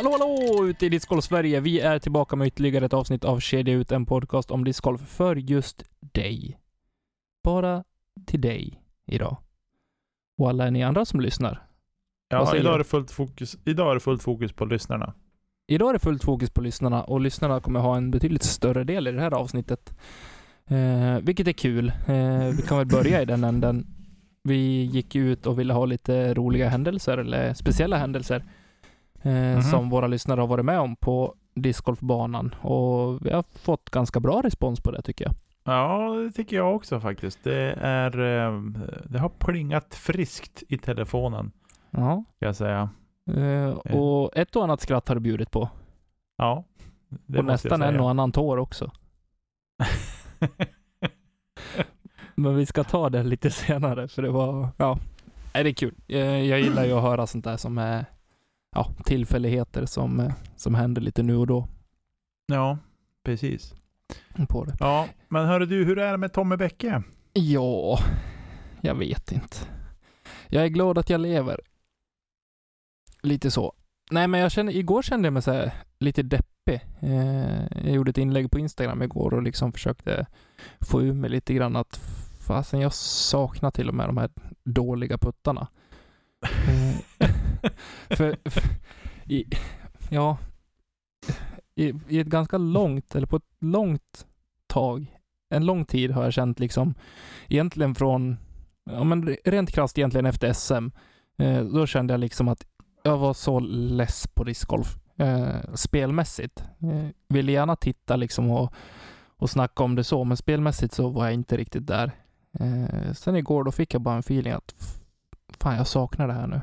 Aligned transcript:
Hallå 0.00 0.12
hallå 0.12 0.66
ute 0.68 0.86
i 0.86 0.88
Discgolf 0.88 1.24
Sverige. 1.24 1.60
Vi 1.60 1.80
är 1.80 1.98
tillbaka 1.98 2.36
med 2.36 2.46
ytterligare 2.46 2.84
ett 2.84 2.92
avsnitt 2.92 3.24
av 3.24 3.40
Kedja 3.40 3.74
ut, 3.74 3.92
en 3.92 4.06
podcast 4.06 4.50
om 4.50 4.64
discgolf 4.64 5.00
för 5.00 5.36
just 5.36 5.84
dig. 6.00 6.58
Bara 7.44 7.84
till 8.26 8.40
dig 8.40 8.82
idag. 9.06 9.36
Och 10.38 10.48
alla 10.48 10.70
ni 10.70 10.82
andra 10.82 11.04
som 11.04 11.20
lyssnar. 11.20 11.66
Ja, 12.28 12.56
idag 12.56 12.74
är, 12.74 12.78
det 12.78 12.84
fullt 12.84 13.10
fokus, 13.10 13.56
idag 13.64 13.90
är 13.90 13.94
det 13.94 14.00
fullt 14.00 14.22
fokus 14.22 14.52
på 14.52 14.64
lyssnarna. 14.64 15.14
Idag 15.66 15.88
är 15.88 15.92
det 15.92 15.98
fullt 15.98 16.24
fokus 16.24 16.50
på 16.50 16.60
lyssnarna 16.60 17.04
och 17.04 17.20
lyssnarna 17.20 17.60
kommer 17.60 17.80
ha 17.80 17.96
en 17.96 18.10
betydligt 18.10 18.42
större 18.42 18.84
del 18.84 19.08
i 19.08 19.12
det 19.12 19.20
här 19.20 19.34
avsnittet. 19.34 19.94
Eh, 20.66 21.18
vilket 21.22 21.48
är 21.48 21.52
kul. 21.52 21.92
Eh, 22.06 22.56
vi 22.56 22.62
kan 22.68 22.78
väl 22.78 22.86
börja 22.86 23.22
i 23.22 23.24
den 23.24 23.44
änden. 23.44 23.86
Vi 24.42 24.84
gick 24.84 25.14
ut 25.16 25.46
och 25.46 25.58
ville 25.58 25.72
ha 25.72 25.84
lite 25.84 26.34
roliga 26.34 26.68
händelser 26.68 27.18
eller 27.18 27.54
speciella 27.54 27.96
händelser 27.96 28.44
eh, 29.22 29.32
Mhm. 29.32 29.62
som 29.62 29.90
våra 29.90 30.06
lyssnare 30.06 30.40
har 30.40 30.46
varit 30.48 30.64
med 30.64 30.80
om 30.80 30.96
på 30.96 31.34
discgolfbanan 31.54 32.54
och 32.60 33.26
vi 33.26 33.30
har 33.32 33.44
fått 33.58 33.90
ganska 33.90 34.20
bra 34.20 34.40
respons 34.42 34.80
på 34.80 34.90
det 34.90 35.02
tycker 35.02 35.24
jag. 35.24 35.34
Ja, 35.64 36.14
det 36.14 36.32
tycker 36.32 36.56
jag 36.56 36.76
också 36.76 37.00
faktiskt. 37.00 37.44
Det, 37.44 37.72
är, 37.80 38.18
eh, 38.20 38.60
det 39.04 39.18
har 39.18 39.28
plingat 39.28 39.94
friskt 39.94 40.62
i 40.68 40.78
telefonen, 40.78 41.52
Ja. 41.90 42.24
ska 42.36 42.46
jag 42.46 42.56
säga. 42.56 42.90
Eh, 43.36 43.68
och 43.96 44.36
ett 44.36 44.56
och 44.56 44.64
annat 44.64 44.80
skratt 44.80 45.08
har 45.08 45.14
du 45.14 45.20
bjudit 45.20 45.50
på. 45.50 45.68
Ja, 46.36 46.64
det 47.26 47.38
och 47.38 47.44
nästan 47.44 47.82
en 47.82 48.00
och 48.00 48.10
annan 48.10 48.32
tår 48.32 48.56
också. 48.56 48.90
Men 52.34 52.56
vi 52.56 52.66
ska 52.66 52.84
ta 52.84 53.10
det 53.10 53.22
lite 53.22 53.50
senare 53.50 54.08
för 54.08 54.22
det 54.22 54.30
var, 54.30 54.68
ja, 54.76 54.98
Nej, 55.54 55.64
det 55.64 55.70
är 55.70 55.74
kul. 55.74 55.94
Eh, 56.08 56.18
Jag 56.20 56.60
gillar 56.60 56.84
ju 56.84 56.92
att 56.92 57.02
höra 57.02 57.26
sånt 57.26 57.44
där 57.44 57.56
som 57.56 57.78
är, 57.78 58.04
ja, 58.72 58.94
tillfälligheter 59.04 59.86
som, 59.86 60.20
eh, 60.20 60.32
som 60.56 60.74
händer 60.74 61.02
lite 61.02 61.22
nu 61.22 61.36
och 61.36 61.46
då 61.46 61.68
ja, 62.46 62.78
precis. 63.24 63.74
på 64.48 64.64
det. 64.64 64.76
Ja, 64.80 65.08
men 65.28 65.46
hörru 65.46 65.66
du, 65.66 65.84
hur 65.84 65.98
är 65.98 66.12
det 66.12 66.18
med 66.18 66.32
Tommy 66.32 66.56
Bäcke? 66.56 67.02
Ja, 67.32 67.98
jag 68.80 68.94
vet 68.94 69.32
inte. 69.32 69.56
Jag 70.48 70.64
är 70.64 70.68
glad 70.68 70.98
att 70.98 71.10
jag 71.10 71.20
lever. 71.20 71.60
Lite 73.22 73.50
så. 73.50 73.72
Nej, 74.10 74.28
men 74.28 74.40
jag 74.40 74.52
kände, 74.52 74.76
igår 74.76 75.02
kände 75.02 75.26
jag 75.26 75.32
mig 75.32 75.42
så 75.42 75.52
här, 75.52 75.72
lite 75.98 76.22
deppig. 76.22 76.80
Eh, 77.00 77.62
jag 77.84 77.94
gjorde 77.94 78.10
ett 78.10 78.18
inlägg 78.18 78.50
på 78.50 78.58
Instagram 78.58 79.02
igår 79.02 79.34
och 79.34 79.42
liksom 79.42 79.72
försökte 79.72 80.26
få 80.80 81.02
ur 81.02 81.12
mig 81.12 81.30
lite 81.30 81.54
grann 81.54 81.76
att 81.76 81.96
fasen, 82.46 82.80
jag 82.80 82.94
saknar 82.94 83.70
till 83.70 83.88
och 83.88 83.94
med 83.94 84.08
de 84.08 84.16
här 84.16 84.30
dåliga 84.64 85.18
puttarna. 85.18 85.68
Eh, 86.68 87.30
för, 88.10 88.50
för 88.50 88.62
i, 89.26 89.44
ja, 90.10 90.38
i, 91.74 91.92
i 92.08 92.18
ett 92.20 92.26
ganska 92.26 92.58
långt, 92.58 93.14
eller 93.14 93.26
på 93.26 93.36
ett 93.36 93.56
långt 93.60 94.26
tag, 94.66 95.16
en 95.50 95.66
lång 95.66 95.84
tid 95.84 96.10
har 96.10 96.24
jag 96.24 96.32
känt 96.32 96.60
liksom, 96.60 96.94
egentligen 97.48 97.94
från, 97.94 98.36
ja 98.84 99.04
men 99.04 99.36
rent 99.44 99.70
krasst 99.70 99.98
egentligen 99.98 100.26
efter 100.26 100.52
SM, 100.52 100.90
eh, 101.38 101.64
då 101.64 101.86
kände 101.86 102.12
jag 102.12 102.20
liksom 102.20 102.48
att 102.48 102.66
jag 103.02 103.18
var 103.18 103.34
så 103.34 103.60
less 103.60 104.26
på 104.34 104.44
discgolf. 104.44 104.96
Eh, 105.16 105.74
spelmässigt. 105.74 106.64
Eh, 106.82 107.08
ville 107.28 107.52
gärna 107.52 107.76
titta 107.76 108.16
liksom 108.16 108.50
och, 108.50 108.72
och 109.36 109.50
snacka 109.50 109.82
om 109.82 109.94
det 109.94 110.04
så, 110.04 110.24
men 110.24 110.36
spelmässigt 110.36 110.94
så 110.94 111.08
var 111.08 111.24
jag 111.24 111.34
inte 111.34 111.56
riktigt 111.56 111.86
där. 111.86 112.12
Eh, 112.60 113.12
sen 113.12 113.36
igår 113.36 113.64
då 113.64 113.72
fick 113.72 113.94
jag 113.94 114.02
bara 114.02 114.14
en 114.14 114.20
feeling 114.20 114.52
att 114.52 114.74
fan, 115.58 115.76
jag 115.76 115.86
saknar 115.86 116.26
det 116.26 116.32
här 116.32 116.46
nu. 116.46 116.60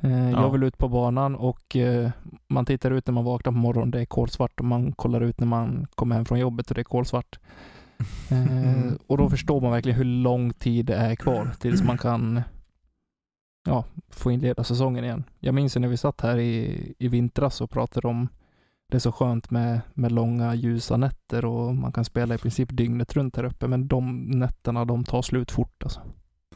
Eh, 0.00 0.30
Ja. 0.30 0.42
Jag 0.42 0.50
vill 0.50 0.62
ut 0.62 0.78
på 0.78 0.88
banan 0.88 1.34
och 1.34 1.76
eh, 1.76 2.10
man 2.48 2.64
tittar 2.66 2.90
ut 2.90 3.06
när 3.06 3.14
man 3.14 3.24
vaknar 3.24 3.52
på 3.52 3.58
morgonen, 3.58 3.90
det 3.90 4.00
är 4.00 4.04
kolsvart 4.04 4.60
och 4.60 4.66
man 4.66 4.92
kollar 4.92 5.20
ut 5.20 5.40
när 5.40 5.46
man 5.46 5.86
kommer 5.94 6.16
hem 6.16 6.24
från 6.24 6.38
jobbet 6.38 6.68
och 6.68 6.74
det 6.74 6.80
är 6.80 6.84
kolsvart. 6.84 7.38
Eh, 8.30 8.92
och 9.06 9.18
då 9.18 9.30
förstår 9.30 9.60
man 9.60 9.70
verkligen 9.70 9.98
hur 9.98 10.04
lång 10.04 10.52
tid 10.52 10.86
det 10.86 10.94
är 10.94 11.14
kvar 11.14 11.50
tills 11.60 11.82
man 11.82 11.98
kan 11.98 12.42
ja, 13.66 13.84
få 14.08 14.30
inleda 14.30 14.64
säsongen 14.64 15.04
igen. 15.04 15.24
Jag 15.38 15.54
minns 15.54 15.76
när 15.76 15.88
vi 15.88 15.96
satt 15.96 16.20
här 16.20 16.38
i, 16.38 16.94
i 16.98 17.08
vintras 17.08 17.60
och 17.60 17.70
pratade 17.70 18.08
om 18.08 18.28
det 18.90 18.96
är 18.96 18.98
så 18.98 19.12
skönt 19.12 19.50
med, 19.50 19.80
med 19.94 20.12
långa 20.12 20.54
ljusa 20.54 20.96
nätter 20.96 21.44
och 21.44 21.74
man 21.74 21.92
kan 21.92 22.04
spela 22.04 22.34
i 22.34 22.38
princip 22.38 22.68
dygnet 22.72 23.16
runt 23.16 23.36
här 23.36 23.44
uppe. 23.44 23.68
Men 23.68 23.88
de 23.88 24.20
nätterna 24.20 24.84
de 24.84 25.04
tar 25.04 25.22
slut 25.22 25.50
fort 25.50 25.82
alltså. 25.82 26.00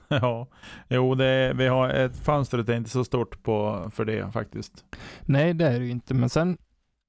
Ja, 0.09 0.47
jo, 0.88 1.15
det, 1.15 1.53
vi 1.55 1.66
har 1.66 1.88
ett 1.88 2.16
fönstret 2.16 2.69
är 2.69 2.77
inte 2.77 2.91
så 2.91 3.05
stort 3.05 3.43
på, 3.43 3.91
för 3.94 4.05
det 4.05 4.32
faktiskt. 4.32 4.84
Nej, 5.22 5.55
det 5.55 5.66
är 5.66 5.78
det 5.78 5.84
ju 5.84 5.91
inte. 5.91 6.15
Men 6.15 6.28
sen 6.28 6.59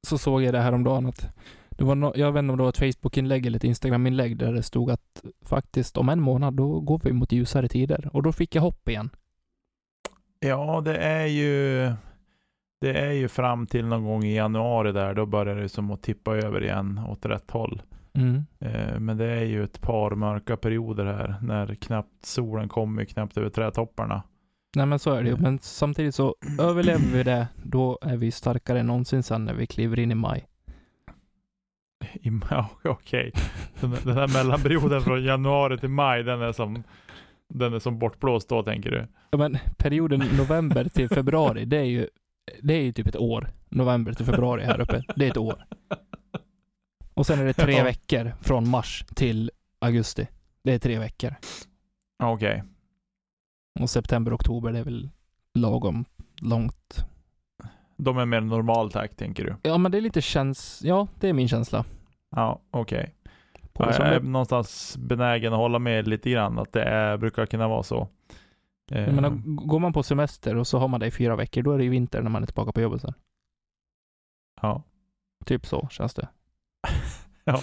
så 0.07 0.17
såg 0.17 0.43
jag 0.43 0.53
det 0.53 0.59
här 0.59 0.73
om 0.73 0.83
dagen 0.83 1.05
att 1.05 1.27
det 1.69 1.83
var 1.83 1.95
no, 1.95 2.13
jag 2.15 2.31
vet 2.31 2.39
inte 2.39 2.51
om 2.51 2.57
det 2.57 2.63
var 2.63 2.69
ett 2.69 2.77
Facebook-inlägg 2.77 3.45
eller 3.45 3.57
ett 3.57 3.63
Instagram-inlägg 3.63 4.37
där 4.37 4.53
det 4.53 4.63
stod 4.63 4.91
att 4.91 5.23
faktiskt 5.41 5.97
om 5.97 6.09
en 6.09 6.21
månad 6.21 6.53
då 6.53 6.79
går 6.79 7.01
vi 7.03 7.13
mot 7.13 7.31
ljusare 7.31 7.67
tider. 7.67 8.09
Och 8.13 8.23
då 8.23 8.31
fick 8.31 8.55
jag 8.55 8.61
hopp 8.61 8.89
igen. 8.89 9.09
Ja, 10.39 10.81
det 10.85 10.97
är 10.97 11.25
ju 11.25 11.91
det 12.81 12.93
är 12.93 13.11
ju 13.11 13.27
fram 13.27 13.67
till 13.67 13.85
någon 13.85 14.05
gång 14.05 14.23
i 14.23 14.35
januari 14.35 14.91
där, 14.91 15.13
då 15.13 15.25
börjar 15.25 15.55
det 15.55 15.69
som 15.69 15.91
att 15.91 16.03
tippa 16.03 16.35
över 16.35 16.63
igen 16.63 17.01
åt 17.09 17.25
rätt 17.25 17.51
håll. 17.51 17.81
Mm. 18.15 18.45
Eh, 18.59 18.99
Men 18.99 19.17
det 19.17 19.25
är 19.25 19.43
ju 19.43 19.63
ett 19.63 19.81
par 19.81 20.11
mörka 20.15 20.57
perioder 20.57 21.05
här, 21.05 21.35
när 21.41 21.75
knappt 21.75 22.25
solen 22.25 22.69
kommer 22.69 23.05
knappt 23.05 23.37
över 23.37 23.49
trädtopparna. 23.49 24.23
Nej 24.75 24.85
men 24.85 24.99
så 24.99 25.11
är 25.11 25.23
det 25.23 25.29
ju. 25.29 25.37
Men 25.37 25.59
samtidigt 25.59 26.15
så 26.15 26.35
överlever 26.59 27.05
vi 27.13 27.23
det, 27.23 27.47
då 27.63 27.99
är 28.01 28.17
vi 28.17 28.31
starkare 28.31 28.79
än 28.79 28.87
någonsin 28.87 29.23
sen 29.23 29.45
när 29.45 29.53
vi 29.53 29.67
kliver 29.67 29.99
in 29.99 30.11
i 30.11 30.15
maj. 30.15 30.45
I, 32.13 32.31
ja, 32.49 32.69
okej. 32.83 33.31
Den, 33.79 33.95
den 34.03 34.17
här 34.17 34.33
mellanperioden 34.33 35.01
från 35.01 35.23
januari 35.23 35.77
till 35.77 35.89
maj, 35.89 36.23
den 36.23 36.41
är 36.41 36.51
som 36.51 36.83
den 37.49 37.73
är 37.73 37.79
som 37.79 37.99
bortblåst 37.99 38.49
då 38.49 38.63
tänker 38.63 38.91
du? 38.91 39.07
Ja, 39.29 39.37
men 39.37 39.57
perioden 39.77 40.23
november 40.37 40.85
till 40.85 41.09
februari, 41.09 41.65
det 41.65 41.77
är 41.77 41.83
ju 41.83 42.07
det 42.61 42.73
är 42.73 42.81
ju 42.81 42.91
typ 42.91 43.07
ett 43.07 43.15
år. 43.15 43.49
November 43.69 44.13
till 44.13 44.25
februari 44.25 44.63
här 44.63 44.81
uppe. 44.81 45.03
Det 45.15 45.25
är 45.25 45.31
ett 45.31 45.37
år. 45.37 45.65
Och 47.15 47.25
sen 47.25 47.39
är 47.39 47.45
det 47.45 47.53
tre 47.53 47.83
veckor 47.83 48.33
från 48.41 48.69
mars 48.69 49.05
till 49.15 49.51
augusti. 49.79 50.27
Det 50.63 50.73
är 50.73 50.79
tre 50.79 50.99
veckor. 50.99 51.35
Okej. 52.23 52.63
Och 53.79 53.89
september, 53.89 54.35
oktober, 54.35 54.71
det 54.71 54.79
är 54.79 54.83
väl 54.83 55.09
lagom 55.53 56.05
långt. 56.41 57.05
De 57.97 58.17
är 58.17 58.25
mer 58.25 58.41
normal 58.41 58.91
takt 58.91 59.17
tänker 59.17 59.43
du? 59.45 59.55
Ja, 59.63 59.77
men 59.77 59.91
det 59.91 59.97
är 59.97 60.01
lite 60.01 60.21
käns... 60.21 60.81
Ja, 60.83 61.07
det 61.19 61.29
är 61.29 61.33
min 61.33 61.47
känsla. 61.47 61.85
Ja, 62.35 62.61
okej. 62.71 63.15
Ja. 63.73 63.93
Som 63.93 64.05
jag 64.05 64.15
är 64.15 64.19
någonstans 64.19 64.97
benägen 64.97 65.53
att 65.53 65.59
hålla 65.59 65.79
med 65.79 66.07
lite 66.07 66.29
grann, 66.29 66.59
att 66.59 66.71
det 66.73 66.83
är, 66.83 67.17
brukar 67.17 67.45
kunna 67.45 67.67
vara 67.67 67.83
så. 67.83 68.07
Eh, 68.91 69.01
Jag 69.03 69.13
menar, 69.15 69.29
g- 69.29 69.41
går 69.45 69.79
man 69.79 69.93
på 69.93 70.03
semester 70.03 70.55
och 70.55 70.67
så 70.67 70.79
har 70.79 70.87
man 70.87 70.99
det 70.99 71.07
i 71.07 71.11
fyra 71.11 71.35
veckor, 71.35 71.61
då 71.63 71.71
är 71.71 71.77
det 71.77 71.83
ju 71.83 71.89
vinter 71.89 72.21
när 72.21 72.29
man 72.29 72.41
är 72.43 72.45
tillbaka 72.47 72.71
på 72.71 72.81
jobbet 72.81 73.01
sen. 73.01 73.13
ja. 74.61 74.83
Typ 75.45 75.65
så 75.65 75.87
känns 75.91 76.13
det. 76.13 76.27
Ja. 77.43 77.59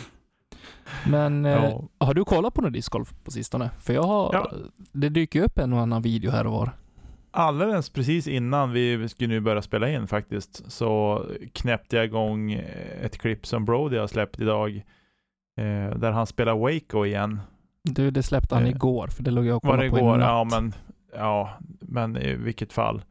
Men 1.06 1.44
eh, 1.44 1.52
ja. 1.52 1.84
har 1.98 2.14
du 2.14 2.24
kollat 2.24 2.54
på 2.54 2.60
någon 2.62 2.72
discgolf 2.72 3.14
på 3.24 3.30
sistone? 3.30 3.70
För 3.80 3.92
jag 3.94 4.02
har... 4.02 4.30
Ja. 4.32 4.52
Det 4.92 5.08
dyker 5.08 5.38
ju 5.38 5.44
upp 5.44 5.58
en 5.58 5.72
och 5.72 5.80
annan 5.80 6.02
video 6.02 6.30
här 6.30 6.46
och 6.46 6.52
var. 6.52 6.70
Alldeles 7.30 7.90
precis 7.90 8.26
innan 8.28 8.72
vi 8.72 9.08
skulle 9.08 9.28
nu 9.28 9.40
börja 9.40 9.62
spela 9.62 9.88
in 9.88 10.06
faktiskt, 10.06 10.72
så 10.72 11.24
knäppte 11.52 11.96
jag 11.96 12.04
igång 12.04 12.52
ett 13.02 13.18
klipp 13.18 13.46
som 13.46 13.64
Brody 13.64 13.96
har 13.98 14.06
släppt 14.06 14.40
idag, 14.40 14.76
eh, 15.56 15.96
där 15.98 16.10
han 16.10 16.26
spelar 16.26 16.54
Waco 16.56 17.06
igen. 17.06 17.40
Du, 17.84 18.10
det 18.10 18.22
släppte 18.22 18.54
han 18.54 18.64
Eh, 18.64 18.70
igår, 18.70 19.06
för 19.08 19.22
det 19.22 19.30
låg 19.30 19.46
jag 19.46 19.56
och 19.56 19.64
Var 19.64 19.70
kollade 19.70 19.90
på 19.90 19.96
i 19.96 20.00
igår? 20.00 20.16
natt. 20.16 20.28
Ja, 20.28 20.44
men, 20.50 20.72
ja, 21.14 21.50
men 21.80 22.16
i 22.16 22.34
vilket 22.34 22.72
fall. 22.72 23.02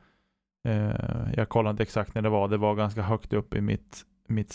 Eh, 0.68 0.92
jag 1.36 1.50
kollade 1.50 1.72
inte 1.72 1.84
exakt 1.84 2.16
när 2.16 2.22
det 2.22 2.30
var. 2.30 2.48
Det 2.48 2.58
var 2.58 2.76
ganska 2.76 3.02
högt 3.02 3.34
upp 3.34 3.54
i 3.56 3.62
mitt, 3.62 4.02
mitt 4.28 4.54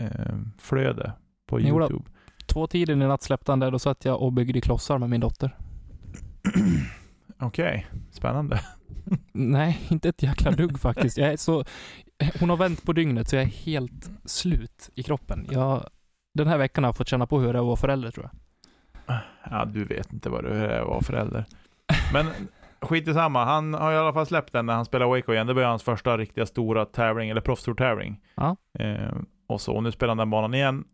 subscribe-flöde 0.00 1.12
på 1.46 1.60
Jo. 1.60 1.80
YouTube. 1.80 2.04
Två 2.46 2.66
tider 2.66 2.92
i 2.92 2.96
natt 2.96 3.22
släppte 3.22 3.52
han 3.52 3.60
det, 3.60 3.70
då 3.70 3.78
satt 3.78 4.04
jag 4.04 4.22
och 4.22 4.32
byggde 4.32 4.60
klossar 4.60 4.98
med 4.98 5.10
min 5.10 5.20
dotter. 5.20 5.56
Okej, 7.40 7.86
spännande. 8.10 8.60
Nej, 9.32 9.80
inte 9.88 10.08
ett 10.08 10.22
jäkla 10.22 10.50
dugg 10.50 10.78
faktiskt. 10.80 11.18
Jag 11.18 11.32
är 11.32 11.36
så, 11.36 11.64
hon 12.40 12.50
har 12.50 12.56
vänt 12.56 12.82
på 12.84 12.92
dygnet 12.92 13.28
så 13.28 13.36
jag 13.36 13.42
är 13.42 13.48
helt 13.48 14.10
slut 14.24 14.90
i 14.94 15.02
kroppen. 15.02 15.46
Jag, 15.50 15.88
den 16.34 16.46
här 16.46 16.58
veckan 16.58 16.84
har 16.84 16.88
jag 16.88 16.96
fått 16.96 17.08
känna 17.08 17.26
på 17.26 17.40
hur 17.40 17.52
det 17.52 17.58
är 17.58 17.60
att 17.60 17.66
vara 17.66 17.76
förälder 17.76 18.10
tror 18.10 18.30
jag. 18.32 18.40
Ja, 19.50 19.64
du 19.64 19.84
vet 19.84 20.12
inte 20.12 20.28
vad 20.30 20.44
det 20.44 20.56
är 20.56 20.80
att 20.80 20.86
vara 20.88 21.00
förälder. 21.00 21.44
Men 22.12 22.26
skit 22.80 23.08
i 23.08 23.14
samma. 23.14 23.44
Han 23.44 23.74
har 23.74 23.92
i 23.92 23.96
alla 23.96 24.12
fall 24.12 24.26
släppt 24.26 24.52
den 24.52 24.66
när 24.66 24.74
han 24.74 24.84
spelar 24.84 25.06
Waco 25.06 25.32
igen. 25.32 25.46
Det 25.46 25.54
var 25.54 25.62
hans 25.62 25.82
första 25.82 26.18
riktiga 26.18 26.46
stora 26.46 26.84
tävling, 26.84 27.30
eller 27.30 27.40
proffstour-tävling. 27.40 28.20
Ja. 28.34 28.56
Eh, 28.78 29.12
och 29.54 29.60
så, 29.60 29.80
nu 29.80 29.92
spelar 29.92 30.10
han 30.10 30.16
den 30.18 30.30
banan 30.30 30.54
igen. 30.54 30.84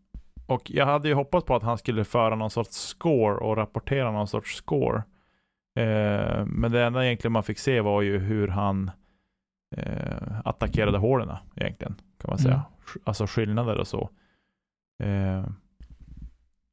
Och 0.45 0.71
jag 0.71 0.85
hade 0.85 1.07
ju 1.07 1.13
hoppats 1.13 1.45
på 1.45 1.55
att 1.55 1.63
han 1.63 1.77
skulle 1.77 2.03
föra 2.03 2.35
någon 2.35 2.51
sorts 2.51 2.77
score 2.77 3.35
och 3.35 3.57
rapportera 3.57 4.11
någon 4.11 4.27
sorts 4.27 4.55
score. 4.55 5.03
Eh, 5.79 6.45
men 6.45 6.71
det 6.71 6.83
enda 6.83 7.05
egentligen 7.05 7.31
man 7.31 7.43
fick 7.43 7.59
se 7.59 7.81
var 7.81 8.01
ju 8.01 8.19
hur 8.19 8.47
han 8.47 8.91
eh, 9.77 10.39
attackerade 10.45 10.97
hålen 10.97 11.29
egentligen, 11.55 11.95
kan 12.21 12.29
man 12.29 12.37
säga. 12.37 12.53
Mm. 12.53 13.01
Alltså 13.03 13.27
skillnader 13.27 13.77
och 13.77 13.87
så. 13.87 14.09
Eh, 15.03 15.45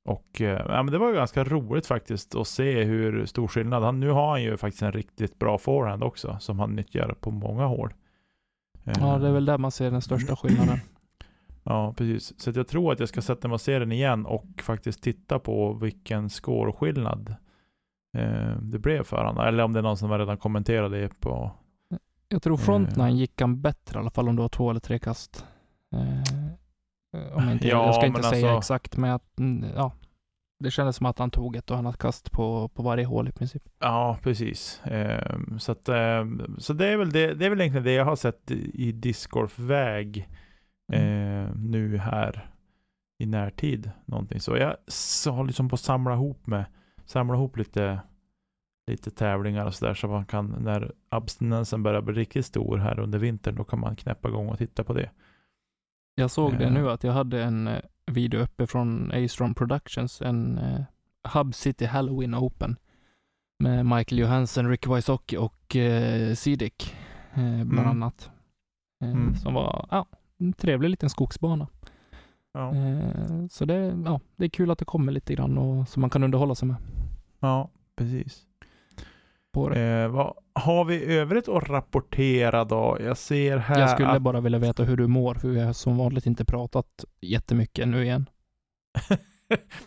och 0.05 0.40
eh, 0.40 0.64
ja, 0.69 0.82
men 0.82 0.93
det 0.93 0.99
var 0.99 1.08
ju 1.08 1.14
ganska 1.14 1.44
roligt 1.44 1.87
faktiskt 1.87 2.35
att 2.35 2.49
se 2.49 2.85
hur 2.85 3.26
stor 3.26 3.49
skillnad. 3.49 3.82
Han, 3.82 4.00
nu 4.00 4.11
har 4.11 4.31
han 4.31 4.43
ju 4.43 4.56
faktiskt 4.56 4.82
en 4.82 4.93
riktigt 4.93 5.38
bra 5.38 5.58
forehand 5.58 6.02
också, 6.02 6.37
som 6.40 6.58
han 6.58 6.76
nyttjar 6.76 7.14
på 7.20 7.31
många 7.31 7.67
hål. 7.67 7.94
Eh, 8.85 8.94
Ja, 9.00 9.19
det 9.19 9.29
är 9.29 9.32
väl 9.32 9.44
där 9.44 9.58
man 9.58 9.70
ser 9.70 9.90
den 9.90 10.02
största 10.02 10.37
skillnaden. 10.37 10.79
Ja, 11.70 11.94
precis. 11.97 12.41
Så 12.41 12.50
jag 12.55 12.69
tror 12.69 12.93
att 12.93 13.00
jag 13.00 13.09
ska 13.09 13.23
sätta 13.23 13.49
mig 13.49 13.55
och 13.55 13.61
se 13.61 13.79
den 13.79 13.93
igen 13.93 14.26
och 14.26 14.47
faktiskt 14.62 15.03
titta 15.03 15.38
på 15.38 15.73
vilken 15.73 16.29
scoreskillnad 16.29 17.35
eh, 18.19 18.56
det 18.62 18.79
blev 18.79 19.03
för 19.03 19.17
honom. 19.25 19.38
Eller 19.47 19.65
om 19.65 19.73
det 19.73 19.79
är 19.79 19.82
någon 19.82 19.97
som 19.97 20.19
redan 20.19 20.37
kommenterade 20.37 21.00
det 21.00 21.20
på... 21.20 21.50
Jag 22.29 22.43
tror 22.43 22.55
Eh. 22.55 22.61
frontline 22.61 23.17
gick 23.17 23.41
han 23.41 23.61
bättre 23.61 23.99
i 23.99 24.00
alla 24.00 24.11
fall 24.11 24.29
om 24.29 24.37
det 24.37 24.43
var 24.43 24.49
två 24.49 24.70
eller 24.70 24.81
tre 24.81 24.99
kast. 24.99 25.47
Eh, 25.94 27.37
om 27.37 27.44
jag, 27.44 27.53
inte, 27.53 27.69
Ja, 27.69 27.87
jag 27.87 27.94
ska 27.94 28.06
inte 28.06 28.23
säga 28.23 28.50
alltså- 28.50 28.59
exakt, 28.75 28.97
men 28.97 29.11
att, 29.11 29.38
mm, 29.38 29.64
ja. 29.76 29.93
Det 30.61 30.71
kändes 30.71 30.97
som 30.97 31.06
att 31.06 31.19
han 31.19 31.31
tog 31.31 31.56
ett 31.56 31.71
och 31.71 31.76
annat 31.79 31.99
kast 31.99 32.31
på, 32.32 32.69
på 32.69 32.82
varje 32.82 33.05
hål 33.05 33.29
i 33.29 33.32
princip. 33.32 33.62
Ja, 33.79 34.19
precis. 34.23 34.81
Eh, 34.87 35.38
så 35.59 35.73
att, 35.73 35.88
eh, 35.88 36.25
så 36.59 36.73
det 36.73 36.87
är 36.87 36.97
väl 36.97 37.11
det, 37.11 37.35
det 37.35 37.47
är 37.47 37.50
väl 37.50 37.61
egentligen 37.61 37.85
det 37.85 37.93
jag 37.93 38.05
har 38.05 38.17
sett 38.17 38.50
i 38.50 38.93
discgolfväg. 38.93 40.29
Eh, 40.93 41.55
nu 41.56 41.96
här 41.99 42.50
i 43.19 43.26
närtid. 43.26 43.90
Någonting 44.05 44.40
så. 44.40 44.56
Jag 44.56 44.76
så 44.87 45.32
har 45.32 45.44
liksom 45.44 45.69
på 45.69 45.75
att 45.75 45.81
samla 45.81 46.14
ihop 46.14 46.46
med, 46.46 46.64
samla 47.05 47.35
ihop 47.35 47.56
lite, 47.56 48.00
lite 48.90 49.11
tävlingar 49.11 49.67
och 49.67 49.75
sådär 49.75 49.94
så 49.94 50.08
man 50.08 50.26
kan, 50.26 50.46
när 50.61 50.93
abstinensen 51.08 51.82
börjar 51.82 52.00
bli 52.02 52.14
riktigt 52.14 52.46
stor 52.46 52.79
här 52.79 52.99
under 53.00 53.19
vintern, 53.19 53.55
då 53.55 53.64
kan 53.64 53.81
man 53.81 53.96
knäppa 53.96 54.29
igång 54.29 54.49
och 54.49 54.58
titta 54.58 54.85
på 54.85 54.93
det. 54.93 55.11
Jag 56.14 56.31
såg 56.31 56.58
det 56.58 56.64
Eh. 56.64 56.73
nu 56.73 56.90
att 56.90 57.05
jag 57.05 57.12
hade 57.12 57.43
en 57.43 57.69
eh, 57.69 57.81
video 58.06 58.40
uppe 58.40 58.67
från 58.67 59.12
A-Strong 59.14 59.55
Productions, 59.55 60.23
en 60.23 60.58
eh, 60.58 60.81
Hub 61.35 61.55
City 61.55 61.85
Halloween 61.87 62.35
Open 62.35 62.76
med 63.58 63.87
Michael 63.87 64.19
Johansson, 64.19 64.69
Rick 64.70 64.87
Wysocki 64.87 65.37
och 65.37 65.76
eh, 65.76 66.35
Sidik 66.35 66.94
eh, 67.35 67.64
bland 67.64 67.73
Mm. 67.73 67.87
annat. 67.88 68.31
Eh, 69.05 69.11
Mm. 69.11 69.35
Som 69.35 69.55
var 69.55 69.87
ja, 69.90 70.06
en 70.38 70.52
trevlig 70.52 70.90
liten 70.90 71.11
skogsbana. 71.11 71.69
Ja, 72.52 72.75
Eh, 72.75 73.46
så 73.50 73.64
det, 73.64 74.02
ja, 74.05 74.20
det 74.37 74.44
är 74.44 74.49
kul 74.49 74.70
att 74.70 74.79
det 74.79 74.85
kommer 74.85 75.12
lite 75.12 75.35
grann 75.35 75.58
och 75.58 75.88
så 75.88 76.00
man 76.00 76.11
kan 76.11 76.23
underhålla 76.23 76.55
sig 76.55 76.69
med 76.69 76.76
ja 77.40 77.70
precis. 77.96 78.44
Eh, 79.56 80.08
vad 80.08 80.35
har 80.55 80.85
vi 80.85 81.05
övrigt 81.05 81.49
att 81.49 81.69
rapportera 81.69 82.64
då? 82.64 82.99
Jag 83.00 83.17
ser 83.17 83.56
här 83.58 83.81
Jag 83.81 83.90
skulle 83.90 84.08
att 84.08 84.23
bara 84.23 84.40
vilja 84.40 84.58
veta 84.58 84.85
hur 84.85 84.96
du 84.96 85.06
mår, 85.06 85.35
för 85.35 85.49
vi 85.49 85.61
har 85.61 85.73
som 85.73 85.96
vanligt 85.96 86.26
inte 86.26 86.44
pratat 86.44 87.05
jättemycket 87.20 87.88
nu 87.88 88.05
igen. 88.05 88.26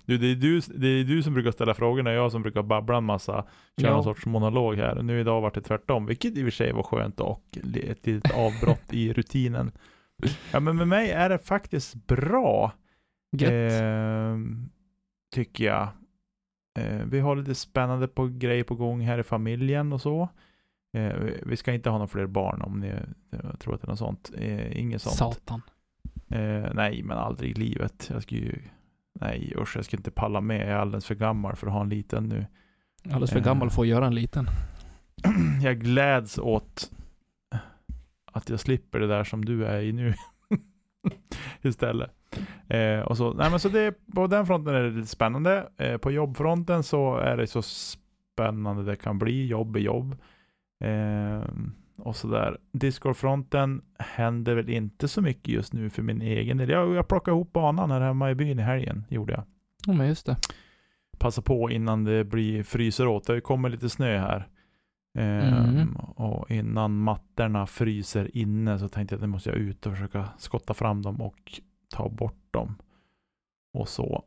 du, 0.05 0.17
det, 0.17 0.27
är 0.27 0.35
du, 0.35 0.59
det 0.59 0.87
är 0.87 1.03
du 1.03 1.23
som 1.23 1.33
brukar 1.33 1.51
ställa 1.51 1.73
frågorna, 1.73 2.11
jag 2.11 2.31
som 2.31 2.41
brukar 2.41 2.63
babbla 2.63 2.97
en 2.97 3.03
massa, 3.03 3.33
köra 3.33 3.89
Ja. 3.89 3.93
någon 3.93 4.03
sorts 4.03 4.25
monolog 4.25 4.75
här. 4.75 5.01
Nu 5.01 5.19
idag 5.19 5.41
vart 5.41 5.55
det 5.55 5.61
tvärtom, 5.61 6.05
vilket 6.05 6.37
i 6.37 6.41
och 6.41 6.45
för 6.45 6.51
sig 6.51 6.71
var 6.73 6.83
skönt 6.83 7.19
och 7.19 7.43
ett 7.73 8.05
litet 8.05 8.31
avbrott 8.35 8.93
i 8.93 9.13
rutinen. 9.13 9.71
Ja 10.51 10.59
men 10.59 10.75
med 10.75 10.87
mig 10.87 11.11
är 11.11 11.29
det 11.29 11.37
faktiskt 11.39 11.95
bra, 11.95 12.71
eh, 13.41 14.37
tycker 15.35 15.65
jag. 15.65 15.87
Eh, 16.79 17.05
vi 17.05 17.19
har 17.19 17.35
lite 17.35 17.55
spännande 17.55 18.07
på 18.07 18.27
grejer 18.27 18.63
på 18.63 18.75
gång 18.75 19.01
här 19.01 19.17
i 19.19 19.23
familjen 19.23 19.93
och 19.93 20.01
så. 20.01 20.29
Eh, 20.97 21.13
vi 21.43 21.57
ska 21.57 21.73
inte 21.73 21.89
ha 21.89 21.97
några 21.97 22.07
fler 22.07 22.27
barn 22.27 22.61
om 22.61 22.79
ni 22.79 22.93
tror 23.59 23.75
att 23.75 23.81
det 23.81 23.85
är 23.85 23.89
något 23.89 23.99
sånt. 23.99 24.31
Eh, 24.37 24.79
inget 24.79 25.01
sånt. 25.01 25.15
Satan. 25.15 25.61
Eh, 26.29 26.73
nej, 26.73 27.03
men 27.03 27.17
aldrig 27.17 27.51
i 27.51 27.53
livet. 27.53 28.09
Jag 28.13 28.23
skulle 28.23 28.41
ju, 28.41 28.59
nej 29.13 29.53
usch, 29.57 29.75
jag 29.75 29.85
skulle 29.85 29.99
inte 29.99 30.11
palla 30.11 30.41
med. 30.41 30.61
Jag 30.61 30.67
är 30.67 30.75
alldeles 30.75 31.05
för 31.05 31.15
gammal 31.15 31.55
för 31.55 31.67
att 31.67 31.73
ha 31.73 31.81
en 31.81 31.89
liten 31.89 32.23
nu. 32.23 32.45
Alldeles 33.05 33.31
för 33.31 33.39
gammal 33.39 33.69
för 33.69 33.81
att 33.81 33.87
göra 33.87 34.07
en 34.07 34.15
liten. 34.15 34.47
jag 35.63 35.79
gläds 35.79 36.37
åt 36.37 36.91
att 38.31 38.49
jag 38.49 38.59
slipper 38.59 38.99
det 38.99 39.07
där 39.07 39.23
som 39.23 39.45
du 39.45 39.65
är 39.65 39.81
i 39.81 39.91
nu. 39.91 40.13
Istället. 41.61 42.11
Eh, 42.67 42.99
och 42.99 43.17
så, 43.17 43.33
nej, 43.33 43.49
men 43.49 43.59
så 43.59 43.69
det, 43.69 43.95
på 44.15 44.27
den 44.27 44.45
fronten 44.45 44.75
är 44.75 44.83
det 44.83 44.89
lite 44.89 45.07
spännande. 45.07 45.69
Eh, 45.77 45.97
på 45.97 46.11
jobbfronten 46.11 46.83
så 46.83 47.17
är 47.17 47.37
det 47.37 47.47
så 47.47 47.61
spännande 47.61 48.83
det 48.83 48.95
kan 48.95 49.19
bli. 49.19 49.47
Jobb 49.47 49.75
är 49.75 49.79
jobb. 49.79 50.15
Eh, 50.83 51.41
och 51.97 52.15
sådär. 52.15 52.57
Discordfronten 52.71 53.81
händer 53.99 54.55
väl 54.55 54.69
inte 54.69 55.07
så 55.07 55.21
mycket 55.21 55.47
just 55.47 55.73
nu 55.73 55.89
för 55.89 56.01
min 56.01 56.21
egen 56.21 56.57
del. 56.57 56.69
Jag, 56.69 56.95
jag 56.95 57.07
plockade 57.07 57.35
ihop 57.35 57.53
banan 57.53 57.91
här 57.91 58.01
hemma 58.01 58.31
i 58.31 58.35
byn 58.35 58.59
i 58.59 58.63
helgen. 58.63 59.05
Gjorde 59.09 59.33
jag. 59.33 59.43
Ja, 59.87 59.93
men 59.93 60.07
just 60.07 60.25
det. 60.25 60.37
Passa 61.19 61.41
på 61.41 61.71
innan 61.71 62.03
det 62.03 62.23
blir 62.23 62.63
fryser 62.63 63.07
åt. 63.07 63.27
Det 63.27 63.41
kommer 63.41 63.69
lite 63.69 63.89
snö 63.89 64.17
här. 64.17 64.47
Ehm, 65.13 65.69
Mm. 65.69 65.95
Och 65.95 66.51
innan 66.51 66.97
mattorna 66.97 67.65
fryser 67.67 68.37
inne 68.37 68.79
så 68.79 68.87
tänkte 68.89 69.13
jag 69.15 69.17
att 69.17 69.21
nu 69.21 69.27
måste 69.27 69.49
jag 69.49 69.57
ut 69.57 69.85
och 69.85 69.91
försöka 69.93 70.29
skotta 70.37 70.73
fram 70.73 71.01
dem 71.01 71.21
och 71.21 71.59
ta 71.89 72.09
bort 72.09 72.45
dem. 72.51 72.75
Och 73.73 73.87
så. 73.89 74.23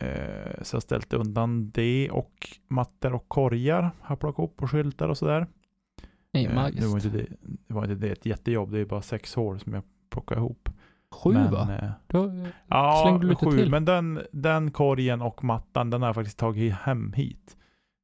Eh, 0.00 0.62
så 0.62 0.76
jag 0.76 0.82
ställt 0.82 1.12
undan 1.12 1.70
det 1.70 2.10
och 2.10 2.48
mattor 2.68 3.12
och 3.14 3.28
korgar. 3.28 3.90
Har 4.00 4.16
plockat 4.16 4.44
upp 4.44 4.62
och 4.62 4.70
skyltar 4.70 5.08
och 5.08 5.18
sådär. 5.18 5.46
Det 6.32 6.38
är 6.38 6.42
Eh, 6.44 6.48
det, 6.50 6.54
var 6.56 6.62
magiskt. 6.62 7.04
inte 7.04 7.18
det, 7.18 7.26
det 7.66 7.74
var 7.74 7.82
inte 7.84 7.94
det 8.06 8.12
ett 8.12 8.26
jättejobb. 8.26 8.70
Det 8.72 8.78
är 8.80 8.84
bara 8.84 9.02
sex 9.02 9.34
hål 9.34 9.60
som 9.60 9.72
jag 9.74 9.82
plockade 10.10 10.38
ihop. 10.40 10.68
Sju 11.10 11.32
Men, 11.32 11.50
va? 11.52 11.68
eh, 11.82 11.90
Då, 12.06 12.30
Ja, 12.68 13.02
Slängde 13.04 13.26
du 13.26 13.30
lite 13.30 13.44
sju. 13.46 13.50
till? 13.58 13.70
Men 13.70 13.84
den, 13.84 14.20
den 14.32 14.70
korgen 14.70 15.22
och 15.22 15.44
mattan, 15.44 15.90
den 15.90 16.02
har 16.02 16.08
jag 16.08 16.14
faktiskt 16.14 16.38
tagit 16.38 16.74
hem 16.74 17.12
hit. 17.12 17.56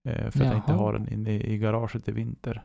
Eh, 0.05 0.31
för 0.31 0.41
att 0.41 0.47
jag 0.47 0.57
inte 0.57 0.73
Jaha. 0.73 0.79
har 0.79 0.93
den 0.93 1.13
inne 1.13 1.31
i 1.31 1.59
garaget 1.59 2.09
i 2.09 2.13
vinter. 2.13 2.65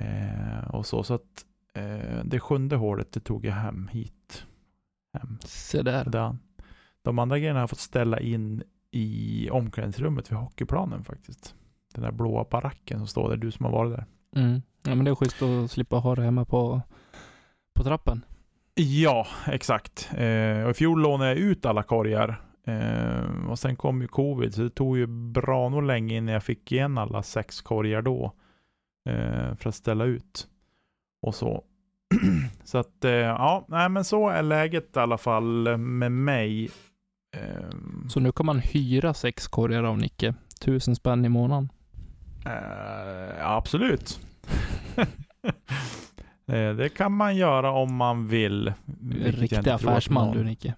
Eh, 0.00 0.68
och 0.70 0.86
så, 0.86 1.02
så 1.02 1.14
att 1.14 1.44
eh, 1.74 2.24
det 2.24 2.40
sjunde 2.40 2.76
hålet, 2.76 3.12
det 3.12 3.20
tog 3.20 3.44
jag 3.44 3.52
hem 3.52 3.88
hit. 3.88 4.46
Hem. 5.12 5.38
se 5.44 5.82
där. 5.82 6.04
Den. 6.04 6.38
De 7.02 7.18
andra 7.18 7.38
grejerna 7.38 7.58
har 7.58 7.62
jag 7.62 7.70
fått 7.70 7.78
ställa 7.78 8.20
in 8.20 8.62
i 8.90 9.50
omklädningsrummet 9.50 10.30
vid 10.32 10.38
hockeyplanen 10.38 11.04
faktiskt. 11.04 11.54
Den 11.94 12.04
där 12.04 12.12
blåa 12.12 12.44
baracken 12.50 12.98
som 12.98 13.06
står 13.06 13.28
där, 13.30 13.36
du 13.36 13.50
som 13.50 13.64
har 13.64 13.72
varit 13.72 13.96
där. 13.96 14.06
Mm. 14.36 14.62
Ja, 14.82 14.94
men 14.94 15.04
det 15.04 15.10
är 15.10 15.14
schysst 15.14 15.42
att 15.42 15.70
slippa 15.70 15.96
ha 15.96 16.14
det 16.14 16.22
hemma 16.22 16.44
på, 16.44 16.80
på 17.74 17.84
trappen. 17.84 18.24
Ja, 18.74 19.26
exakt. 19.46 20.10
Eh, 20.14 20.62
och 20.64 20.70
I 20.70 20.74
fjol 20.74 21.02
lånade 21.02 21.30
jag 21.30 21.38
ut 21.38 21.66
alla 21.66 21.82
korgar. 21.82 22.42
Eh, 22.68 23.50
och 23.50 23.58
sen 23.58 23.76
kom 23.76 24.00
ju 24.02 24.08
covid, 24.08 24.54
så 24.54 24.62
det 24.62 24.70
tog 24.70 24.98
ju 24.98 25.06
bra 25.06 25.68
nog 25.68 25.82
länge 25.82 26.16
innan 26.16 26.32
jag 26.32 26.42
fick 26.44 26.72
igen 26.72 26.98
alla 26.98 27.22
sex 27.22 27.60
korgar 27.60 28.02
då. 28.02 28.32
Eh, 29.08 29.54
för 29.54 29.68
att 29.68 29.74
ställa 29.74 30.04
ut. 30.04 30.48
Och 31.22 31.34
så. 31.34 31.64
så 32.64 32.78
att, 32.78 33.04
eh, 33.04 33.10
ja, 33.12 33.64
nej 33.68 33.88
men 33.88 34.04
så 34.04 34.28
är 34.28 34.42
läget 34.42 34.96
i 34.96 34.98
alla 34.98 35.18
fall 35.18 35.78
med 35.78 36.12
mig. 36.12 36.70
Eh, 37.36 37.68
Så 38.08 38.20
nu 38.20 38.32
kan 38.32 38.46
man 38.46 38.58
hyra 38.58 39.14
sex 39.14 39.48
korgar 39.48 39.82
av 39.84 39.98
Nicke. 39.98 40.34
Tusen 40.60 40.96
spänn 40.96 41.24
i 41.24 41.28
månaden. 41.28 41.68
eh, 42.46 43.38
ja, 43.38 43.56
absolut. 43.56 44.20
Eh, 46.52 46.74
det 46.74 46.88
kan 46.88 47.12
man 47.12 47.36
göra 47.36 47.70
om 47.70 47.94
man 47.94 48.28
vill. 48.28 48.72
Riktig 49.24 49.68
affärsman 49.68 50.32
du 50.36 50.44
Nicke. 50.44 50.74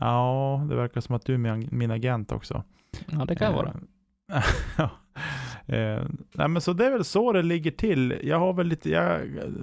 Ja, 0.00 0.66
det 0.68 0.74
verkar 0.76 1.00
som 1.00 1.14
att 1.14 1.24
du 1.26 1.34
är 1.34 1.38
min, 1.38 1.68
min 1.72 1.90
agent 1.90 2.32
också. 2.32 2.62
Ja, 3.06 3.24
det 3.24 3.36
kan 3.36 3.52
Eh, 3.52 3.56
vara. 3.56 3.80
ja. 4.78 4.90
Eh, 5.74 6.06
nej 6.34 6.48
men 6.48 6.60
så 6.60 6.72
det 6.72 6.86
är 6.86 6.90
väl 6.90 7.04
så 7.04 7.32
det 7.32 7.42
ligger 7.42 7.70
till. 7.70 8.20
Jag 8.22 8.38
har 8.38 8.52
väl 8.52 8.66
lite, 8.66 8.90
jag, 8.90 9.20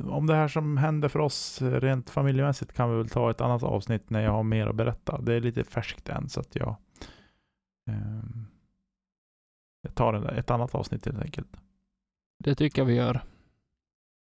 om 0.09 0.27
det 0.27 0.35
här 0.35 0.47
som 0.47 0.77
händer 0.77 1.09
för 1.09 1.19
oss 1.19 1.61
rent 1.61 2.09
familjemässigt 2.09 2.73
kan 2.73 2.89
vi 2.91 2.97
väl 2.97 3.09
ta 3.09 3.29
ett 3.31 3.41
annat 3.41 3.63
avsnitt 3.63 4.09
när 4.09 4.21
jag 4.21 4.31
har 4.31 4.43
mer 4.43 4.67
att 4.67 4.75
berätta. 4.75 5.21
Det 5.21 5.33
är 5.33 5.41
lite 5.41 5.63
färskt 5.63 6.09
än 6.09 6.29
så 6.29 6.39
att 6.39 6.55
jag, 6.55 6.75
ehm, 7.91 8.45
jag 9.81 9.95
tar 9.95 10.13
en- 10.13 10.25
ett 10.25 10.51
annat 10.51 10.75
avsnitt 10.75 11.05
helt 11.05 11.21
enkelt. 11.21 11.57
Det 12.43 12.55
tycker 12.55 12.81
jag 12.81 12.85
vi 12.87 12.95
gör. 12.95 13.21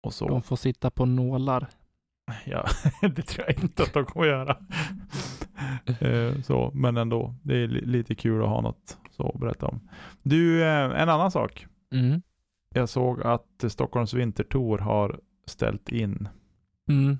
Och 0.03 0.15
så, 0.15 0.29
De 0.29 0.43
får 0.43 0.57
sitta 0.57 0.91
på 0.91 1.07
nålar. 1.07 1.69
Ja, 2.45 2.67
det 3.09 3.23
tror 3.23 3.47
jag 3.49 3.65
inte 3.65 3.83
att 3.83 3.93
de 3.95 4.05
kommer 4.05 4.27
göra. 4.27 4.57
Eh, 6.01 6.41
så, 6.43 6.71
men 6.75 6.97
ändå, 6.97 7.35
det 7.43 7.57
är 7.57 7.69
li- 7.69 7.87
lite 7.87 8.15
kul 8.15 8.43
att 8.43 8.49
ha 8.49 8.61
något 8.61 8.99
så 9.11 9.29
att 9.35 9.41
berätta 9.41 9.67
om. 9.67 9.81
Du, 10.23 10.63
eh, 10.63 10.85
en 11.03 11.09
annan 11.09 11.31
sak. 11.31 11.67
Mm. 11.95 12.23
Jag 12.75 12.89
såg 12.89 13.23
att 13.23 13.65
Stockholms 13.69 14.15
Vintertour 14.15 14.79
har 14.79 15.21
ställt 15.47 15.89
in. 15.89 16.29
Mm, 16.89 17.19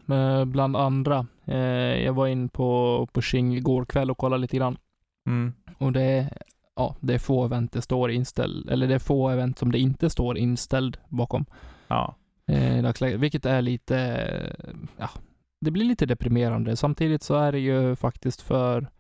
bland 0.51 0.77
andra. 0.77 1.27
Eh, 1.45 1.57
jag 2.05 2.13
var 2.13 2.27
in 2.27 2.49
på, 2.49 3.09
på 3.13 3.23
Shing 3.23 3.55
igår 3.57 3.85
kväll 3.85 4.11
och 4.11 4.19
kollade 4.19 4.41
lite 4.41 4.57
grann. 4.57 4.77
Mm. 5.27 5.53
Och 5.79 5.93
det 5.93 6.31
ja, 6.77 6.97
det 7.01 7.15
är 7.15 7.19
få 7.19 7.45
event 7.45 7.73
det 7.73 7.83
står 7.83 8.11
inställd, 8.11 8.71
eller 8.71 8.87
det 8.89 8.95
är 8.95 8.99
få 8.99 9.29
event 9.29 9.59
som 9.59 9.73
det 9.73 9.79
inte 9.79 10.11
står 10.11 10.39
inställd 10.39 10.97
bakom. 11.09 11.45
Ja 11.89 12.17
eh, 12.49 12.79
i 12.79 12.83
dagsläget, 12.83 13.21
vilket 13.21 13.47
är 13.47 13.63
lite, 13.63 13.99
eh, 13.99 14.75
ja, 14.97 15.11
det 15.61 15.71
blir 15.71 15.85
lite 15.85 16.07
deprimerande. 16.07 16.77
Samtidigt 16.77 17.23
så 17.23 17.35
är 17.35 17.53
det 17.53 17.59
ju 17.59 17.97
faktiskt 17.97 18.41
för 18.41 18.91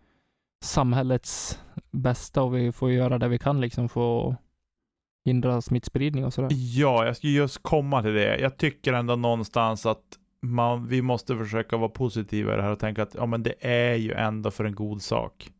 samhällets 0.64 1.60
bästa 1.90 2.42
och 2.42 2.56
vi 2.56 2.72
får 2.72 2.92
göra 2.92 3.18
det 3.18 3.28
vi 3.28 3.38
kan 3.38 3.60
liksom 3.60 3.88
för 3.88 4.28
att 4.28 4.36
hindra 5.24 5.62
smittspridning 5.62 6.24
och 6.24 6.34
sådär. 6.34 6.48
ja, 6.50 7.06
jag 7.06 7.16
ska 7.16 7.28
just 7.28 7.62
komma 7.62 8.02
till 8.02 8.14
det. 8.14 8.38
Jag 8.38 8.56
tycker 8.56 8.92
ändå 8.92 9.16
någonstans 9.16 9.86
att 9.86 10.18
man, 10.42 10.88
vi 10.88 11.02
måste 11.02 11.36
försöka 11.36 11.76
vara 11.76 11.88
positiva 11.88 12.52
i 12.52 12.56
det 12.56 12.62
här 12.62 12.70
och 12.70 12.78
tänka 12.78 13.02
att 13.02 13.14
ja, 13.14 13.26
men 13.26 13.42
det 13.42 13.54
är 13.60 13.94
ju 13.94 14.12
ändå 14.12 14.50
för 14.50 14.64
en 14.64 14.74
god 14.74 15.02
sak. 15.02 15.50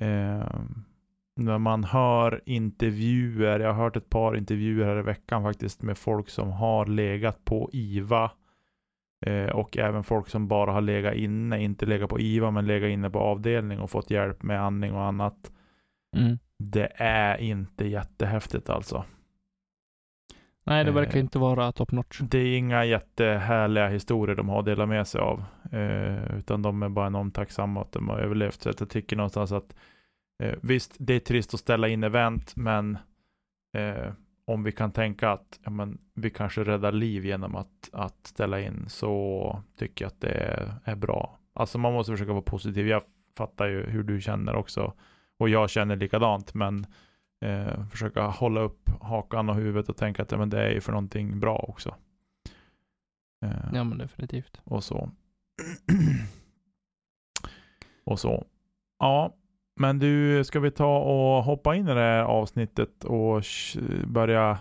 Eh, 0.00 0.60
när 1.38 1.58
man 1.58 1.84
hör 1.84 2.40
intervjuer, 2.46 3.60
jag 3.60 3.72
har 3.72 3.84
hört 3.84 3.96
ett 3.96 4.10
par 4.10 4.36
intervjuer 4.36 4.86
här 4.86 4.98
i 4.98 5.02
veckan 5.02 5.42
faktiskt 5.42 5.82
med 5.82 5.98
folk 5.98 6.28
som 6.28 6.50
har 6.50 6.86
legat 6.86 7.44
på 7.44 7.70
IVA 7.72 8.30
eh, 9.26 9.46
och 9.46 9.78
även 9.78 10.04
folk 10.04 10.28
som 10.28 10.48
bara 10.48 10.72
har 10.72 10.80
legat 10.80 11.14
inne, 11.14 11.62
inte 11.62 11.86
legat 11.86 12.10
på 12.10 12.20
IVA 12.20 12.50
men 12.50 12.66
legat 12.66 12.90
inne 12.90 13.10
på 13.10 13.18
avdelning 13.18 13.80
och 13.80 13.90
fått 13.90 14.10
hjälp 14.10 14.42
med 14.42 14.62
andning 14.62 14.94
och 14.94 15.02
annat. 15.02 15.52
Mm. 16.16 16.38
Det 16.58 16.92
är 16.96 17.36
inte 17.38 17.86
jättehäftigt 17.86 18.70
alltså. 18.70 19.04
Nej, 20.64 20.84
det 20.84 20.90
verkar 20.90 21.16
Eh, 21.16 21.20
inte 21.20 21.38
vara 21.38 21.72
top 21.72 21.92
notch. 21.92 22.20
Det 22.20 22.38
är 22.38 22.56
inga 22.56 22.84
jättehärliga 22.84 23.88
historier 23.88 24.36
de 24.36 24.48
har 24.48 24.62
delat 24.62 24.88
med 24.88 25.06
sig 25.06 25.20
av. 25.20 25.44
Eh, 25.72 26.36
utan 26.38 26.62
de 26.62 26.82
är 26.82 26.88
bara 26.88 27.06
enormt 27.06 27.34
tacksamma 27.34 27.80
att 27.80 27.92
de 27.92 28.08
har 28.08 28.18
överlevt. 28.18 28.62
Så 28.62 28.70
att 28.70 28.80
jag 28.80 28.90
tycker 28.90 29.16
någonstans 29.16 29.52
att 29.52 29.74
eh, 30.42 30.54
visst, 30.62 30.96
det 30.98 31.14
är 31.14 31.20
trist 31.20 31.54
att 31.54 31.60
ställa 31.60 31.88
in 31.88 32.04
event, 32.04 32.56
men 32.56 32.98
eh, 33.76 34.12
om 34.44 34.62
vi 34.62 34.72
kan 34.72 34.92
tänka 34.92 35.30
att 35.30 35.60
ja, 35.64 35.70
men, 35.70 35.98
vi 36.14 36.30
kanske 36.30 36.64
räddar 36.64 36.92
liv 36.92 37.26
genom 37.26 37.56
att, 37.56 37.90
att 37.92 38.26
ställa 38.26 38.60
in 38.60 38.84
så 38.88 39.62
tycker 39.76 40.04
jag 40.04 40.10
att 40.10 40.20
det 40.20 40.28
är, 40.84 40.96
bra. 40.96 41.38
Alltså 41.52 41.78
man 41.78 41.92
måste 41.92 42.12
försöka 42.12 42.32
vara 42.32 42.42
positiv. 42.42 42.88
Jag 42.88 43.02
fattar 43.36 43.66
ju 43.66 43.86
hur 43.86 44.02
du 44.02 44.20
känner 44.20 44.54
också. 44.54 44.92
Och 45.38 45.48
jag 45.48 45.70
känner 45.70 45.96
likadant, 45.96 46.54
men 46.54 46.86
eh, 47.40 47.86
försöka 47.86 48.26
hålla 48.26 48.60
upp 48.60 48.90
hakan 49.00 49.48
och 49.48 49.54
huvudet 49.54 49.88
och 49.88 49.96
tänka 49.96 50.22
att 50.22 50.32
ja, 50.32 50.38
men 50.38 50.50
det 50.50 50.62
är 50.62 50.70
ju 50.70 50.80
för 50.80 50.92
någonting 50.92 51.40
bra 51.40 51.56
också. 51.68 51.94
Eh, 53.44 53.68
Ja, 53.72 53.84
men 53.84 53.98
definitivt. 53.98 54.60
och 54.64 54.84
så. 54.84 55.10
och 58.04 58.20
så. 58.20 58.46
Ja, 58.98 59.34
men 59.78 59.98
du, 59.98 60.44
ska 60.44 60.60
vi 60.60 60.70
ta 60.70 60.98
och 60.98 61.44
hoppa 61.44 61.74
in 61.74 61.88
i 61.88 61.94
det 61.94 62.00
här 62.00 62.22
avsnittet 62.22 63.04
och 63.04 63.42
börja 64.06 64.58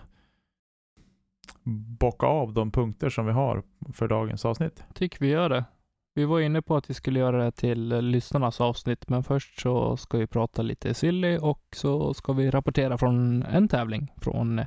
bocka 1.99 2.25
av 2.25 2.53
de 2.53 2.71
punkter 2.71 3.09
som 3.09 3.25
vi 3.25 3.31
har 3.31 3.63
för 3.93 4.07
dagens 4.07 4.45
avsnitt? 4.45 4.83
Tycker 4.93 5.19
vi 5.19 5.27
gör 5.27 5.49
det. 5.49 5.65
Vi 6.13 6.25
var 6.25 6.39
inne 6.39 6.61
på 6.61 6.75
att 6.75 6.89
vi 6.89 6.93
skulle 6.93 7.19
göra 7.19 7.43
det 7.43 7.51
till 7.51 7.87
lyssnarnas 7.87 8.61
avsnitt, 8.61 9.09
men 9.09 9.23
först 9.23 9.61
så 9.61 9.97
ska 9.97 10.17
vi 10.17 10.27
prata 10.27 10.61
lite 10.61 10.93
silly 10.93 11.37
och 11.37 11.63
så 11.71 12.13
ska 12.13 12.33
vi 12.33 12.51
rapportera 12.51 12.97
från 12.97 13.43
en 13.43 13.67
tävling 13.67 14.13
från 14.17 14.61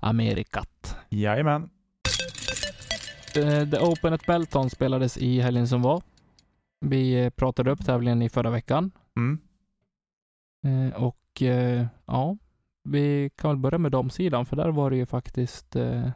Amerikat. 0.00 0.96
Jajamän. 1.08 1.70
Eh, 3.36 3.70
The 3.70 3.78
Open 3.78 4.12
at 4.12 4.26
Belton 4.26 4.70
spelades 4.70 5.18
i 5.18 5.40
helgen 5.40 5.68
som 5.68 5.82
var. 5.82 6.02
Vi 6.80 7.30
pratade 7.36 7.70
upp 7.70 7.84
tävlingen 7.84 8.22
i 8.22 8.28
förra 8.28 8.50
veckan 8.50 8.92
Mm. 9.16 9.38
Eh, 10.64 11.02
och 11.02 11.42
eh, 11.42 11.86
ja, 12.06 12.36
vi 12.84 13.30
kan 13.36 13.50
väl 13.50 13.58
börja 13.58 13.78
med 13.78 13.92
damsidan 13.92 14.46
för 14.46 14.56
där 14.56 14.68
var 14.68 14.90
det 14.90 14.96
ju 14.96 15.06
faktiskt, 15.06 15.76
eh, 15.76 16.10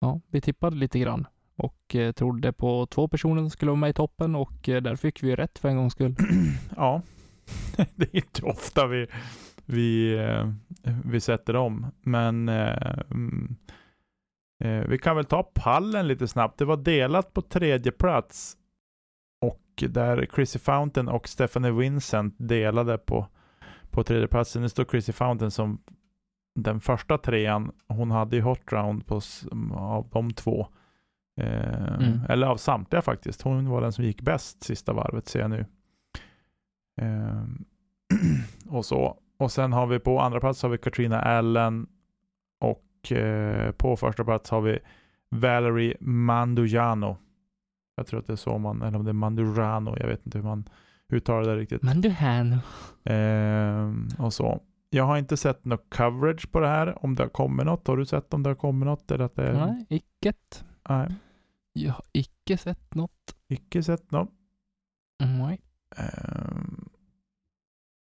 ja, 0.00 0.20
vi 0.28 0.40
tippade 0.40 0.76
lite 0.76 0.98
grann 0.98 1.26
och 1.56 1.94
eh, 1.94 2.12
trodde 2.12 2.52
på 2.52 2.86
två 2.86 3.08
personer 3.08 3.42
som 3.42 3.50
skulle 3.50 3.70
vara 3.70 3.80
med 3.80 3.90
i 3.90 3.92
toppen 3.92 4.34
och 4.34 4.68
eh, 4.68 4.82
där 4.82 4.96
fick 4.96 5.22
vi 5.22 5.28
ju 5.28 5.36
rätt 5.36 5.58
för 5.58 5.68
en 5.68 5.76
gångs 5.76 5.92
skull. 5.92 6.16
ja, 6.76 7.02
det 7.94 8.14
är 8.14 8.16
inte 8.16 8.42
ofta 8.42 8.86
vi, 8.86 9.06
vi, 9.64 10.18
eh, 10.18 10.52
vi 11.04 11.20
sätter 11.20 11.56
om. 11.56 11.86
Men 12.00 12.48
eh, 12.48 12.98
mm, 13.10 13.56
eh, 14.64 14.88
vi 14.88 14.98
kan 14.98 15.16
väl 15.16 15.24
ta 15.24 15.42
pallen 15.42 16.08
lite 16.08 16.28
snabbt. 16.28 16.58
Det 16.58 16.64
var 16.64 16.76
delat 16.76 17.32
på 17.32 17.42
tredje 17.42 17.92
plats. 17.92 18.56
Och 19.40 19.90
där 19.90 20.28
Chrissy 20.34 20.58
Fountain 20.58 21.08
och 21.08 21.28
Stephanie 21.28 21.72
Vincent 21.72 22.34
delade 22.38 22.98
på, 22.98 23.26
på 23.90 24.02
tredje 24.02 24.28
platsen. 24.28 24.62
Det 24.62 24.68
står 24.68 24.84
Chrissy 24.84 25.12
Fountain 25.12 25.50
som 25.50 25.78
den 26.54 26.80
första 26.80 27.18
trean. 27.18 27.72
Hon 27.88 28.10
hade 28.10 28.36
ju 28.36 28.42
hot 28.42 28.72
round 28.72 29.06
på, 29.06 29.20
av 29.74 30.08
de 30.12 30.30
två. 30.30 30.66
Eh, 31.40 31.80
Mm. 32.00 32.20
Eller 32.28 32.46
av 32.46 32.56
samtliga 32.56 33.02
faktiskt. 33.02 33.42
Hon 33.42 33.68
var 33.68 33.80
den 33.80 33.92
som 33.92 34.04
gick 34.04 34.22
bäst 34.22 34.62
sista 34.64 34.92
varvet 34.92 35.28
ser 35.28 35.40
jag 35.40 35.50
nu. 35.50 35.66
Ehm, 37.00 37.64
och 38.68 38.84
så. 38.84 39.18
Och 39.38 39.52
sen 39.52 39.72
har 39.72 39.86
vi 39.86 39.98
på 39.98 40.20
andra 40.20 40.40
plats 40.40 40.62
har 40.62 40.70
vi 40.70 40.78
Katrina 40.78 41.20
Allen 41.20 41.86
och 42.60 43.12
eh, 43.12 43.72
på 43.72 43.96
första 43.96 44.24
plats 44.24 44.50
har 44.50 44.60
vi 44.60 44.78
Valerie 45.28 45.96
Mandujano. 46.00 47.16
Jag 47.96 48.06
tror 48.06 48.20
att 48.20 48.26
det 48.26 48.32
är 48.32 48.36
så 48.36 48.58
man, 48.58 48.82
eller 48.82 48.98
om 48.98 49.04
det 49.04 49.10
är 49.10 49.12
Mandurano, 49.12 49.96
jag 49.98 50.06
vet 50.06 50.26
inte 50.26 50.38
hur 50.38 50.44
man 50.44 50.68
uttalar 51.12 51.50
det 51.50 51.56
riktigt. 51.56 51.82
Men 51.82 52.00
du 52.00 52.08
här 52.08 52.58
Ehm, 53.04 54.08
och 54.18 54.32
så. 54.32 54.60
Jag 54.90 55.04
har 55.04 55.16
inte 55.18 55.36
sett 55.36 55.64
något 55.64 55.86
coverage 55.94 56.52
på 56.52 56.60
det 56.60 56.66
här, 56.68 57.04
om 57.04 57.14
det 57.14 57.22
har 57.22 57.28
kommit 57.30 57.66
något. 57.66 57.86
Har 57.86 57.96
du 57.96 58.06
sett 58.06 58.34
om 58.34 58.42
det 58.42 58.50
har 58.50 58.54
kommit 58.54 58.86
något? 58.86 59.10
Eller 59.10 59.24
att 59.24 59.34
det, 59.36 59.52
Nej, 59.66 59.86
icket. 59.88 60.64
nej, 60.88 61.14
Jag 61.72 61.92
har 61.92 62.04
icke 62.12 62.56
sett 62.56 62.94
något. 62.94 63.36
icke 63.48 63.82
sett 63.82 64.10
något. 64.10 64.30
Nej. 65.38 65.60
Ehm, 65.96 66.88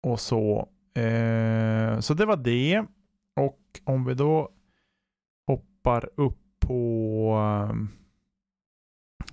och 0.04 0.20
så. 0.20 0.70
Eh, 0.96 2.00
så 2.00 2.14
det 2.14 2.26
var 2.26 2.38
det. 2.38 2.86
Och 3.40 3.60
om 3.84 4.06
vi 4.06 4.14
då 4.14 4.50
hoppar 5.48 6.10
upp 6.16 6.40
på 6.60 7.32
ehm, 7.70 7.90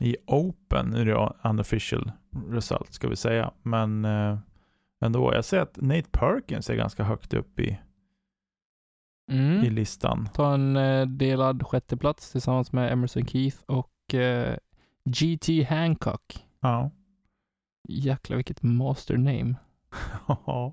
i 0.02 0.16
Open, 0.26 0.86
nu 0.90 1.00
är 1.00 1.04
det 1.04 1.32
unofficial 1.48 2.12
result 2.48 2.92
ska 2.92 3.08
vi 3.08 3.16
säga, 3.16 3.52
men 3.62 4.04
eh, 4.04 4.38
ändå. 5.00 5.34
Jag 5.34 5.44
ser 5.44 5.60
att 5.60 5.76
Nate 5.76 6.10
Perkins 6.10 6.70
är 6.70 6.74
ganska 6.74 7.04
högt 7.04 7.34
upp 7.34 7.60
i, 7.60 7.68
i 7.68 7.78
Mm. 9.32 9.72
listan. 9.74 10.28
Ta 10.34 10.54
en 10.54 10.76
eh, 10.76 11.06
delad 11.06 11.66
sjätteplats 11.66 12.32
tillsammans 12.32 12.72
med 12.72 12.92
Emerson 12.92 13.26
Keith 13.26 13.56
och 13.66 14.14
eh, 14.14 14.56
GT 15.04 15.68
Hancock. 15.68 16.46
Ja. 16.60 16.90
Jäklar 17.88 18.36
vilket 18.36 18.62
master 18.62 19.16
name. 19.16 19.54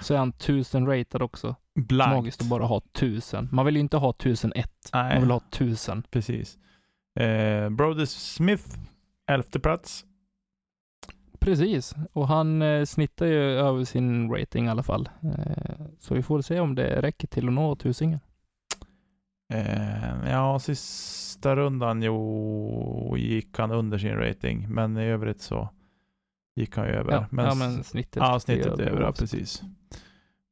Så 0.00 0.14
är 0.14 0.18
han 0.18 0.32
tusen 0.32 0.86
rated 0.86 1.22
också. 1.22 1.56
Blankt. 1.74 2.14
Magiskt 2.16 2.40
att 2.42 2.48
bara 2.48 2.64
ha 2.64 2.80
tusen. 2.92 3.48
Man 3.52 3.66
vill 3.66 3.74
ju 3.74 3.80
inte 3.80 3.96
ha 3.96 4.12
tusen 4.12 4.52
ett. 4.56 4.90
Man 4.92 5.20
vill 5.20 5.30
ha 5.30 5.40
tusen. 5.50 6.02
precis. 6.10 6.58
Eh, 7.14 7.70
Brody 7.70 8.06
Smith, 8.06 8.64
elfte 9.26 9.60
plats. 9.60 10.04
Precis, 11.40 11.94
och 12.12 12.28
han 12.28 12.62
eh, 12.62 12.84
snittar 12.84 13.26
ju 13.26 13.40
över 13.40 13.84
sin 13.84 14.30
rating 14.30 14.66
i 14.66 14.68
alla 14.68 14.82
fall. 14.82 15.08
Eh, 15.22 15.86
så 15.98 16.14
vi 16.14 16.22
får 16.22 16.40
se 16.40 16.60
om 16.60 16.74
det 16.74 17.02
räcker 17.02 17.28
till 17.28 17.48
att 17.48 17.54
nå 17.54 17.76
tusingen. 17.76 18.20
Eh, 19.52 20.30
ja, 20.30 20.58
sista 20.58 21.56
rundan 21.56 22.02
jo, 22.02 23.14
gick 23.18 23.58
han 23.58 23.70
under 23.70 23.98
sin 23.98 24.16
rating, 24.16 24.66
men 24.68 24.96
i 24.96 25.04
övrigt 25.04 25.40
så 25.40 25.68
gick 26.56 26.76
han 26.76 26.86
ju 26.86 26.92
över. 26.92 27.12
Ja, 27.12 27.26
men, 27.30 27.44
ja, 27.44 27.54
men 27.54 27.84
snittet. 27.84 28.16
ja, 28.16 28.40
snittet 28.40 28.80
över, 28.80 29.00
ja, 29.00 29.12
precis. 29.12 29.62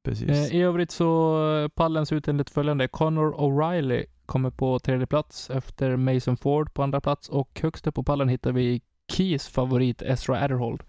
Precis. 0.05 0.29
Eh, 0.29 0.57
I 0.57 0.63
övrigt 0.63 0.91
så 0.91 1.69
pallen 1.75 2.07
ser 2.07 2.17
ut 2.17 2.29
enligt 2.29 2.51
följande. 2.51 2.89
Connor 2.89 3.33
O'Reilly 3.33 4.05
kommer 4.33 4.51
på 4.51 4.79
tredje 4.79 5.07
plats 5.07 5.51
efter 5.51 5.97
Mason 5.97 6.37
Ford 6.37 6.75
på 6.75 6.83
andra 6.83 7.01
plats 7.01 7.29
och 7.29 7.61
högst 7.63 7.87
upp 7.87 7.95
på 7.95 8.03
pallen 8.03 8.29
hittar 8.29 8.53
vi 8.53 8.83
Keys 9.09 9.49
favorit 9.49 10.03
Ezra 10.03 10.41
Adderhold. 10.45 10.83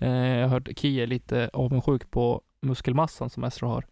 Eh, 0.00 0.10
jag 0.10 0.48
har 0.48 0.48
hört 0.48 0.78
Key 0.78 1.00
är 1.00 1.06
lite 1.06 1.50
avundsjuk 1.52 2.10
på 2.10 2.42
muskelmassan 2.62 3.30
som 3.30 3.44
Ezra 3.44 3.68
har. 3.68 3.86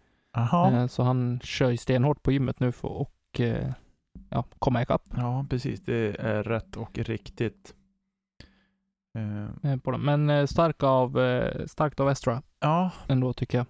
Eh, 0.72 0.86
så 0.86 1.02
han 1.02 1.40
kör 1.42 1.70
ju 1.70 1.76
stenhårt 1.76 2.22
på 2.22 2.32
gymmet 2.32 2.60
nu 2.60 2.72
för 2.72 3.02
att 3.02 3.40
eh, 3.40 3.70
ja, 4.28 4.44
komma 4.58 4.82
ikapp 4.82 5.02
Ja, 5.16 5.46
precis. 5.50 5.80
Det 5.80 6.16
är 6.18 6.42
rätt 6.42 6.76
och 6.76 6.98
riktigt. 6.98 7.74
Eh. 9.14 9.98
Men 9.98 10.48
stark 10.48 10.82
av, 10.82 11.18
starkt 11.66 12.00
av 12.00 12.10
Ezra 12.10 12.42
ja, 12.60 12.90
ändå 13.06 13.32
tycker 13.32 13.58
jag. 13.58 13.66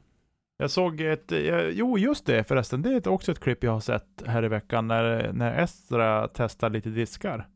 Jag 0.58 0.70
såg 0.70 1.00
ett, 1.00 1.32
eh, 1.32 1.60
jo 1.68 1.98
just 1.98 2.26
det 2.26 2.44
förresten, 2.44 2.82
det 2.82 2.90
är 3.06 3.08
också 3.08 3.32
ett 3.32 3.40
klipp 3.40 3.64
jag 3.64 3.72
har 3.72 3.80
sett 3.80 4.22
här 4.26 4.44
i 4.44 4.48
veckan 4.48 4.86
när, 4.88 5.32
när 5.32 5.58
Estra 5.58 6.28
testar 6.34 6.70
lite 6.70 6.90
diskar. 6.90 7.48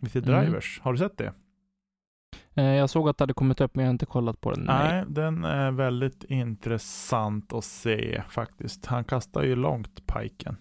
Lite 0.00 0.18
Mm. 0.18 0.30
drivers. 0.44 0.80
Har 0.82 0.92
du 0.92 0.98
sett 0.98 1.18
det? 1.18 1.32
Eh, 2.54 2.64
jag 2.64 2.90
såg 2.90 3.08
att 3.08 3.18
det 3.18 3.22
hade 3.22 3.34
kommit 3.34 3.60
upp 3.60 3.74
men 3.74 3.82
jag 3.84 3.88
har 3.88 3.92
inte 3.94 4.06
kollat 4.06 4.40
på 4.40 4.50
den. 4.52 4.64
Nej, 4.64 5.04
den 5.08 5.44
är 5.44 5.70
väldigt 5.70 6.24
intressant 6.24 7.52
att 7.52 7.64
se 7.64 8.22
faktiskt. 8.28 8.86
Han 8.86 9.04
kastar 9.04 9.42
ju 9.42 9.56
långt 9.56 10.06
piken. 10.06 10.56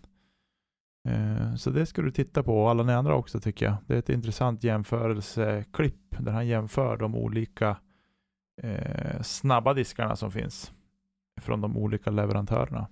Eh, 1.10 1.56
Så 1.56 1.70
det 1.70 1.86
ska 1.86 2.02
du 2.02 2.12
titta 2.12 2.44
på 2.44 2.62
och 2.64 2.70
alla 2.70 2.84
ni 2.84 2.94
andra 2.94 3.16
också 3.16 3.40
tycker 3.40 3.66
jag. 3.66 3.76
Det 3.88 3.94
är 3.94 4.00
ett 4.00 4.10
intressant 4.10 4.64
jämförelseklipp 4.64 6.16
där 6.20 6.32
han 6.32 6.48
jämför 6.48 6.98
de 6.98 7.16
olika 7.16 7.78
snabba 9.22 9.74
diskarna 9.74 10.16
som 10.16 10.32
finns 10.32 10.74
från 11.40 11.62
de 11.62 11.78
olika 11.78 12.10
leverantörerna. 12.12 12.88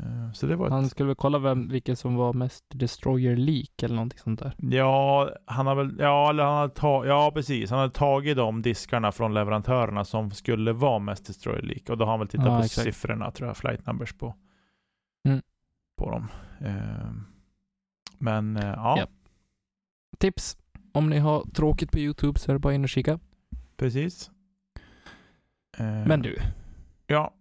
Eh, 0.00 0.32
Så 0.32 0.46
det 0.46 0.56
var 0.56 0.66
ett... 0.66 0.72
Han 0.72 0.88
skulle 0.88 1.06
väl 1.06 1.16
kolla 1.16 1.38
vem, 1.38 1.68
vilken 1.68 1.96
som 1.96 2.14
var 2.16 2.32
mest 2.32 2.64
destroyer 2.68 3.36
leak 3.36 3.82
eller 3.82 3.94
någonting 3.94 4.18
sånt 4.18 4.40
där. 4.40 4.54
Ja, 4.58 5.30
han 5.44 5.66
har 5.66 5.74
väl, 5.74 5.96
ja, 5.98 6.30
eller 6.30 6.44
han 6.44 6.54
har 6.54 6.68
ta, 6.68 7.06
ja 7.06 7.30
precis. 7.34 7.70
Han 7.70 7.78
har 7.78 7.88
tagit 7.88 8.36
de 8.36 8.62
diskarna 8.62 9.12
från 9.12 9.34
leverantörerna 9.34 10.04
som 10.04 10.30
skulle 10.30 10.72
vara 10.72 10.98
mest 10.98 11.26
destroyer 11.26 11.62
leak. 11.62 11.88
Och 11.90 11.98
då 11.98 12.04
har 12.04 12.10
han 12.12 12.18
väl 12.20 12.28
tittat 12.28 12.46
Ja, 12.46 12.58
på 12.58 12.64
exakt. 12.64 12.84
siffrorna, 12.84 13.30
tror 13.30 13.46
jag, 13.48 13.56
flight 13.56 13.86
numbers 13.86 14.12
på, 14.12 14.34
Mm. 15.24 15.42
på 15.96 16.10
dem. 16.10 16.28
Ehm, 16.60 17.24
men 18.18 18.56
eh, 18.56 18.66
ja, 18.66 18.98
Japp. 18.98 19.10
Tips! 20.18 20.56
Om 20.92 21.10
ni 21.10 21.18
har 21.18 21.44
tråkigt 21.54 21.92
på 21.92 21.98
YouTube 21.98 22.38
så 22.38 22.50
är 22.50 22.54
det 22.54 22.58
bara 22.58 22.74
in 22.74 22.82
och 22.82 22.88
kika. 22.88 23.18
precis. 23.76 24.30
Ehm, 25.78 26.02
Men 26.08 26.22
du, 26.22 26.36
Ja, 27.12 27.34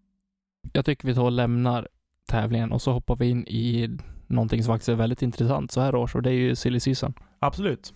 jag 0.73 0.85
tycker 0.85 1.07
vi 1.07 1.15
tar 1.15 1.23
och 1.23 1.31
lämnar 1.31 1.87
tävlingen 2.29 2.71
och 2.71 2.81
så 2.81 2.91
hoppar 2.91 3.15
vi 3.15 3.29
in 3.29 3.47
i 3.47 3.97
någonting 4.27 4.63
som 4.63 4.73
faktiskt 4.73 4.89
är 4.89 4.95
väldigt 4.95 5.21
intressant 5.21 5.71
så 5.71 5.81
här 5.81 5.95
års 5.95 6.15
och 6.15 6.21
det 6.21 6.29
är 6.29 6.33
ju 6.33 6.55
silly 6.55 6.79
season. 6.79 7.13
absolut. 7.39 7.93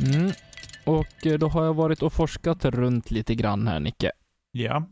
Mm. 0.00 0.30
Och 0.86 1.26
eh, 1.26 1.38
då 1.38 1.48
har 1.48 1.64
jag 1.64 1.74
varit 1.74 2.02
och 2.02 2.12
forskat 2.12 2.64
runt 2.64 3.10
lite 3.10 3.34
grann 3.34 3.66
här 3.66 3.80
Nicke. 3.80 4.10
Ja. 4.52 4.84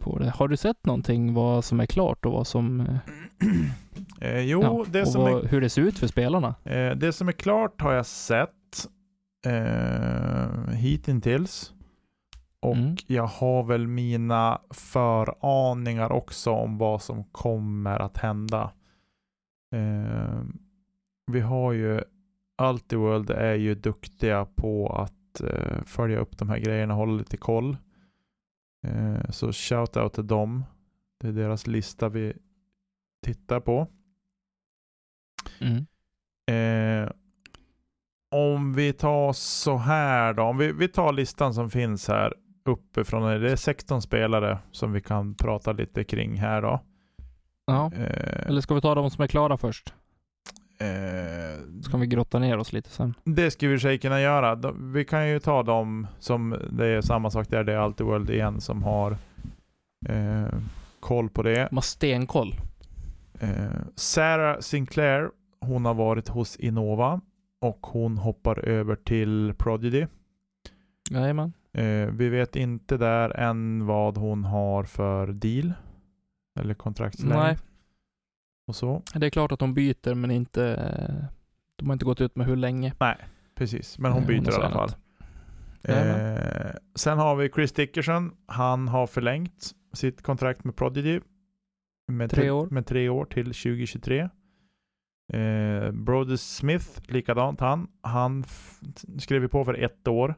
På 0.00 0.18
det. 0.18 0.30
Har 0.30 0.48
du 0.48 0.56
sett 0.56 0.86
någonting 0.86 1.34
vad 1.34 1.64
som 1.64 1.80
är 1.80 1.86
klart 1.86 2.26
och 2.26 2.32
vad 2.32 2.46
som... 2.46 2.80
eh, 2.80 2.96
Eh, 4.20 4.40
jo, 4.40 4.62
ja, 4.62 4.84
det, 4.88 5.06
som 5.06 5.22
vad, 5.22 5.44
är, 5.44 5.48
hur 5.48 5.60
det 5.60 5.68
ser 5.68 5.82
ut 5.82 5.98
för 5.98 6.06
spelarna? 6.06 6.54
eh, 6.64 6.90
det 6.90 7.12
som 7.12 7.28
är 7.28 7.32
klart 7.32 7.80
har 7.80 7.92
jag 7.92 8.06
sett 8.06 8.50
eh, 9.46 10.74
hittills. 10.74 11.72
Och 12.66 12.76
Mm. 12.76 12.96
jag 13.06 13.26
har 13.26 13.62
väl 13.62 13.86
mina 13.86 14.60
föraningar 14.70 16.12
också 16.12 16.50
om 16.50 16.78
vad 16.78 17.02
som 17.02 17.24
kommer 17.24 17.98
att 17.98 18.16
hända. 18.16 18.72
Eh, 19.74 20.42
vi 21.32 21.40
har 21.40 21.72
ju 21.72 22.00
Ultiworld 22.62 23.30
är 23.30 23.54
ju 23.54 23.74
duktiga 23.74 24.44
på 24.44 24.88
att 24.88 25.40
eh, 25.40 25.82
följa 25.84 26.18
upp 26.18 26.38
de 26.38 26.48
här 26.48 26.58
grejerna, 26.58 26.94
hålla 26.94 27.12
lite 27.12 27.36
koll. 27.36 27.76
Eh, 28.86 29.30
så 29.30 29.52
shout 29.52 29.96
out 29.96 30.12
till 30.12 30.26
dem. 30.26 30.64
Det 31.20 31.28
är 31.28 31.32
deras 31.32 31.66
lista 31.66 32.08
vi 32.08 32.32
tittar 33.26 33.60
på. 33.60 33.88
Mm. 35.60 35.86
Eh, 36.50 37.12
om 38.30 38.72
vi 38.74 38.92
tar 38.92 39.32
så 39.32 39.76
här 39.76 40.34
då. 40.34 40.42
Om 40.42 40.58
vi, 40.58 40.72
vi 40.72 40.88
tar 40.88 41.12
listan 41.12 41.54
som 41.54 41.70
finns 41.70 42.08
här 42.08 42.34
uppifrån. 42.68 43.40
Det 43.40 43.52
är 43.52 43.56
16 43.56 44.02
spelare 44.02 44.58
som 44.72 44.92
vi 44.92 45.00
kan 45.00 45.34
prata 45.34 45.72
lite 45.72 46.04
kring 46.04 46.36
här 46.36 46.62
då. 46.62 46.80
Ja. 47.66 47.90
Eh, 47.94 48.46
Eller 48.46 48.60
ska 48.60 48.74
vi 48.74 48.80
ta 48.80 48.94
de 48.94 49.10
som 49.10 49.22
är 49.22 49.26
klara 49.28 49.56
först? 49.56 49.94
eh, 50.80 51.60
Så 51.82 51.90
kan 51.90 52.00
vi 52.00 52.06
grotta 52.06 52.38
ner 52.38 52.58
oss 52.58 52.72
lite 52.72 52.90
sen. 52.90 53.14
det 53.24 53.50
skulle 53.50 53.70
vi 53.72 53.78
sig 53.78 53.98
kunna 53.98 54.20
göra. 54.20 54.72
Vi 54.92 55.04
kan 55.04 55.28
ju 55.28 55.38
ta 55.40 55.62
dem 55.62 56.06
som, 56.18 56.56
det 56.70 56.86
är 56.86 57.00
samma 57.00 57.30
sak 57.30 57.48
där, 57.48 57.64
det 57.64 57.72
är 57.72 57.76
alltid 57.78 58.06
World 58.06 58.30
igen 58.30 58.60
som 58.60 58.82
har 58.82 59.16
eh, 60.08 60.58
koll 61.00 61.28
på 61.30 61.42
det. 61.42 61.66
De 61.70 61.76
har 61.76 61.82
stenkoll. 61.82 62.54
Eh, 63.40 63.50
Sarah 63.94 64.58
Sinclair, 64.60 65.30
hon 65.60 65.84
har 65.84 65.94
varit 65.94 66.28
hos 66.28 66.56
Innova 66.56 67.20
och 67.60 67.86
hon 67.86 68.18
hoppar 68.18 68.58
över 68.58 68.96
till 68.96 69.54
Prodigy. 69.58 70.06
Jajamän. 71.10 71.52
Eh, 71.76 72.08
vi 72.10 72.28
vet 72.28 72.56
inte 72.56 72.96
där 72.96 73.36
än 73.36 73.86
vad 73.86 74.16
hon 74.16 74.44
har 74.44 74.84
för 74.84 75.26
deal. 75.26 75.72
Eller 76.60 76.74
kontraktslängd 76.74 77.34
Nej, 77.34 77.56
och 78.66 78.76
så. 78.76 79.02
det 79.14 79.26
är 79.26 79.30
klart 79.30 79.52
att 79.52 79.58
de 79.58 79.74
byter 79.74 80.14
men 80.14 80.30
inte... 80.30 81.28
De 81.76 81.86
har 81.86 81.92
inte 81.92 82.04
gått 82.04 82.20
ut 82.20 82.36
med 82.36 82.46
hur 82.46 82.56
länge. 82.56 82.94
Precis, 83.54 83.98
men 83.98 84.12
hon 84.12 84.22
Eh, 84.22 84.28
byter 84.28 84.52
har 84.52 84.60
i 84.60 84.64
alla 84.64 84.70
fall. 84.70 84.90
Eh, 85.82 86.74
sen 86.94 87.18
har 87.18 87.36
vi 87.36 87.48
Chris 87.48 87.72
Dickerson. 87.72 88.36
Han 88.46 88.88
har 88.88 89.06
förlängt 89.06 89.70
sitt 89.92 90.22
kontrakt 90.22 90.64
med 90.64 90.76
Prodigy. 90.76 91.20
Med 92.12 92.30
Tre 92.30 92.50
år. 92.50 92.68
Med 92.70 92.86
tre 92.86 93.08
år 93.08 93.24
till 93.24 93.44
2023. 93.44 94.28
Eh, 95.32 95.90
Brody 95.90 96.36
Smith, 96.36 96.88
likadant 97.08 97.60
han. 97.60 97.88
Han 98.00 98.44
skrev 99.18 99.48
på 99.48 99.64
för 99.64 99.74
ett 99.74 100.08
år. 100.08 100.34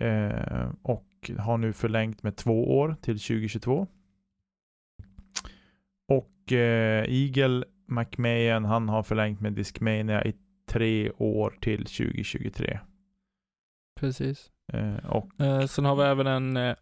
Eh, 0.00 0.68
och 0.82 1.30
har 1.38 1.58
nu 1.58 1.72
förlängt 1.72 2.22
med 2.22 2.36
två 2.36 2.78
år 2.78 2.96
till 3.00 3.18
2022. 3.18 3.86
Och 6.08 6.52
eh, 6.52 7.04
Eagle 7.08 7.64
McMahon, 7.88 8.64
han 8.64 8.88
har 8.88 9.02
förlängt 9.02 9.40
med 9.40 9.52
Discmania 9.52 10.24
i 10.24 10.34
tre 10.68 11.10
år 11.10 11.58
till 11.60 11.78
2023. 11.84 12.80
Precis. 14.00 14.50
Eh, 14.72 14.96
och 14.96 15.40
Eh, 15.40 15.66
sen 15.66 15.84
har 15.84 15.96
vi 15.96 16.02
även 16.02 16.26
en 16.26 16.56
eh, 16.56 16.74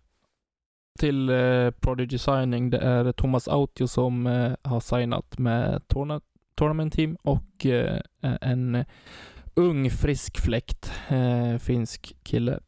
till 0.98 1.28
eh, 1.30 1.70
Prodigy 1.70 2.18
signing. 2.18 2.70
Det 2.70 2.78
är 2.78 3.12
Thomas 3.12 3.48
Autio 3.48 3.86
som 3.86 4.26
eh, 4.26 4.52
har 4.62 4.80
signat 4.80 5.38
med 5.38 5.82
Torna- 5.88 6.20
Tournament 6.54 6.92
Team 6.92 7.16
och 7.22 7.66
eh, 7.66 8.00
en 8.20 8.84
ung 9.56 9.90
frisk 9.90 10.40
fläkt, 10.44 10.92
finsk 11.60 12.16
kille 12.22 12.60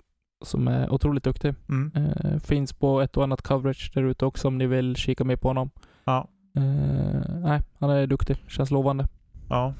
som 0.44 0.68
är 0.68 0.92
otroligt 0.92 1.24
duktig. 1.24 1.54
mm, 1.68 1.92
Eh, 1.94 2.38
finns 2.40 2.72
på 2.72 3.00
ett 3.00 3.16
och 3.16 3.22
annat 3.22 3.42
coverage 3.42 3.90
där 3.94 4.02
ute 4.02 4.24
också 4.26 4.48
om 4.48 4.58
ni 4.58 4.66
vill 4.66 4.96
kika 4.96 5.24
mer 5.24 5.36
på 5.36 5.48
honom. 5.48 5.70
ja, 6.04 6.28
Eh, 6.56 7.22
nej, 7.40 7.60
han 7.80 7.90
är 7.90 8.06
duktig. 8.06 8.36
Känns 8.48 8.70
lovande. 8.70 9.06
ja, 9.48 9.74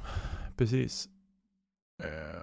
precis. 0.56 1.08
Eh, 2.04 2.42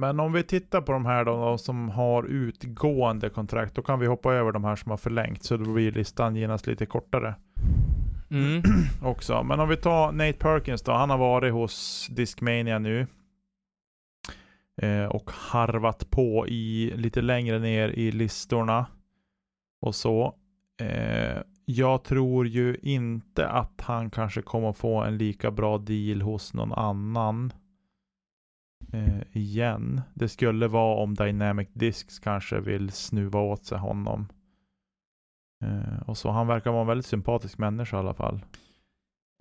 men 0.00 0.20
om 0.20 0.32
vi 0.32 0.42
tittar 0.42 0.80
på 0.80 0.92
de 0.92 1.06
här 1.06 1.24
då, 1.24 1.36
de 1.44 1.58
som 1.58 1.88
har 1.88 2.22
utgående 2.24 3.28
kontrakt, 3.28 3.74
då 3.74 3.82
kan 3.82 3.98
vi 4.00 4.06
hoppa 4.06 4.34
över 4.34 4.52
de 4.52 4.64
här 4.64 4.76
som 4.76 4.90
har 4.90 4.96
förlängt, 4.96 5.42
så 5.44 5.56
då 5.56 5.72
blir 5.72 5.92
listan 5.92 6.36
genast 6.36 6.66
lite 6.66 6.86
kortare 6.86 7.34
Mm. 8.30 8.62
också. 9.02 9.42
Men 9.42 9.60
om 9.60 9.68
vi 9.68 9.76
tar 9.76 10.12
Nate 10.12 10.32
Perkins 10.32 10.82
då, 10.82 10.92
han 10.92 11.10
har 11.10 11.18
varit 11.18 11.52
hos 11.52 12.06
Discmania 12.10 12.78
nu. 12.78 13.06
Eh, 14.82 15.04
och 15.04 15.30
harvat 15.30 16.10
på 16.10 16.48
i 16.48 16.92
lite 16.96 17.22
längre 17.22 17.58
ner 17.58 17.88
i 17.88 18.12
listorna. 18.12 18.86
Och 19.80 19.94
så. 19.94 20.34
Eh, 20.80 21.42
jag 21.64 22.04
tror 22.04 22.46
ju 22.46 22.76
inte 22.82 23.48
att 23.48 23.80
han 23.80 24.10
kanske 24.10 24.42
kommer 24.42 24.72
få 24.72 25.02
en 25.02 25.18
lika 25.18 25.50
bra 25.50 25.78
deal 25.78 26.22
hos 26.22 26.54
någon 26.54 26.72
annan. 26.72 27.52
Eh, 28.92 29.22
igen. 29.32 30.00
Det 30.14 30.28
skulle 30.28 30.68
vara 30.68 31.02
om 31.02 31.14
Dynamic 31.14 31.68
Discs 31.72 32.18
kanske 32.18 32.60
vill 32.60 32.90
snuva 32.90 33.40
åt 33.40 33.64
sig 33.64 33.78
honom. 33.78 34.28
Eh, 35.64 36.02
och 36.06 36.16
så. 36.16 36.30
Han 36.30 36.46
verkar 36.46 36.70
vara 36.70 36.80
en 36.80 36.86
väldigt 36.86 37.06
sympatisk 37.06 37.58
människa 37.58 37.96
i 37.96 38.00
alla 38.00 38.14
fall. 38.14 38.40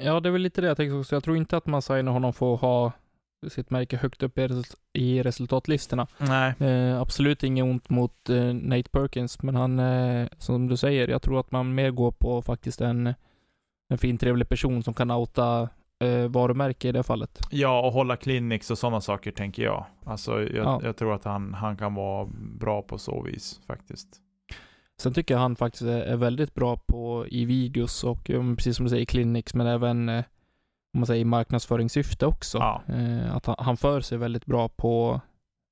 Ja, 0.03 0.19
det 0.19 0.29
är 0.29 0.31
väl 0.31 0.41
lite 0.41 0.61
det 0.61 0.67
jag 0.67 0.77
tänkte 0.77 0.95
också. 0.95 1.15
Jag 1.15 1.23
tror 1.23 1.37
inte 1.37 1.57
att 1.57 1.65
man 1.65 1.81
signar 1.81 2.11
honom 2.11 2.33
för 2.33 2.53
att 2.53 2.61
ha 2.61 2.91
sitt 3.49 3.69
märke 3.69 3.97
högt 3.97 4.23
upp 4.23 4.37
i, 4.37 4.47
result- 4.47 4.75
i 4.93 5.23
resultatlistorna. 5.23 6.07
Nej. 6.17 6.53
Eh, 6.59 7.01
absolut 7.01 7.43
inget 7.43 7.63
ont 7.63 7.89
mot 7.89 8.29
eh, 8.29 8.53
Nate 8.53 8.89
Perkins, 8.89 9.41
men 9.43 9.55
han, 9.55 9.79
eh, 9.79 10.27
som 10.37 10.67
du 10.67 10.77
säger, 10.77 11.07
jag 11.07 11.21
tror 11.21 11.39
att 11.39 11.51
man 11.51 11.75
mer 11.75 11.91
går 11.91 12.11
på 12.11 12.41
faktiskt 12.41 12.81
en, 12.81 13.13
en 13.89 13.97
fin 13.97 14.17
trevlig 14.17 14.49
person 14.49 14.83
som 14.83 14.93
kan 14.93 15.11
outa 15.11 15.69
eh, 15.99 16.27
varumärke 16.27 16.87
i 16.87 16.91
det 16.91 17.03
fallet. 17.03 17.39
Ja, 17.51 17.81
och 17.87 17.93
hålla 17.93 18.15
clinics 18.17 18.71
och 18.71 18.77
sådana 18.77 19.01
saker 19.01 19.31
tänker 19.31 19.63
jag. 19.63 19.85
Alltså 20.05 20.41
jag, 20.41 20.65
Ja. 20.65 20.81
jag 20.83 20.97
tror 20.97 21.13
att 21.15 21.23
han, 21.25 21.53
han 21.53 21.77
kan 21.77 21.93
vara 21.95 22.27
bra 22.59 22.81
på 22.81 22.97
så 22.97 23.21
vis 23.21 23.59
faktiskt. 23.67 24.07
Sen 25.01 25.13
tycker 25.13 25.33
jag 25.33 25.41
han 25.41 25.55
faktiskt 25.55 25.83
är, 25.83 26.15
väldigt 26.15 26.53
bra 26.53 26.77
på 26.77 27.25
i 27.27 27.45
videos 27.45 28.03
och 28.03 28.23
precis 28.57 28.75
som 28.75 28.85
du 28.85 28.89
säger 28.89 29.05
clinics, 29.05 29.53
men 29.53 29.67
även 29.67 30.09
eh, 30.09 30.23
om 30.95 30.99
man 30.99 31.08
säger 31.08 31.21
i 31.21 31.25
marknadsföringssyfte 31.25 32.25
också. 32.25 32.58
Ja. 32.58 32.81
Eh, 32.88 33.36
att 33.36 33.45
han, 33.45 33.55
han 33.60 33.77
för 33.77 34.01
sig 34.01 34.17
väldigt 34.17 34.45
bra 34.45 34.69
på, 34.69 35.21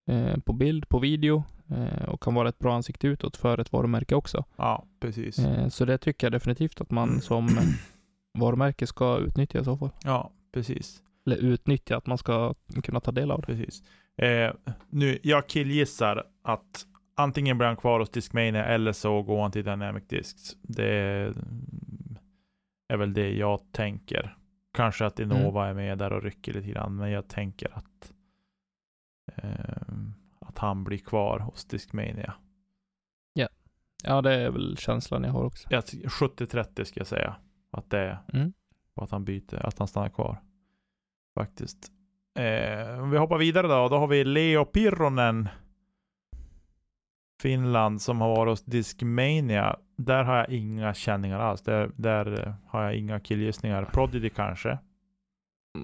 eh, 0.08 0.38
på 0.38 0.54
bild, 0.54 0.90
på 0.90 1.00
video 1.00 1.44
eh, 1.70 2.10
och 2.10 2.22
kan 2.22 2.34
vara 2.34 2.50
ett 2.50 2.60
bra 2.60 2.76
ansikte 2.76 3.08
utåt 3.08 3.38
för 3.38 3.58
ett 3.58 3.72
varumärke 3.72 4.16
också. 4.16 4.46
Ja, 4.56 4.86
precis. 5.00 5.40
Så 5.70 5.86
det 5.86 5.98
tycker 5.98 6.28
jag 6.28 6.32
definitivt 6.32 6.82
att 6.82 6.92
man 6.92 7.22
som 7.22 7.50
varumärke 8.38 8.88
ska 8.88 9.18
utnyttja 9.18 9.60
i 9.60 9.64
så 9.64 9.78
fall. 9.78 9.90
Ja, 10.04 10.32
precis. 10.54 11.02
Eller 11.26 11.38
utnyttja, 11.38 11.98
att 11.98 12.06
man 12.06 12.18
ska 12.18 12.54
kunna 12.84 13.00
ta 13.00 13.12
del 13.12 13.32
av 13.32 13.42
det. 13.42 13.48
precis. 13.48 13.84
Nu, 14.90 15.20
jag 15.24 15.48
killgissar 15.48 16.24
att 16.44 16.86
antingen 17.16 17.58
blir 17.58 17.68
han 17.68 17.78
kvar 17.78 18.00
hos 18.00 18.10
Discmania 18.10 18.66
eller 18.66 18.92
så 18.92 19.22
går 19.22 19.42
han 19.42 19.52
till 19.52 19.64
Dynamic 19.64 20.08
Discs. 20.08 20.56
Det 20.62 21.34
är 22.88 22.98
väl 22.98 23.14
det 23.14 23.32
jag 23.32 23.60
tänker. 23.72 24.38
Kanske 24.74 25.06
att 25.06 25.20
Innova 25.20 25.68
är 25.68 25.74
med 25.74 25.98
där 25.98 26.14
och 26.14 26.24
rycker 26.24 26.54
lite 26.54 26.68
grann, 26.68 26.96
men 26.96 27.12
jag 27.12 27.28
tänker 27.28 27.78
att 27.78 28.14
eh, 29.36 29.94
att 30.40 30.58
han 30.58 30.84
blir 30.84 30.98
kvar 30.98 31.40
hos 31.40 31.66
Discmania. 31.66 32.34
Ja, 34.04 34.22
det 34.22 34.34
är 34.34 34.52
väl 34.52 34.78
känslan 34.78 35.24
jag 35.24 35.32
har 35.32 35.44
också. 35.44 35.68
Jag 35.72 35.86
ty- 35.86 36.06
70-30 36.06 36.84
ska 36.84 37.00
jag 37.00 37.08
säga. 37.08 37.36
Att 37.72 37.90
det 37.90 38.00
är. 38.00 38.18
Mm. 38.34 38.54
Och 38.96 39.04
att 39.04 39.12
han 39.12 39.26
byter, 39.26 39.66
att 39.66 39.80
han 39.80 39.88
stannar 39.88 40.10
kvar. 40.10 40.42
Faktiskt. 41.36 41.92
Eh, 42.40 43.00
om 43.00 43.10
vi 43.12 43.18
hoppar 43.18 43.38
vidare 43.38 43.68
då, 43.68 43.90
då 43.90 43.98
har 43.98 44.08
vi 44.08 44.24
Leo 44.24 44.66
Pirronen. 44.66 45.50
Finland 47.42 48.02
som 48.02 48.22
har 48.22 48.30
varit 48.30 48.52
hos 48.52 48.66
Discmania. 48.66 49.80
Där 49.96 50.24
har 50.24 50.36
jag 50.38 50.50
inga 50.50 50.94
känningar 50.94 51.40
alls. 51.40 51.62
Där, 51.62 51.92
där 51.96 52.48
eh, 52.48 52.54
har 52.68 52.84
jag 52.84 52.96
inga 52.96 53.20
killgissningar. 53.20 53.86
Prodigy 53.94 54.30
kanske. 54.30 54.78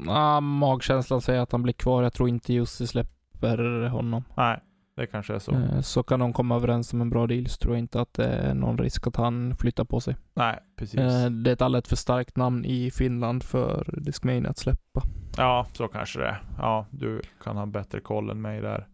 Ah, 0.07 0.39
magkänslan 0.41 1.21
säger 1.21 1.41
att 1.41 1.51
han 1.51 1.63
blir 1.63 1.73
kvar. 1.73 2.03
Jag 2.03 2.13
tror 2.13 2.29
inte 2.29 2.53
Jussi 2.53 2.87
släpper 2.87 3.87
honom. 3.87 4.23
Nej, 4.37 4.59
det 4.95 5.07
kanske 5.07 5.35
är 5.35 5.39
så. 5.39 5.51
Eh, 5.51 5.81
Så 5.81 6.03
kan 6.03 6.19
de 6.19 6.33
komma 6.33 6.55
överens 6.55 6.93
om 6.93 7.01
en 7.01 7.09
bra 7.09 7.27
deal 7.27 7.47
så 7.47 7.57
tror 7.57 7.73
jag 7.75 7.79
inte 7.79 8.01
att 8.01 8.13
det 8.13 8.25
är 8.27 8.53
någon 8.53 8.77
risk 8.77 9.07
att 9.07 9.15
han 9.15 9.55
flyttar 9.55 9.83
på 9.85 9.99
sig. 9.99 10.15
Nej, 10.33 10.59
precis. 10.77 10.99
Eh, 10.99 11.29
Det 11.29 11.49
är 11.49 11.53
ett 11.53 11.61
alldeles 11.61 11.89
för 11.89 11.95
starkt 11.95 12.37
namn 12.37 12.65
i 12.65 12.91
Finland 12.91 13.43
för 13.43 13.95
Discmania 14.01 14.49
att 14.49 14.57
släppa. 14.57 15.01
Ja, 15.37 15.65
så 15.73 15.87
kanske 15.87 16.19
det 16.19 16.27
är. 16.27 16.41
Ja, 16.57 16.85
du 16.91 17.21
kan 17.43 17.57
ha 17.57 17.65
bättre 17.65 17.99
koll 17.99 18.29
än 18.29 18.41
mig 18.41 18.61
där. 18.61 18.87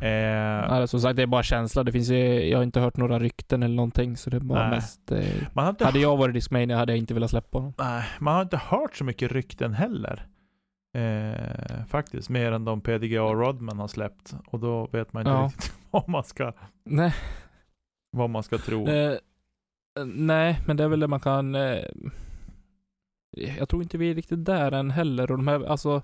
Eh, 0.00 0.70
Nej, 0.70 0.88
som 0.88 1.00
sagt, 1.00 1.16
det 1.16 1.22
är 1.22 1.26
bara 1.26 1.42
känsla. 1.42 1.84
Det 1.84 1.92
finns 1.92 2.08
ju, 2.10 2.48
jag 2.48 2.58
har 2.58 2.62
inte 2.62 2.80
hört 2.80 2.96
några 2.96 3.18
rykten 3.18 3.62
eller 3.62 3.74
någonting, 3.74 4.16
så 4.16 4.30
det 4.30 4.36
är 4.36 4.40
bara 4.40 4.60
Nej. 4.62 4.70
mest... 4.70 5.12
Eh, 5.12 5.42
man, 5.52 5.64
har 5.64 5.70
inte 5.70 5.84
hade 5.84 5.98
jag 5.98 6.16
varit 6.16 6.34
Discmania 6.34 6.76
hade 6.76 6.92
jag 6.92 6.98
inte 6.98 7.14
velat 7.14 7.30
släppa 7.30 7.58
honom. 7.58 7.74
Nej, 7.78 8.04
man 8.20 8.34
har 8.34 8.42
inte 8.42 8.56
hört 8.56 8.96
så 8.96 9.04
mycket 9.04 9.32
rykten 9.32 9.74
heller. 9.74 10.26
Eh, 10.96 11.84
faktiskt, 11.88 12.28
mer 12.28 12.52
än 12.52 12.64
de 12.64 12.80
PDGA 12.80 13.22
och 13.22 13.38
Rodman 13.40 13.78
har 13.78 13.88
släppt. 13.88 14.34
Och 14.46 14.60
då 14.60 14.86
vet 14.86 15.12
man 15.12 15.20
inte 15.20 15.30
Ja. 15.30 15.44
riktigt 15.46 15.72
vad 15.90 16.08
man 16.08 16.24
ska, 16.24 16.52
Nej, 16.84 17.14
vad 18.10 18.30
man 18.30 18.42
ska 18.42 18.58
tro. 18.58 18.88
eh, 18.88 19.16
nej, 20.04 20.60
men 20.66 20.76
det 20.76 20.84
är 20.84 20.88
väl 20.88 21.00
det 21.00 21.08
man 21.08 21.20
kan... 21.20 21.54
Eh, 21.54 21.84
jag 23.58 23.68
tror 23.68 23.82
inte 23.82 23.98
vi 23.98 24.10
är 24.10 24.14
riktigt 24.14 24.44
där 24.44 24.72
än 24.72 24.90
heller. 24.90 25.30
Och 25.30 25.36
de 25.38 25.48
här, 25.48 25.64
alltså, 25.64 26.02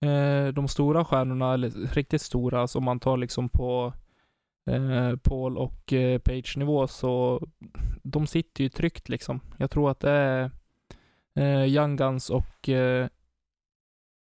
eh, 0.00 0.52
de 0.52 0.68
stora 0.68 1.04
stjärnorna, 1.04 1.54
eller 1.54 1.70
riktigt 1.70 2.22
stora, 2.22 2.66
som 2.66 2.84
man 2.84 3.00
tar 3.00 3.16
liksom 3.16 3.48
på 3.48 3.92
eh, 4.70 5.16
Paul 5.16 5.58
och 5.58 5.92
eh, 5.92 6.18
Page-nivå, 6.18 6.86
så 6.86 7.42
de 8.02 8.26
sitter 8.26 8.64
ju 8.64 8.68
tryggt 8.68 9.08
liksom. 9.08 9.40
Jag 9.56 9.70
tror 9.70 9.90
att 9.90 10.00
det 10.00 10.10
är 10.10 10.50
eh, 11.34 11.64
Young 11.64 11.96
Guns 11.96 12.30
och 12.30 12.68
eh, 12.68 13.08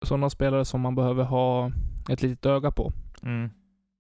sådana 0.05 0.29
spelare 0.29 0.65
som 0.65 0.81
man 0.81 0.95
behöver 0.95 1.23
ha 1.23 1.71
ett 2.09 2.21
litet 2.21 2.45
öga 2.45 2.71
på. 2.71 2.91
Mm. 3.21 3.49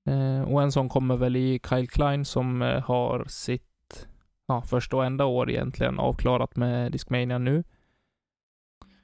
Eh, 0.07 0.41
och 0.41 0.61
en 0.61 0.71
sån 0.71 0.89
kommer 0.89 1.15
väl 1.17 1.35
i 1.35 1.59
Kyle 1.69 1.87
Klein 1.87 2.25
som 2.25 2.61
eh, 2.61 2.81
har 2.83 3.25
sitt 3.27 4.07
ja, 4.47 4.61
första 4.61 4.97
och 4.97 5.05
enda 5.05 5.25
år 5.25 5.49
egentligen 5.49 5.99
avklarat 5.99 6.55
med 6.55 6.91
Discmania 6.91 7.37
nu. 7.37 7.63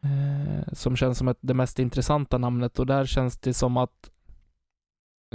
Eh, 0.04 0.74
som 0.74 0.96
känns 0.96 1.18
som 1.18 1.28
ett, 1.28 1.38
det 1.42 1.54
mest 1.54 1.80
intressanta 1.80 2.38
namnet 2.38 2.80
och 2.80 2.86
där 2.86 3.06
känns 3.06 3.38
det 3.38 3.54
som 3.54 3.78
att 3.78 4.12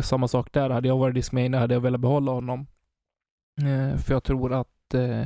samma 0.01 0.29
sak 0.29 0.53
där. 0.53 0.71
Hade 0.71 0.89
jag 0.89 0.99
varit 0.99 1.15
Discmania 1.15 1.61
hade 1.61 1.75
jag 1.75 1.81
velat 1.81 2.01
behålla 2.01 2.33
honom. 2.33 2.67
Eh, 3.63 3.97
för 3.99 4.13
jag 4.15 4.25
tror 4.25 4.53
att 4.53 4.95
eh, 4.95 5.25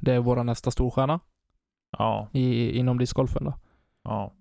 det 0.00 0.12
är 0.14 0.18
våra 0.20 0.42
nästa 0.42 0.70
storstjärna 0.70 1.20
Ja, 1.98 2.28
i, 2.32 2.78
inom 2.78 2.98
discgolfen 2.98 3.44
då. 3.44 3.54
ja. 4.04 4.32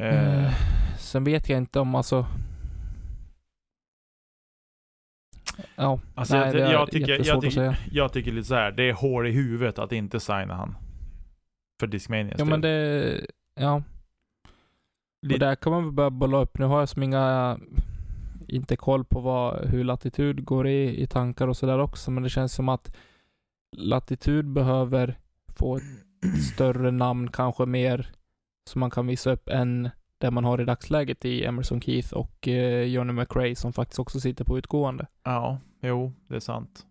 Eh, 0.00 0.44
Eh, 0.44 0.52
sen 0.98 1.24
vet 1.24 1.48
jag 1.48 1.58
inte 1.58 1.80
om 1.80 1.94
alltså... 1.94 2.26
Ja, 5.76 6.00
alltså, 6.14 6.36
nej, 6.36 6.44
jag, 6.46 6.54
det 6.54 6.62
är 6.62 6.72
jag, 6.72 6.90
tycker, 6.90 7.24
jag, 7.26 7.36
att 7.36 7.42
tycker, 7.42 7.54
säga. 7.54 7.76
jag 7.90 8.12
tycker 8.12 8.32
lite 8.32 8.48
så 8.48 8.54
här. 8.54 8.72
det 8.72 8.82
är 8.88 8.92
hår 8.92 9.26
i 9.26 9.30
huvudet 9.30 9.78
att 9.78 9.92
inte 9.92 10.20
signa 10.20 10.54
han. 10.54 10.76
För 11.80 11.86
Discmanias 11.86 12.38
Ja 12.38 12.44
men 12.44 12.60
det, 12.60 13.26
ja. 13.54 13.82
Och 15.32 15.38
där 15.38 15.54
kan 15.54 15.72
man 15.72 15.84
väl 15.84 15.92
börja 15.92 16.10
bolla 16.10 16.38
upp. 16.38 16.58
Nu 16.58 16.64
har 16.64 16.78
jag 16.78 16.88
som 16.88 17.02
inga, 17.02 17.58
inte 18.48 18.76
koll 18.76 19.04
på 19.04 19.20
vad, 19.20 19.64
hur 19.64 19.84
latitud 19.84 20.44
går 20.44 20.68
i, 20.68 21.02
i 21.02 21.06
tankar 21.06 21.48
och 21.48 21.56
sådär 21.56 21.78
också, 21.78 22.10
men 22.10 22.22
det 22.22 22.28
känns 22.28 22.54
som 22.54 22.68
att 22.68 22.96
latitud 23.76 24.46
behöver 24.46 25.18
få 25.48 25.76
ett 25.76 25.82
större 26.52 26.90
namn, 26.90 27.30
kanske 27.30 27.66
mer, 27.66 28.12
som 28.70 28.80
man 28.80 28.90
kan 28.90 29.06
visa 29.06 29.32
upp 29.32 29.48
än 29.48 29.90
det 30.18 30.30
man 30.30 30.44
har 30.44 30.60
i 30.60 30.64
dagsläget 30.64 31.24
i 31.24 31.44
Emerson 31.44 31.80
Keith 31.80 32.14
och 32.14 32.48
eh, 32.48 32.82
Johnny 32.82 33.12
McRae 33.12 33.56
som 33.56 33.72
faktiskt 33.72 33.98
också 33.98 34.20
sitter 34.20 34.44
på 34.44 34.58
utgående. 34.58 35.06
Ja, 35.22 35.58
jo, 35.80 36.12
det 36.28 36.36
är 36.36 36.40
sant. 36.40 36.86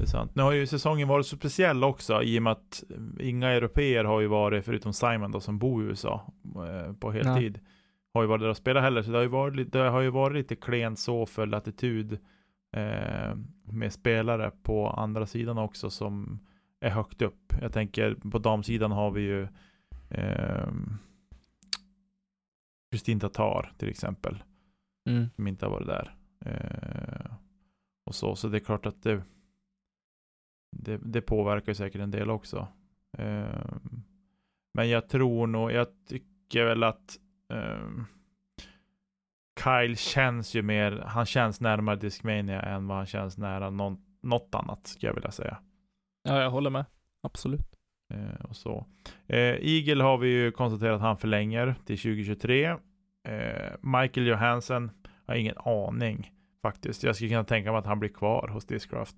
Det 0.00 0.04
är 0.04 0.08
sant. 0.08 0.34
Nu 0.34 0.42
har 0.42 0.52
ju 0.52 0.66
säsongen 0.66 1.08
varit 1.08 1.26
så 1.26 1.36
speciell 1.36 1.84
också 1.84 2.22
i 2.22 2.38
och 2.38 2.42
med 2.42 2.52
att 2.52 2.84
inga 3.20 3.48
europeer 3.48 4.04
har 4.04 4.20
ju 4.20 4.26
varit, 4.26 4.64
förutom 4.64 4.92
Simon 4.92 5.30
då 5.32 5.40
som 5.40 5.58
bor 5.58 5.82
i 5.84 5.86
USA 5.86 6.32
eh, 6.44 6.92
på 6.92 7.10
heltid, 7.12 7.60
har 8.14 8.22
ju 8.22 8.28
varit 8.28 8.40
där 8.42 8.48
och 8.48 8.56
spelat 8.56 8.82
heller. 8.82 9.02
Så 9.02 9.10
det 9.10 9.16
har 9.16 9.22
ju 9.22 9.28
varit, 9.28 9.56
lite- 9.56 9.78
det 9.78 9.88
har 9.90 10.00
ju 10.00 10.10
varit 10.10 10.34
lite 10.36 10.56
klent 10.56 10.98
så 10.98 11.26
för 11.26 11.46
latitud 11.46 12.12
eh, 12.76 13.34
med 13.64 13.92
spelare 13.92 14.50
på 14.62 14.88
andra 14.90 15.26
sidan 15.26 15.58
också 15.58 15.90
som 15.90 16.40
är 16.80 16.90
högt 16.90 17.22
upp. 17.22 17.52
Jag 17.60 17.72
tänker 17.72 18.14
på 18.14 18.38
damsidan 18.38 18.92
har 18.92 19.10
vi 19.10 19.20
ju 19.20 19.48
eh, 20.10 20.68
Kristin 22.92 23.20
Tatar 23.20 23.72
till 23.78 23.88
exempel 23.88 24.42
Mm. 25.08 25.26
som 25.36 25.46
inte 25.46 25.66
har 25.66 25.70
varit 25.72 25.86
där. 25.86 26.14
Eh, 26.44 27.32
och 28.06 28.14
så, 28.14 28.36
så 28.36 28.48
det 28.48 28.58
är 28.58 28.64
klart 28.64 28.86
att 28.86 29.02
det, 29.02 29.22
det, 30.70 31.00
det 31.02 31.20
påverkar 31.20 31.74
säkert 31.74 32.00
en 32.00 32.10
del 32.10 32.30
också. 32.30 32.68
Eh, 33.18 33.74
men 34.74 34.88
jag 34.88 35.08
tror 35.08 35.46
nog, 35.46 35.72
jag 35.72 35.86
tycker 36.08 36.64
väl 36.64 36.82
att 36.82 37.18
eh, 37.52 37.88
Kyle 39.64 39.96
känns 39.96 40.54
ju 40.54 40.62
mer, 40.62 41.02
han 41.06 41.26
känns 41.26 41.60
närmare 41.60 41.96
Discmania 41.96 42.62
än 42.62 42.86
vad 42.86 42.96
han 42.96 43.06
känns 43.06 43.38
nära 43.38 43.70
någon, 43.70 43.98
något 44.22 44.54
annat, 44.54 44.86
skulle 44.86 45.08
jag 45.08 45.14
vilja 45.14 45.30
säga. 45.30 45.58
Ja, 46.22 46.42
jag 46.42 46.50
håller 46.50 46.70
med. 46.70 46.84
Absolut. 47.22 47.76
Eh, 48.14 48.44
och 48.44 48.56
så. 48.56 48.86
Eh, 49.26 49.38
Eagle 49.60 50.02
har 50.02 50.18
vi 50.18 50.28
ju 50.28 50.50
konstaterat 50.52 50.94
att 50.94 51.00
han 51.00 51.16
förlänger 51.16 51.74
till 51.86 51.98
2023. 51.98 52.64
Eh, 52.64 52.76
Michael 53.80 54.26
Johansson 54.26 54.90
har 55.26 55.34
ingen 55.34 55.58
aning 55.58 56.32
faktiskt. 56.62 57.02
Jag 57.02 57.16
skulle 57.16 57.30
kunna 57.30 57.44
tänka 57.44 57.72
mig 57.72 57.78
att 57.78 57.86
han 57.86 58.00
blir 58.00 58.10
kvar 58.10 58.48
hos 58.48 58.66
Discraft. 58.66 59.16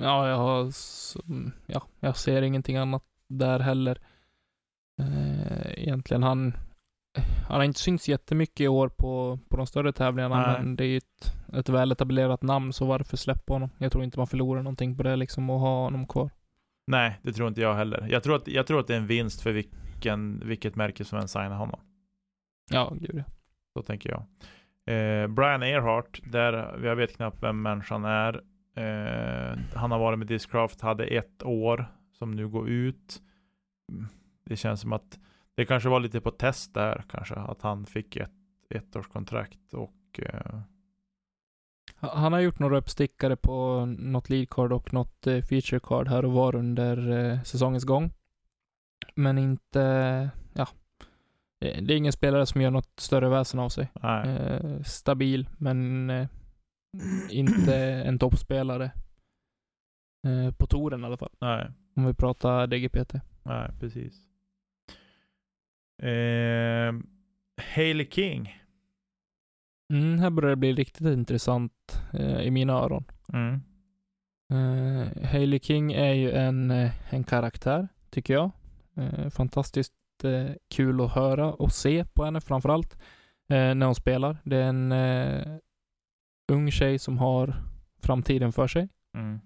Ja, 0.00 0.28
jag 0.28 0.36
har, 0.36 0.68
s- 0.68 1.16
ja, 1.66 1.82
jag 2.00 2.16
ser 2.16 2.42
ingenting 2.42 2.76
annat 2.76 3.02
där 3.28 3.58
heller. 3.60 3.98
Eh, 5.00 5.82
egentligen 5.82 6.22
han, 6.22 6.52
han 7.48 7.56
har 7.56 7.64
inte 7.64 7.80
synts 7.80 8.08
jättemycket 8.08 8.60
i 8.60 8.68
år 8.68 8.88
på, 8.88 9.38
på 9.48 9.56
de 9.56 9.66
större 9.66 9.92
tävlingarna, 9.92 10.46
Nej. 10.46 10.58
men 10.62 10.76
det 10.76 10.84
är 10.84 10.88
ju 10.88 10.96
ett, 10.96 11.32
ett 11.52 11.68
väletablerat 11.68 12.42
namn, 12.42 12.72
så 12.72 12.86
varför 12.86 13.16
släppa 13.16 13.52
honom? 13.52 13.70
Jag 13.78 13.92
tror 13.92 14.04
inte 14.04 14.18
man 14.18 14.26
förlorar 14.26 14.62
någonting 14.62 14.96
på 14.96 15.02
det 15.02 15.16
liksom, 15.16 15.50
och 15.50 15.60
ha 15.60 15.84
honom 15.84 16.06
kvar. 16.06 16.30
Nej, 16.86 17.18
det 17.22 17.32
tror 17.32 17.48
inte 17.48 17.60
jag 17.60 17.74
heller. 17.74 18.06
Jag 18.10 18.22
tror 18.22 18.36
att, 18.36 18.48
jag 18.48 18.66
tror 18.66 18.80
att 18.80 18.86
det 18.86 18.94
är 18.94 18.98
en 18.98 19.06
vinst 19.06 19.42
för 19.42 19.52
vilken, 19.52 20.42
vilket 20.48 20.76
märke 20.76 21.04
som 21.04 21.18
än 21.18 21.28
signar 21.28 21.56
honom. 21.56 21.80
Ja, 22.70 22.92
gud 23.00 23.14
ja. 23.26 23.32
Så 23.76 23.82
tänker 23.82 24.10
jag. 24.10 24.20
Eh, 24.96 25.28
Brian 25.28 25.62
Earhart, 25.62 26.20
där 26.24 26.52
jag 26.84 26.96
vet 26.96 27.16
knappt 27.16 27.42
vem 27.42 27.62
människan 27.62 28.04
är. 28.04 28.40
Eh, 28.74 29.58
han 29.74 29.90
har 29.90 29.98
varit 29.98 30.18
med 30.18 30.28
Discraft, 30.28 30.80
hade 30.80 31.04
ett 31.04 31.42
år 31.42 31.86
som 32.12 32.30
nu 32.30 32.48
går 32.48 32.68
ut. 32.68 33.22
Mm, 33.92 34.06
Det 34.44 34.56
känns 34.56 34.80
som 34.80 34.92
att 34.92 35.18
det 35.54 35.64
kanske 35.64 35.88
var 35.88 36.00
lite 36.00 36.20
på 36.20 36.30
test 36.30 36.74
där 36.74 37.04
kanske, 37.10 37.34
att 37.34 37.62
han 37.62 37.86
fick 37.86 38.16
ett 38.16 38.30
ettårskontrakt 38.70 39.74
och 39.74 40.20
eh, 40.22 40.60
Han 41.96 42.32
har 42.32 42.40
gjort 42.40 42.58
några 42.58 42.76
uppstickare 42.78 43.36
på 43.36 43.84
något 43.86 44.30
lead 44.30 44.50
card 44.50 44.72
och 44.72 44.92
något 44.94 45.26
eh, 45.26 45.42
feature 45.42 45.80
card 45.80 46.08
här 46.08 46.24
och 46.24 46.32
var 46.32 46.54
under 46.54 47.10
eh, 47.10 47.42
säsongens 47.42 47.84
gång. 47.84 48.10
Men 49.14 49.38
inte, 49.38 50.30
ja. 50.52 50.68
Det 51.58 51.76
är 51.76 51.90
ingen 51.96 52.12
spelare 52.12 52.46
som 52.46 52.60
gör 52.60 52.70
något 52.70 53.00
större 53.00 53.28
väsen 53.28 53.60
av 53.60 53.68
sig. 53.68 53.88
Eh, 54.02 54.82
stabil, 54.82 55.48
men 55.58 56.10
eh, 56.10 56.28
inte 57.30 57.76
en 57.84 58.18
toppspelare. 58.18 58.90
Eh, 60.26 60.54
på 60.54 60.66
touren 60.66 61.02
i 61.02 61.06
alla 61.06 61.16
fall. 61.16 61.32
nej. 61.40 61.70
Om 61.96 62.06
vi 62.06 62.14
pratar 62.14 62.66
DGPT. 62.66 63.14
Nej, 63.42 63.70
precis. 63.80 64.14
Eh, 66.02 66.94
Hailey 67.74 68.10
King. 68.10 68.58
Mm, 69.92 70.18
här 70.18 70.30
börjar 70.30 70.50
det 70.50 70.56
bli 70.56 70.72
riktigt 70.72 71.06
intressant 71.06 72.02
eh, 72.12 72.40
i 72.40 72.50
mina 72.50 72.72
öron. 72.72 73.04
Mm. 73.32 73.60
Uh, 74.52 75.24
Hailey 75.24 75.60
King 75.60 75.92
är 75.92 76.12
ju 76.12 76.30
en, 76.30 76.70
eh, 76.70 77.14
en 77.14 77.24
karaktär, 77.24 77.88
tycker 78.10 78.34
jag. 78.34 78.50
Eh, 78.96 79.28
fantastiskt 79.28 79.94
eh, 80.24 80.50
kul 80.70 81.00
att 81.00 81.12
höra 81.12 81.52
och 81.52 81.72
se 81.72 82.04
på 82.04 82.24
henne 82.24 82.40
framförallt 82.40 82.94
uh, 83.52 83.74
när 83.74 83.86
hon 83.86 83.94
spelar. 83.94 84.36
Det 84.44 84.56
är 84.56 84.68
en 84.68 84.92
eh, 84.92 85.58
ung 86.52 86.70
tjej 86.70 86.98
som 86.98 87.18
har 87.18 87.54
framtiden 88.02 88.52
för 88.52 88.66
sig. 88.66 88.88
Mm. 89.14 89.40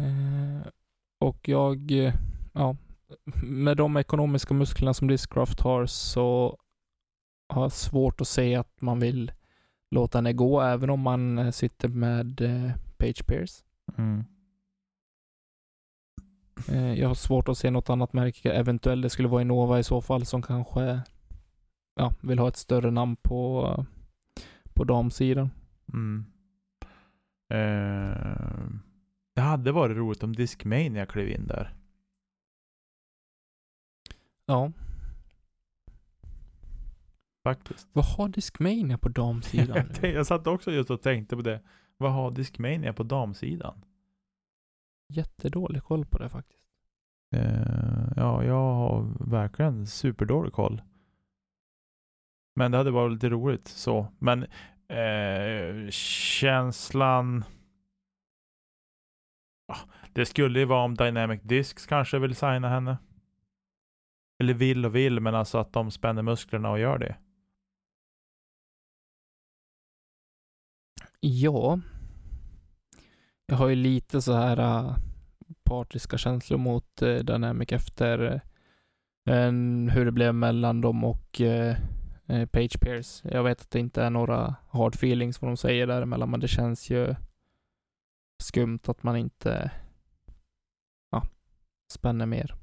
Eh, 0.00 0.66
och 1.18 1.48
jag, 1.48 1.90
eh, 1.90 2.14
ja, 2.52 2.76
med 3.42 3.76
de 3.76 3.96
ekonomiska 3.96 4.54
musklerna 4.54 4.94
som 4.94 5.08
Discraft 5.08 5.60
har 5.60 5.86
så 5.86 6.58
har 7.48 7.62
jag 7.62 7.72
svårt 7.72 8.20
att 8.20 8.28
se 8.28 8.54
att 8.54 8.80
man 8.80 9.00
vill 9.00 9.32
låta 9.90 10.18
henne 10.18 10.32
gå, 10.32 10.60
även 10.60 10.90
om 10.90 11.00
man 11.00 11.38
eh, 11.38 11.50
sitter 11.50 11.88
med 11.88 12.40
eh, 12.40 12.70
Page 12.96 13.26
Pierce. 13.26 13.64
Mm. 13.96 14.24
Eh, 16.68 17.00
jag 17.00 17.08
har 17.08 17.14
svårt 17.14 17.48
att 17.48 17.58
se 17.58 17.70
något 17.70 17.90
annat 17.90 18.12
märke. 18.12 18.52
Eventuellt 18.52 19.02
det 19.02 19.10
skulle 19.10 19.28
vara 19.28 19.42
Innova 19.42 19.78
i 19.78 19.84
så 19.84 20.00
fall 20.00 20.26
som 20.26 20.42
kanske 20.42 21.00
ja, 21.94 22.12
vill 22.20 22.38
ha 22.38 22.48
ett 22.48 22.56
större 22.56 22.90
namn 22.90 23.16
på, 23.16 23.86
på 24.78 24.84
damsidan. 24.84 25.50
Mm. 25.92 26.24
Eh, 27.50 28.68
det 29.34 29.40
hade 29.40 29.72
varit 29.72 29.96
roligt 29.96 30.22
om 30.22 30.32
Discmania 30.32 31.06
klev 31.06 31.28
in 31.28 31.46
där. 31.46 31.74
Ja, 34.46 34.72
Faktiskt. 37.44 37.88
vad 37.92 38.04
har 38.04 38.28
Discmania 38.28 38.98
på 38.98 39.08
damsidan? 39.08 39.90
jag, 40.02 40.26
satt 40.26 40.46
också 40.46 40.72
just 40.72 40.90
och 40.90 41.02
tänkte 41.02 41.36
på 41.36 41.42
det. 41.42 41.60
Vad 41.96 42.12
har 42.12 42.30
Discmania 42.30 42.92
på 42.92 43.02
damsidan? 43.02 43.84
Jättedålig 45.08 45.82
koll 45.82 46.06
på 46.06 46.18
det 46.18 46.28
faktiskt. 46.28 46.64
Eh, 47.36 48.12
ja, 48.16 48.44
jag 48.44 48.74
har 48.74 49.06
verkligen 49.20 49.86
superdålig 49.86 50.52
koll. 50.52 50.82
Men 52.58 52.70
det 52.70 52.78
hade 52.78 52.90
varit 52.90 53.12
lite 53.12 53.28
roligt 53.28 53.68
så. 53.68 54.12
Men 54.18 54.42
eh, 54.88 55.90
känslan... 55.90 57.44
Det 60.12 60.26
skulle 60.26 60.58
ju 60.58 60.64
vara 60.64 60.84
om 60.84 60.94
Dynamic 60.94 61.40
Discs 61.42 61.86
kanske 61.86 62.18
vill 62.18 62.36
signa 62.36 62.68
henne. 62.68 62.98
Eller 64.38 64.54
vill 64.54 64.86
och 64.86 64.94
vill, 64.94 65.20
men 65.20 65.34
alltså 65.34 65.58
att 65.58 65.72
de 65.72 65.90
spänner 65.90 66.22
musklerna 66.22 66.70
och 66.70 66.78
gör 66.78 66.98
det. 66.98 67.16
Ja. 71.20 71.80
Jag 73.46 73.56
har 73.56 73.68
ju 73.68 73.74
lite 73.74 74.22
så 74.22 74.32
här 74.32 74.60
uh, 74.60 74.96
partiska 75.64 76.18
känslor 76.18 76.58
mot 76.58 77.02
uh, 77.02 77.18
Dynamic 77.18 77.72
efter 77.72 78.42
uh, 79.30 79.90
hur 79.90 80.04
det 80.04 80.12
blev 80.12 80.34
mellan 80.34 80.80
dem 80.80 81.04
och 81.04 81.40
uh, 81.40 81.76
äh, 82.28 82.46
Page 82.46 82.80
Pierce. 82.80 83.28
Jag 83.32 83.42
vet 83.42 83.60
att 83.60 83.70
det 83.70 83.78
inte 83.78 84.02
är 84.02 84.10
några 84.10 84.54
hard 84.70 84.94
feelings 84.94 85.42
vad 85.42 85.50
de 85.50 85.56
säger 85.56 85.86
däremellan, 85.86 86.30
men 86.30 86.40
det 86.40 86.48
känns 86.48 86.90
ju 86.90 87.14
skumt 88.42 88.80
att 88.86 89.02
man 89.02 89.16
inte 89.16 89.70
ja, 91.10 91.22
spänner 91.92 92.26
mer. 92.26 92.54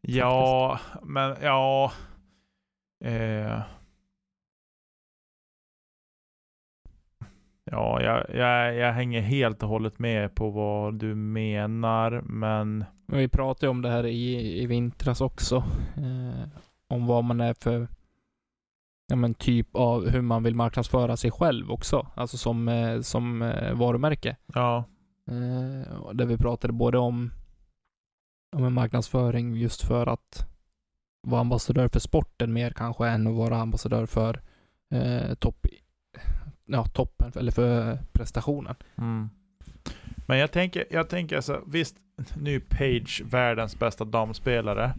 Ja, 0.00 0.80
men 1.02 1.36
ja. 1.42 1.92
Eh, 3.04 3.62
ja, 7.64 8.02
jag, 8.02 8.34
jag, 8.34 8.74
jag 8.74 8.92
hänger 8.92 9.20
helt 9.20 9.62
och 9.62 9.68
hållet 9.68 9.98
med 9.98 10.34
på 10.34 10.50
vad 10.50 10.94
du 10.94 11.14
menar, 11.14 12.22
men 12.24 12.84
Men 13.06 13.18
vi 13.18 13.28
pratade 13.28 13.66
ju 13.66 13.70
om 13.70 13.82
det 13.82 13.90
här 13.90 14.06
i, 14.06 14.62
i 14.62 14.66
vintras 14.66 15.20
också. 15.20 15.56
Eh, 15.96 16.48
om 16.88 17.06
vad 17.06 17.24
man 17.24 17.40
är 17.40 17.54
för 17.54 17.88
ja, 19.06 19.16
men 19.16 19.34
typ 19.34 19.68
av 19.72 20.08
hur 20.08 20.20
man 20.20 20.42
vill 20.42 20.54
marknadsföra 20.54 21.16
sig 21.16 21.30
själv 21.30 21.70
också. 21.70 22.06
Alltså 22.14 22.36
som, 22.36 22.68
eh, 22.68 23.00
som 23.00 23.42
eh, 23.42 23.74
varumärke. 23.74 24.36
ja. 24.54 24.84
Eh, 25.30 26.12
där 26.14 26.26
vi 26.26 26.38
pratade 26.38 26.72
både 26.72 26.98
om, 26.98 27.30
om 28.56 28.74
marknadsföring 28.74 29.54
just 29.54 29.82
för 29.82 30.06
att 30.06 30.46
vara 31.22 31.40
ambassadör 31.40 31.88
för 31.88 32.00
sporten 32.00 32.52
mer 32.52 32.70
kanske 32.70 33.08
än 33.08 33.26
att 33.26 33.34
vara 33.34 33.56
ambassadör 33.56 34.06
för 34.06 34.40
eh, 34.90 35.34
topp, 35.34 35.66
ja, 36.64 36.84
toppen 36.84 37.32
eller 37.36 37.52
för 37.52 37.98
prestationen. 38.12 38.74
Mm. 38.98 39.30
Men 40.26 40.38
jag 40.38 40.52
tänker, 40.52 40.84
jag 40.90 41.08
tänker 41.08 41.36
alltså, 41.36 41.62
visst, 41.66 41.96
nu 42.36 42.60
Page 42.60 43.22
världens 43.24 43.78
bästa 43.78 44.04
damspelare. 44.04 44.94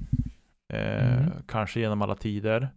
Eh, 0.73 1.17
Mm. 1.17 1.31
Kanske 1.47 1.79
genom 1.79 2.01
alla 2.01 2.15
tider. 2.15 2.69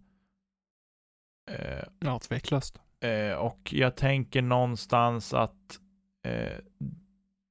Eh, 1.51 1.85
Ja, 1.99 2.19
tveklöst. 2.19 2.81
Eh, 3.01 3.33
och 3.33 3.73
jag 3.73 3.97
tänker 3.97 4.43
någonstans 4.43 5.35
att 5.35 5.81
eh, 6.23 6.59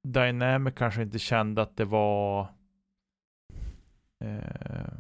Dynamic 0.04 0.76
kanske 0.76 1.02
inte 1.02 1.20
kände 1.20 1.62
att 1.62 1.78
det 1.78 1.86
var 1.86 2.48
eh, 4.20 4.94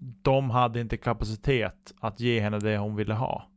de 0.00 0.50
hade 0.50 0.80
inte 0.80 0.96
kapacitet 0.96 1.94
att 2.00 2.20
ge 2.20 2.40
henne 2.40 2.58
det 2.58 2.78
hon 2.78 2.96
ville 2.96 3.14
ha. 3.14 3.48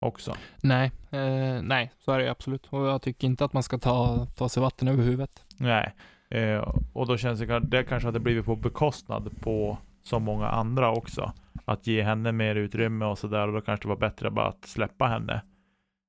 Också. 0.00 0.34
Nej, 0.62 0.92
eh, 1.10 1.62
nej, 1.62 1.92
så 1.98 2.12
är 2.12 2.18
det 2.18 2.30
absolut. 2.30 2.66
Och 2.66 2.86
jag 2.86 3.02
tycker 3.02 3.26
inte 3.26 3.44
att 3.44 3.52
man 3.52 3.62
ska 3.62 3.78
ta, 3.78 4.26
ta 4.26 4.48
sig 4.48 4.60
vatten 4.60 4.88
över 4.88 5.02
huvudet. 5.02 5.44
Nej. 5.56 5.94
Eh, 6.28 6.68
och 6.92 7.06
då 7.06 7.16
känns 7.16 7.40
det, 7.40 7.60
det 7.60 7.84
kanske 7.84 8.08
hade 8.08 8.20
blivit 8.20 8.44
på 8.44 8.56
bekostnad 8.56 9.40
på 9.40 9.78
så 10.02 10.18
många 10.18 10.48
andra 10.48 10.90
också. 10.92 11.32
Att 11.64 11.86
ge 11.86 12.02
henne 12.02 12.32
mer 12.32 12.54
utrymme 12.54 13.04
och 13.04 13.18
sådär 13.18 13.46
och 13.48 13.54
då 13.54 13.60
kanske 13.60 13.84
det 13.84 13.88
var 13.88 13.96
bättre 13.96 14.30
bara 14.30 14.46
att 14.48 14.64
släppa 14.64 15.06
henne. 15.06 15.42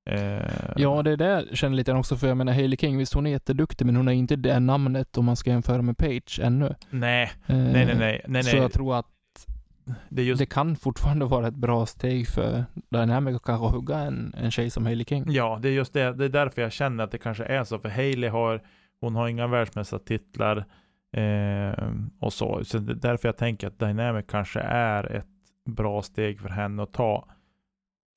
Eh, 0.09 0.41
Ja, 0.75 1.03
det 1.03 1.11
är 1.11 1.17
det 1.17 1.25
jag 1.49 1.57
känner 1.57 1.75
lite 1.75 1.93
också, 1.93 2.15
för 2.17 2.27
jag 2.27 2.37
menar 2.37 2.53
Hailey 2.53 2.77
King, 2.77 2.97
visst 2.97 3.13
hon 3.13 3.25
är 3.27 3.31
jätteduktig, 3.31 3.85
men 3.85 3.95
hon 3.95 4.07
har 4.07 4.13
inte 4.13 4.35
det 4.35 4.59
namnet 4.59 5.17
om 5.17 5.25
man 5.25 5.35
ska 5.35 5.49
jämföra 5.49 5.81
med 5.81 5.97
Page 5.97 6.39
ännu. 6.43 6.75
Nej, 6.89 7.31
Eh, 7.47 7.55
nej, 7.57 7.85
nej, 7.85 7.95
nej. 7.95 8.21
nej, 8.27 8.43
Så 8.43 8.51
nej. 8.55 8.61
jag 8.61 8.71
tror 8.73 8.95
att 8.99 9.05
Det 10.09 10.21
är 10.21 10.25
just 10.25 10.39
det 10.39 10.45
kan 10.45 10.75
fortfarande 10.75 11.25
vara 11.25 11.47
ett 11.47 11.55
bra 11.55 11.85
steg 11.85 12.27
för 12.27 12.65
Dynamic 12.89 13.35
att 13.35 13.43
kanske 13.43 13.67
hugga 13.77 13.97
en, 13.97 14.33
en 14.37 14.51
tjej 14.51 14.69
som 14.69 14.85
Hailey 14.85 15.05
King. 15.05 15.25
Ja, 15.27 15.59
det 15.61 15.69
är 15.69 15.73
just 15.73 15.93
det. 15.93 16.13
Det 16.13 16.25
är 16.25 16.29
därför 16.29 16.61
jag 16.61 16.71
känner 16.71 17.03
att 17.03 17.11
det 17.11 17.17
kanske 17.17 17.43
är 17.43 17.63
så. 17.63 17.79
För 17.79 17.89
Hailey 17.89 18.29
har, 18.29 18.61
hon 19.01 19.15
har 19.15 19.27
inga 19.27 19.47
världsmästartitlar 19.47 20.65
eh, 21.17 21.87
och 22.19 22.33
så. 22.33 22.63
Så 22.63 22.77
det 22.77 22.91
är 22.91 22.95
därför 22.95 23.27
jag 23.27 23.37
tänker 23.37 23.67
att 23.67 23.79
Dynamic 23.79 24.25
kanske 24.27 24.59
är 24.59 25.11
ett 25.15 25.25
bra 25.65 26.01
steg 26.01 26.39
för 26.39 26.49
henne 26.49 26.83
att 26.83 26.93
ta. 26.93 27.27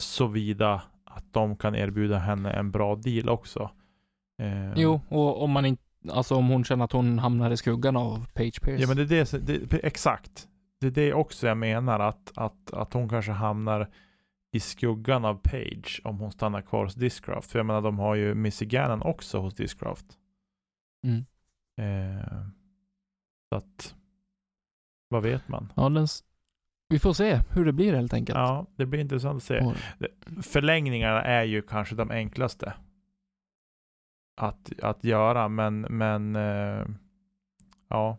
Såvida 0.03 0.83
att 1.05 1.33
de 1.33 1.57
kan 1.57 1.75
erbjuda 1.75 2.19
henne 2.19 2.53
en 2.53 2.71
bra 2.71 2.97
deal 2.97 3.29
också. 3.29 3.71
Eh, 4.43 4.73
Jo, 4.77 5.01
och 5.09 5.43
om 5.43 5.51
man 5.51 5.67
inte, 5.67 5.83
alltså 6.11 6.35
om 6.35 6.49
hon 6.49 6.65
känner 6.65 6.85
att 6.85 6.93
hon 6.93 7.19
hamnar 7.19 7.51
i 7.51 7.57
skuggan 7.57 7.97
av 7.97 8.27
Page 8.35 8.63
Pierce. 8.63 8.81
Ja 8.81 8.89
men 8.89 8.97
det 8.97 9.03
är 9.03 9.39
det, 9.39 9.71
det, 9.71 9.85
exakt. 9.85 10.49
Det 10.81 10.87
är 10.87 10.91
det 10.91 11.15
också 11.15 11.47
jag 11.47 11.59
menar 11.59 12.01
att, 12.01 12.33
att, 12.35 12.73
att 12.73 12.93
hon 12.93 13.09
kanske 13.09 13.33
hamnar 13.33 13.91
i 14.53 14.61
skuggan 14.61 15.25
av 15.25 15.35
Page 15.35 16.01
om 16.05 16.19
hon 16.19 16.33
stannar 16.33 16.63
kvar 16.63 16.85
hos 16.85 16.95
Discraft. 16.95 17.51
För 17.51 17.59
jag 17.59 17.67
menar 17.67 17.83
de 17.83 17.99
har 17.99 18.15
ju 18.15 18.35
Missy 18.35 18.67
Gannon 18.67 19.03
också 19.03 19.39
hos 19.39 19.55
Discraft. 19.55 20.07
Mm. 21.07 21.25
Eh, 21.81 22.47
så 23.49 23.57
att, 23.57 23.95
vad 25.09 25.23
vet 25.23 25.49
man? 25.49 25.73
Ja, 25.77 25.89
den, 25.89 26.07
Vi 26.89 26.99
får 26.99 27.13
se 27.13 27.41
hur 27.51 27.65
det 27.65 27.73
blir 27.73 27.95
helt 27.95 28.15
enkelt. 28.15 28.39
Ja, 28.39 28.67
det 28.77 28.87
blir 28.87 29.01
intressant 29.01 29.37
att 29.37 29.43
se. 29.43 29.75
Förlängningarna 30.43 31.23
är 31.23 31.43
ju 31.45 31.63
kanske 31.63 31.95
de 31.95 32.11
enklaste 32.11 32.75
att, 34.37 34.81
att 34.83 35.05
göra, 35.05 35.49
men, 35.49 35.81
men 35.81 36.37
eh, 36.37 36.87
ja. 37.89 38.19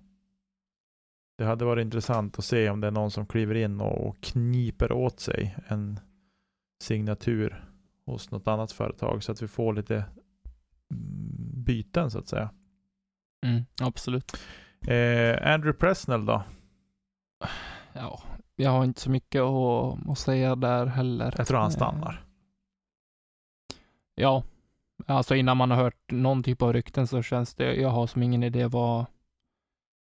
Det 1.37 1.45
hade 1.45 1.65
varit 1.65 1.81
intressant 1.81 2.39
att 2.39 2.45
se 2.45 2.69
om 2.69 2.81
det 2.81 2.87
är 2.87 2.91
någon 2.91 3.11
som 3.11 3.25
kliver 3.25 3.55
in 3.55 3.81
och, 3.81 4.07
och 4.07 4.21
kniper 4.21 4.91
åt 4.91 5.19
sig 5.19 5.57
en 5.67 5.99
signatur 6.83 7.69
hos 8.05 8.31
något 8.31 8.47
annat 8.47 8.71
företag 8.71 9.23
så 9.23 9.31
att 9.31 9.41
vi 9.41 9.47
får 9.47 9.73
lite 9.73 9.95
mm, 9.95 11.63
byten 11.63 12.11
så 12.11 12.19
att 12.19 12.27
säga. 12.27 12.49
mm, 13.45 13.65
absolut. 13.81 14.37
Eh, 14.87 15.53
Andrew 15.53 15.73
Presnell 15.73 16.25
då? 16.25 16.43
Ja, 17.93 18.23
jag 18.59 18.71
har 18.71 18.83
inte 18.83 19.01
så 19.01 19.09
mycket 19.11 19.41
att, 19.41 20.09
att 20.09 20.17
säga 20.19 20.55
där 20.55 20.85
heller. 20.85 21.33
Jag 21.37 21.47
tror 21.47 21.57
han 21.57 21.67
Eh, 21.67 21.75
stannar. 21.75 22.23
Ja, 24.15 24.43
alltså 25.05 25.35
innan 25.35 25.57
man 25.57 25.71
har 25.71 25.77
hört 25.77 26.11
någon 26.11 26.43
typ 26.43 26.61
av 26.61 26.73
rykten 26.73 27.07
så 27.07 27.21
känns 27.21 27.55
det, 27.55 27.75
jag 27.75 27.89
har 27.89 28.07
som 28.07 28.23
ingen 28.23 28.43
idé 28.43 28.67
vad, 28.67 28.99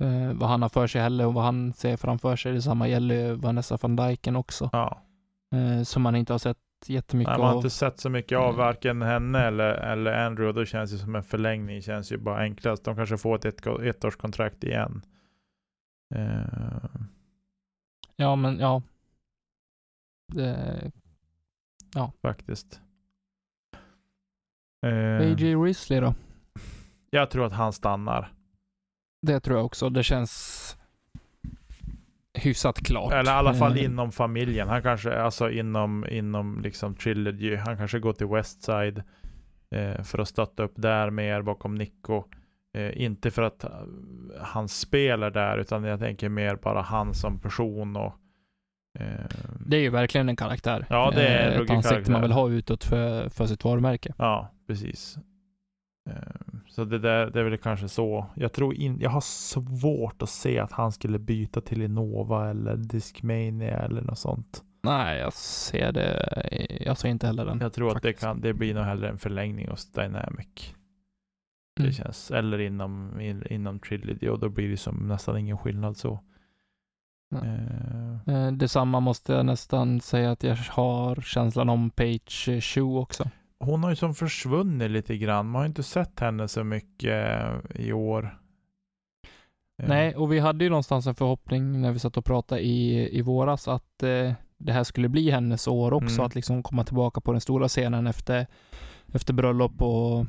eh, 0.03 0.33
vad 0.35 0.49
han 0.49 0.63
har 0.63 0.69
för 0.69 0.87
sig 0.87 1.01
heller 1.03 1.27
och 1.27 1.35
vad 1.35 1.45
han 1.45 1.73
ser 1.73 1.97
framför 1.97 2.37
sig. 2.37 2.53
Detsamma 2.53 2.89
gäller 2.89 3.33
Vanessa 3.35 3.79
van 3.83 3.97
Dijken 3.97 4.37
också, 4.37 4.71
Ja. 4.73 5.01
eh, 5.55 5.83
som 5.83 6.03
man 6.03 6.17
inte 6.17 6.33
har 6.35 6.39
sett 6.39 6.59
jättemycket 6.87 7.31
Nej, 7.31 7.39
man 7.39 7.47
har 7.47 7.53
av. 7.55 7.59
inte 7.59 7.71
sett 7.71 8.01
så 8.01 8.11
mycket 8.11 8.39
av 8.39 8.55
varken 8.55 9.03
henne 9.03 9.39
eller, 9.41 9.69
eller 9.75 10.13
Andrew 10.27 10.49
och 10.49 10.55
då 10.55 10.65
känns 10.65 10.91
det 10.91 10.99
som 10.99 11.15
en 11.15 11.23
förlängning 11.23 11.83
känns 11.83 12.13
ju 12.13 12.17
bara 12.19 12.39
enklast. 12.39 12.85
De 12.85 12.97
kanske 12.97 13.17
får 13.19 13.35
ett, 13.37 13.45
ett 13.45 13.67
ettårskontrakt 13.67 14.65
igen. 14.65 15.03
Eh, 16.15 16.85
Ja, 18.17 18.37
men 18.37 18.59
ja. 18.59 18.83
Det, 20.33 20.93
faktiskt. 22.23 22.81
Eh, 24.87 25.21
AJ 25.21 25.55
Risley 25.55 26.01
då? 26.01 26.15
jag 27.11 27.31
tror 27.31 27.47
att 27.47 27.53
han 27.53 27.73
stannar. 27.73 28.33
Det 29.23 29.41
tror 29.41 29.57
jag 29.57 29.67
också. 29.67 29.89
Det 29.89 30.03
känns 30.03 30.77
hyfsat 32.35 32.79
klart. 32.79 33.13
Eller 33.13 33.33
i 33.33 33.35
alla 33.35 33.55
fall 33.55 33.77
Eh, 33.79 33.85
inom 33.85 34.13
familjen. 34.13 34.69
Han 34.69 34.83
kanske, 34.83 35.21
alltså 35.23 35.51
inom, 35.51 36.07
inom 36.09 36.61
liksom 36.61 36.95
Trilogy. 36.95 37.57
Han 37.57 37.77
kanske 37.77 37.99
går 37.99 38.13
till 38.13 38.27
Westside 38.27 39.03
eh, 39.71 40.03
för 40.03 40.19
att 40.19 40.29
stötta 40.29 40.63
upp 40.63 40.75
där 40.77 41.11
mer 41.11 41.43
bakom 41.43 41.75
Nico. 41.75 42.25
Eh, 42.77 43.03
inte 43.03 43.31
för 43.31 43.43
att 43.43 43.65
uh, 43.65 43.71
han 44.43 44.69
spelar 44.69 45.31
där, 45.31 45.59
utan 45.59 45.85
jag 45.85 46.01
tänker 46.01 46.29
mer 46.29 46.57
bara 46.57 46.83
han 46.83 47.15
som 47.15 47.39
person 47.39 47.97
och 47.97 48.13
eh, 48.99 49.27
Det 49.67 49.77
är 49.77 49.81
ju 49.81 49.91
verkligen 49.91 50.29
en 50.29 50.37
karaktär. 50.37 50.87
Ja, 50.91 51.11
det 51.15 51.27
är 51.27 51.43
en 51.43 51.49
Eh, 51.49 51.53
Ett 51.53 51.59
ruggig 51.61 51.75
ansikte 51.75 51.95
karaktär. 51.95 52.13
man 52.13 52.23
vill 52.23 52.33
ha 52.33 52.49
utåt 52.49 52.85
för, 52.85 53.29
för 53.29 53.47
sitt 53.47 53.65
varumärke. 53.65 54.15
Ja, 54.19 54.51
precis. 54.67 55.17
Eh, 56.11 56.15
Så 56.69 56.85
det, 56.85 56.99
där, 56.99 57.27
det 57.31 57.41
är 57.41 57.45
väl 57.45 57.59
kanske 57.59 57.89
så. 57.89 58.27
Jag 58.35 58.53
tror 58.53 58.75
in, 58.75 59.01
jag 59.01 59.11
har 59.11 59.21
svårt 59.21 60.23
att 60.23 60.29
se 60.29 60.59
att 60.59 60.73
han 60.73 60.93
skulle 60.93 61.19
byta 61.19 61.61
till 61.61 61.83
Innova 61.83 62.51
eller 62.51 62.77
Discmania 62.77 63.79
eller 63.79 64.03
något 64.03 64.19
sånt. 64.19 64.63
Nej, 64.83 65.19
jag 65.19 65.33
ser 65.33 65.93
det. 65.93 66.79
Jag 66.87 66.99
ser 66.99 67.09
inte 67.09 67.27
heller 67.27 67.45
den. 67.45 67.61
Jag 67.61 67.73
tror 67.73 67.89
att 67.97 68.03
det, 68.03 68.09
faktiskt. 68.09 68.25
kan, 68.25 68.41
det 68.41 68.55
blir 68.55 68.75
nog 68.75 68.85
hellre 68.85 69.09
en 69.09 69.19
förlängning 69.19 69.69
hos 69.69 69.93
Dynamic. 69.93 70.76
Det 71.77 71.83
Mm. 71.83 71.93
känns, 71.93 72.31
eller 72.31 72.59
inom, 72.59 73.21
in, 73.21 73.45
inom 73.51 73.79
Trilogy 73.79 74.29
och 74.29 74.39
då 74.39 74.49
blir 74.49 74.69
det 74.69 74.77
som 74.77 75.09
nästan 75.09 75.39
ingen 75.39 75.59
skillnad 75.59 75.97
så. 75.97 76.21
Nej. 77.31 77.43
Eh, 77.49 78.35
Eh, 78.35 78.53
Detsamma 78.53 79.01
måste 79.01 79.33
jag 79.33 79.47
nästan 79.47 80.01
säga 80.01 80.31
att 80.31 80.43
jag 80.43 80.57
har 80.57 81.15
känslan 81.21 81.69
om 81.69 81.91
Page 81.91 82.49
Shoe 82.63 82.99
också. 83.01 83.31
hon 83.59 83.83
har 83.83 83.91
ju 83.91 83.97
som 83.97 84.15
försvunnit 84.15 84.91
lite 84.91 85.17
grann. 85.17 85.47
Man 85.47 85.61
har 85.61 85.67
inte 85.67 85.83
sett 85.83 86.21
henne 86.21 86.49
så 86.49 86.65
mycket 86.65 87.41
eh, 87.41 87.81
i 87.87 87.93
år. 87.93 88.39
Nej, 89.83 90.15
och 90.17 90.33
vi 90.33 90.39
hade 90.39 90.65
ju 90.65 90.71
någonstans 90.71 91.07
en 91.07 91.15
förhoppning 91.15 91.81
när 91.81 91.93
vi 91.93 91.99
satt 91.99 92.17
och 92.17 92.25
pratade 92.25 92.61
i, 92.61 93.09
i 93.19 93.23
våras 93.23 93.69
att 93.69 94.03
eh, 94.03 94.33
det 94.59 94.73
här 94.73 94.85
skulle 94.85 95.09
bli 95.09 95.31
hennes 95.31 95.69
år 95.69 95.93
också, 95.93 96.15
Mm. 96.15 96.27
att 96.27 96.35
liksom 96.35 96.63
komma 96.63 96.85
tillbaka 96.85 97.21
på 97.21 97.33
den 97.33 97.41
stora 97.41 97.69
scenen 97.69 98.07
efter, 98.07 98.47
efter 99.13 99.33
bröllop 99.35 99.83
och, 99.83 100.27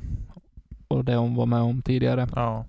och 0.88 1.04
det 1.04 1.16
hon 1.16 1.34
var 1.34 1.46
med 1.46 1.60
om 1.60 1.82
tidigare. 1.82 2.28
Ja, 2.34 2.64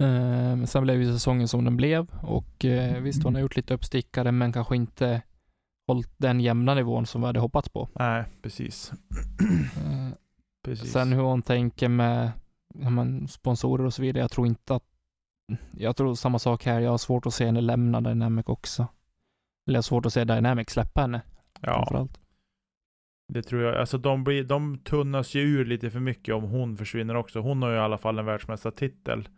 Eh, 0.00 0.56
men 0.56 0.66
sen 0.66 0.82
blev 0.82 1.02
ju 1.02 1.12
säsongen 1.12 1.48
som 1.48 1.64
den 1.64 1.76
blev 1.76 2.06
och 2.22 2.64
eh, 2.64 3.02
visst, 3.02 3.22
hon 3.22 3.34
har 3.34 3.42
gjort 3.42 3.56
lite 3.56 3.74
uppstickare 3.74 4.32
men 4.32 4.52
kanske 4.52 4.76
inte 4.76 5.22
hållit 5.86 6.12
den 6.16 6.40
jämna 6.40 6.74
nivån 6.74 7.06
som 7.06 7.20
vi 7.20 7.26
hade 7.26 7.40
hoppats 7.40 7.68
på. 7.68 7.88
nej 7.94 8.24
precis. 8.42 8.92
Eh, 9.76 10.08
precis. 10.64 10.92
Sen 10.92 11.12
hur 11.12 11.22
hon 11.22 11.42
tänker 11.42 11.88
med 11.88 12.30
men, 12.74 13.28
sponsorer 13.28 13.84
och 13.84 13.94
så 13.94 14.02
vidare. 14.02 14.22
Jag 14.22 14.30
tror 14.30 14.46
inte 14.46 14.74
att... 14.74 14.84
Jag 15.70 15.96
tror 15.96 16.14
samma 16.14 16.38
sak 16.38 16.64
här. 16.64 16.80
Jag 16.80 16.90
har 16.90 16.98
svårt 16.98 17.26
att 17.26 17.34
se 17.34 17.46
henne 17.46 17.60
lämna 17.60 18.00
Dynamic 18.00 18.46
också. 18.46 18.86
Eller 19.66 19.76
jag 19.76 19.78
har 19.78 19.82
svårt 19.82 20.06
att 20.06 20.12
se 20.12 20.24
Dynamic 20.24 20.70
släppa 20.70 21.00
henne 21.00 21.22
ja, 21.60 21.72
framförallt. 21.72 22.19
Det 23.32 23.42
tror 23.42 23.62
jag. 23.62 23.76
Alltså 23.76 23.98
de, 23.98 24.24
blir, 24.24 24.44
de 24.44 24.78
tunnas 24.78 25.34
ju 25.34 25.40
ur 25.40 25.64
lite 25.64 25.90
för 25.90 26.00
mycket 26.00 26.34
om 26.34 26.42
hon 26.44 26.76
försvinner 26.76 27.14
också. 27.14 27.40
Hon 27.40 27.62
har 27.62 27.70
ju 27.70 27.76
i 27.76 27.80
alla 27.80 27.98
fall 27.98 28.18
en 28.18 28.24
världsmästartitel 28.26 29.28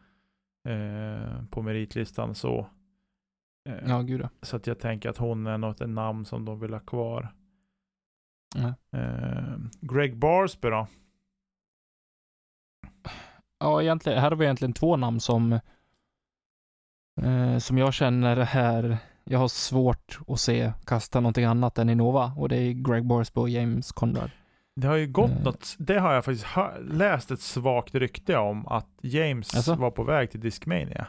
eh, 0.69 1.45
på 1.51 1.63
meritlistan 1.63 2.35
så. 2.35 2.67
Eh, 3.69 3.75
Ja, 3.87 4.03
gud 4.03 4.21
ja. 4.21 4.29
Så 4.43 4.57
att 4.57 4.67
jag 4.67 4.79
tänker 4.79 5.09
att 5.11 5.17
hon 5.17 5.47
är 5.47 5.59
något 5.59 5.81
en 5.81 5.95
namn 5.95 6.25
som 6.25 6.45
de 6.45 6.61
vill 6.61 6.73
ha 6.73 6.81
kvar. 6.81 7.29
Ja. 8.55 8.99
Eh, 8.99 9.57
Greg 9.81 10.17
Barsby 10.19 10.69
då? 10.69 10.87
Ja, 13.59 13.83
egentligen, 13.83 14.19
här 14.19 14.31
har 14.31 14.37
vi 14.37 14.45
egentligen 14.45 14.73
två 14.73 14.97
namn 14.97 15.21
som 15.21 15.53
eh, 17.23 17.59
som 17.59 17.79
jag 17.79 17.95
känner 17.95 18.37
här 18.37 18.99
jag 19.25 19.39
har 19.39 19.49
svårt 19.49 20.19
att 20.29 20.41
se 20.41 20.73
kasta 20.87 21.21
någonting 21.21 21.45
annat 21.45 21.79
än 21.79 21.89
Innova 21.91 22.33
och 22.37 22.49
det 22.49 22.57
är 22.57 22.73
Greg 22.73 23.05
Borsby 23.07 23.41
och 23.41 23.49
James 23.49 23.93
Conrad. 23.93 24.31
Det 24.77 24.87
har 24.87 24.97
ju 24.97 25.07
gått 25.07 25.31
Eh. 25.31 25.43
något, 25.45 25.75
det 25.79 25.99
har 25.99 26.13
jag 26.13 26.25
faktiskt 26.25 26.45
hör, 26.45 26.81
läst 26.91 27.31
ett 27.31 27.41
svagt 27.41 27.95
rykte 27.95 28.37
om 28.37 28.67
att 28.67 28.89
James 29.03 29.55
Alltså? 29.57 29.75
var 29.75 29.91
på 29.91 30.05
väg 30.05 30.31
till 30.31 30.41
Discmania. 30.41 31.07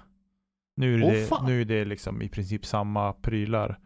Nu 0.76 0.95
är, 0.95 1.12
det, 1.12 1.26
fan. 1.26 1.45
nu 1.45 1.62
är 1.62 1.65
det 1.65 1.86
liksom 1.86 2.21
i 2.21 2.30
princip 2.30 2.65
samma 2.65 3.13
prylar. 3.13 3.80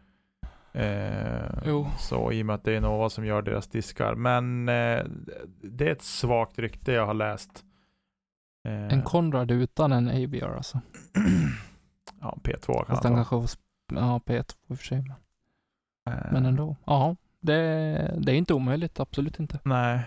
Eh. 0.72 1.86
Så 1.98 2.32
i 2.32 2.42
och 2.42 2.46
med 2.46 2.54
att 2.54 2.64
det 2.64 2.76
är 2.76 2.80
Nova 2.80 3.10
som 3.10 3.24
gör 3.26 3.42
deras 3.42 3.68
diskar. 3.68 4.14
Men 4.14 4.68
eh, 4.68 5.04
det 5.62 5.88
är 5.88 5.92
ett 5.92 6.02
svagt 6.02 6.58
rykte 6.58 6.92
jag 6.92 7.06
har 7.06 7.14
läst. 7.14 7.64
Eh, 8.68 8.92
En 8.94 9.02
Conrad 9.02 9.50
utan 9.50 9.92
en 9.92 10.08
AVR 10.08 10.56
alltså. 10.56 10.80
ja, 12.20 12.38
P2 12.42 12.66
kan 12.76 12.86
Fast 12.86 13.04
han 13.04 13.14
kanske 13.14 13.30
får 13.30 13.46
ja, 13.88 14.20
P1 14.26 14.56
i 14.68 14.72
och 14.72 14.78
för 14.78 14.84
sig. 14.84 15.02
Men, 15.02 15.14
Eh, 16.08 16.32
men 16.32 16.46
ändå. 16.46 16.76
Ja, 16.84 17.16
det, 17.40 17.54
det 18.18 18.32
är 18.32 18.36
inte 18.36 18.54
omöjligt. 18.54 19.00
Absolut 19.00 19.40
inte. 19.40 19.60
Nej. 19.64 20.02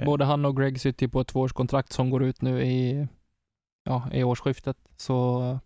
Eh. 0.00 0.04
Både 0.04 0.24
han 0.24 0.44
och 0.44 0.56
Greg 0.56 0.80
sitter 0.80 1.08
på 1.08 1.20
ett 1.20 1.28
tvåårskontrakt 1.28 1.92
som 1.92 2.10
går 2.10 2.22
ut 2.22 2.42
nu 2.42 2.62
i, 2.62 3.08
ja, 3.84 4.08
i 4.12 4.24
årsskiftet. 4.24 4.76
Så 4.96 5.58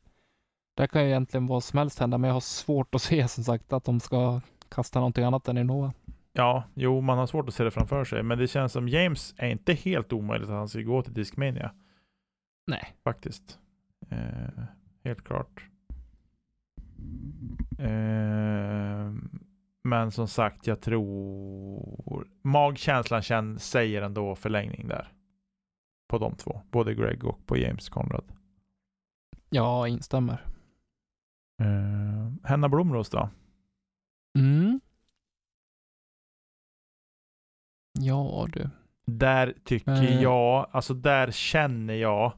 där 0.76 0.86
kan 0.86 1.02
ju 1.02 1.08
egentligen 1.08 1.46
vad 1.46 1.64
som 1.64 1.78
helst 1.78 1.98
hända. 1.98 2.18
Men 2.18 2.28
jag 2.28 2.34
har 2.34 2.40
svårt 2.40 2.94
att 2.94 3.02
se 3.02 3.28
som 3.28 3.44
sagt 3.44 3.72
att 3.72 3.84
de 3.84 4.00
ska 4.00 4.40
kasta 4.68 4.98
någonting 4.98 5.24
annat 5.24 5.48
än 5.48 5.58
Innova. 5.58 5.92
Ja, 6.32 6.64
jo, 6.74 7.00
man 7.00 7.18
har 7.18 7.26
svårt 7.26 7.48
att 7.48 7.54
se 7.54 7.64
det 7.64 7.70
framför 7.70 8.04
sig. 8.04 8.22
Men 8.22 8.38
det 8.38 8.48
känns 8.48 8.72
som 8.72 8.88
James 8.88 9.34
är 9.36 9.48
inte 9.48 9.72
helt 9.72 10.12
omöjligt 10.12 10.48
att 10.48 10.54
han 10.54 10.68
ska 10.68 10.80
gå 10.80 11.02
till 11.02 11.14
Discmania. 11.14 11.72
Nej. 12.66 12.94
Faktiskt. 13.04 13.58
Eh, 14.10 14.64
helt 15.04 15.24
klart. 15.24 15.71
Eh, 17.78 19.12
men 19.84 20.10
som 20.10 20.28
sagt, 20.28 20.66
jag 20.66 20.80
tror 20.80 22.28
magkänslan 22.42 23.22
känn, 23.22 23.58
säger 23.58 24.02
ändå 24.02 24.34
förlängning 24.34 24.88
där. 24.88 25.12
På 26.08 26.18
de 26.18 26.34
två. 26.36 26.60
Både 26.70 26.94
Greg 26.94 27.24
och 27.24 27.46
på 27.46 27.56
James 27.56 27.88
Conrad. 27.88 28.24
Jag 29.50 29.88
instämmer. 29.88 30.46
Eh, 31.62 32.32
Henna 32.44 32.68
Blomros 32.68 33.10
då? 33.10 33.28
Mm. 34.38 34.80
Ja 37.98 38.46
du. 38.52 38.70
Där 39.06 39.54
tycker 39.64 39.92
Eh. 39.92 40.22
jag, 40.22 40.68
alltså 40.72 40.94
där 40.94 41.30
känner 41.30 41.94
jag 41.94 42.32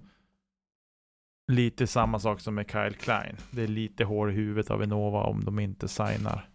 lite 1.53 1.87
samma 1.87 2.19
sak 2.19 2.41
som 2.41 2.55
med 2.55 2.71
Kyle 2.71 2.95
Klein. 2.95 3.37
Det 3.51 3.63
är 3.63 3.69
lite 3.69 4.05
hår 4.05 4.31
i 4.31 4.35
huvudet 4.35 4.71
av 4.71 4.83
Innova 4.83 5.23
om 5.23 5.45
de 5.45 5.59
inte 5.59 5.89
signar. 5.89 6.49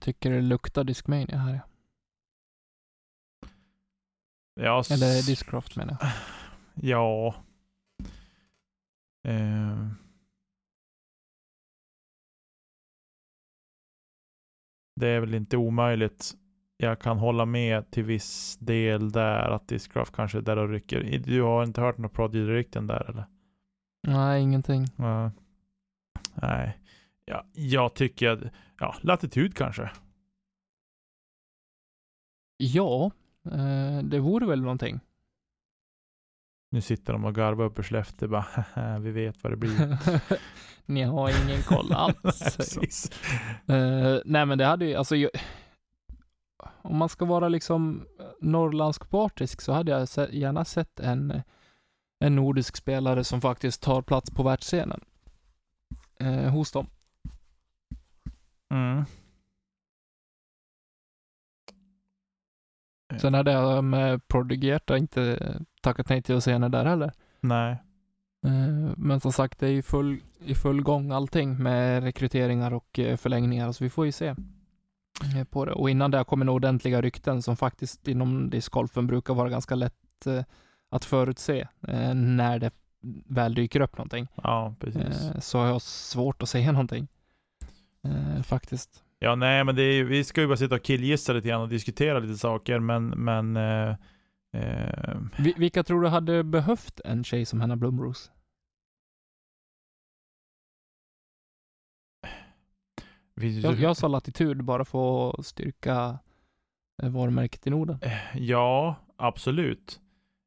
Tycker 0.00 0.30
det 0.30 0.40
luktar 0.40 0.84
Discmania 0.84 1.38
här. 1.38 1.60
ja. 4.54 4.82
Eller 4.90 5.26
Discraft 5.26 5.76
menar 5.76 5.96
jag. 6.00 6.10
Ja. 6.82 7.34
Eh. 9.28 9.86
det 15.00 15.08
är 15.08 15.20
väl 15.20 15.34
inte 15.34 15.56
omöjligt. 15.56 16.34
Jag 16.76 17.00
kan 17.00 17.18
hålla 17.18 17.44
med 17.44 17.90
till 17.90 18.04
viss 18.04 18.56
del 18.56 19.12
där 19.12 19.50
att 19.50 19.68
Discraft 19.68 20.14
kanske 20.14 20.38
är 20.38 20.42
där 20.42 20.56
och 20.56 20.68
rycker. 20.68 21.18
Du 21.18 21.42
har 21.42 21.64
inte 21.64 21.80
hört 21.80 21.98
några 21.98 22.14
Prodigy-rykten 22.14 22.86
där 22.86 23.10
eller? 23.10 23.24
Nej, 24.02 24.42
ingenting. 24.42 24.86
Ja. 24.96 25.30
Nej, 26.34 26.78
ja, 27.24 27.44
jag 27.52 27.94
tycker 27.94 28.28
att, 28.28 28.40
ja, 28.78 28.94
latitud 29.00 29.54
kanske. 29.56 29.90
Ja, 32.56 33.10
eh, 33.44 33.98
det 34.02 34.18
vore 34.20 34.46
väl 34.46 34.62
någonting. 34.62 35.00
Nu 36.70 36.80
sitter 36.80 37.12
de 37.12 37.24
och 37.24 37.34
garvar 37.34 37.64
upp 37.64 37.78
ur 37.78 37.82
Skellefteå 37.82 38.28
bara, 38.28 38.46
"Haha, 38.52 38.98
vi 38.98 39.10
vet 39.10 39.42
vad 39.42 39.52
det 39.52 39.56
blir. 39.56 39.98
Ni 40.86 41.02
har 41.02 41.44
ingen 41.44 41.62
koll 41.62 41.92
alls. 41.96 43.10
Nej. 43.66 43.80
Eh, 43.80 44.20
nej 44.24 44.46
men 44.46 44.58
det 44.58 44.64
hade 44.64 44.84
ju, 44.84 44.94
alltså 44.94 45.16
jag, 45.16 45.30
om 46.82 46.96
man 46.96 47.08
ska 47.08 47.24
vara 47.24 47.48
liksom 47.48 48.06
norrländsk 48.40 49.10
partisk 49.10 49.60
så 49.60 49.72
hade 49.72 49.90
jag 49.92 50.08
gärna 50.34 50.64
sett 50.64 51.00
en, 51.00 51.42
en 52.20 52.36
nordisk 52.36 52.76
spelare 52.76 53.24
som 53.24 53.40
faktiskt 53.40 53.82
tar 53.82 54.02
plats 54.02 54.30
på 54.30 54.42
världsscenen. 54.42 55.00
Eh, 56.20 56.50
hos 56.50 56.72
dem. 56.72 56.86
Mm. 58.70 59.04
Sen 63.20 63.34
hade 63.34 63.52
jag 63.52 63.84
med 63.84 64.28
Prodigy 64.28 64.78
inte 64.90 65.38
tackat 65.80 66.08
nej 66.08 66.22
till 66.22 66.36
att 66.36 66.44
se 66.44 66.52
henne 66.52 66.68
där 66.68 66.84
heller. 66.84 67.12
Nej. 67.40 67.72
Eh, 68.46 68.92
Men 68.96 69.20
som 69.20 69.32
sagt, 69.32 69.58
det 69.58 69.66
är 69.66 69.72
i 69.72 69.82
full, 69.82 70.20
i 70.44 70.54
full 70.54 70.82
gång 70.82 71.10
allting 71.10 71.62
med 71.62 72.02
rekryteringar 72.02 72.74
och 72.74 72.98
eh, 72.98 73.16
förlängningar, 73.16 73.72
så 73.72 73.84
vi 73.84 73.90
får 73.90 74.06
ju 74.06 74.12
se 74.12 74.26
eh, 74.26 75.44
på 75.50 75.64
det. 75.64 75.72
Och 75.72 75.90
innan 75.90 76.10
det 76.10 76.24
kommer 76.24 76.44
nog 76.44 76.54
ordentliga 76.54 77.00
rykten 77.00 77.42
som 77.42 77.56
faktiskt 77.56 78.08
inom 78.08 78.50
discgolfen 78.50 79.06
brukar 79.06 79.34
vara 79.34 79.48
ganska 79.48 79.74
lätt 79.74 80.26
att 80.90 81.04
förutse 81.04 81.68
eh, 81.88 82.14
när 82.14 82.58
det 82.58 82.70
väl 83.26 83.54
dyker 83.54 83.80
upp 83.80 83.98
någonting. 83.98 84.26
Ja, 84.34 84.74
precis. 84.80 85.30
Eh, 85.30 85.40
Så 85.40 85.58
har 85.58 85.66
jag 85.66 85.82
svårt 85.82 86.42
att 86.42 86.48
säga 86.48 86.72
någonting. 86.72 87.08
Eh, 88.04 88.42
Faktiskt. 88.42 89.04
Ja, 89.18 89.34
nej, 89.34 89.64
men 89.64 89.76
det 89.76 89.82
är, 89.82 90.04
vi 90.04 90.24
ska 90.24 90.40
ju 90.40 90.46
bara 90.46 90.56
sitta 90.56 90.74
och 90.74 90.82
killgissa 90.82 91.32
lite 91.32 91.48
grann 91.48 91.60
och 91.62 91.68
diskutera 91.68 92.18
lite 92.18 92.38
saker, 92.38 92.78
men, 92.78 93.08
men 93.08 93.56
eh, 93.56 93.96
eh, 94.52 95.20
Vi- 95.38 95.54
Vilka 95.56 95.82
tror 95.84 96.02
du 96.02 96.08
hade 96.08 96.44
behövt 96.44 97.00
en 97.04 97.24
tjej 97.24 97.44
som 97.44 97.60
Hanna 97.60 97.76
Blomros? 97.76 98.30
Jag, 103.62 103.74
jag 103.80 103.96
sa 103.96 104.08
latitud 104.08 104.64
bara 104.64 104.84
för 104.84 105.40
att 105.40 105.46
styrka 105.46 106.18
eh, 107.02 107.08
varumärket 107.10 107.66
i 107.66 107.70
Norden. 107.70 107.98
ja, 108.34 108.96
absolut. 109.16 110.00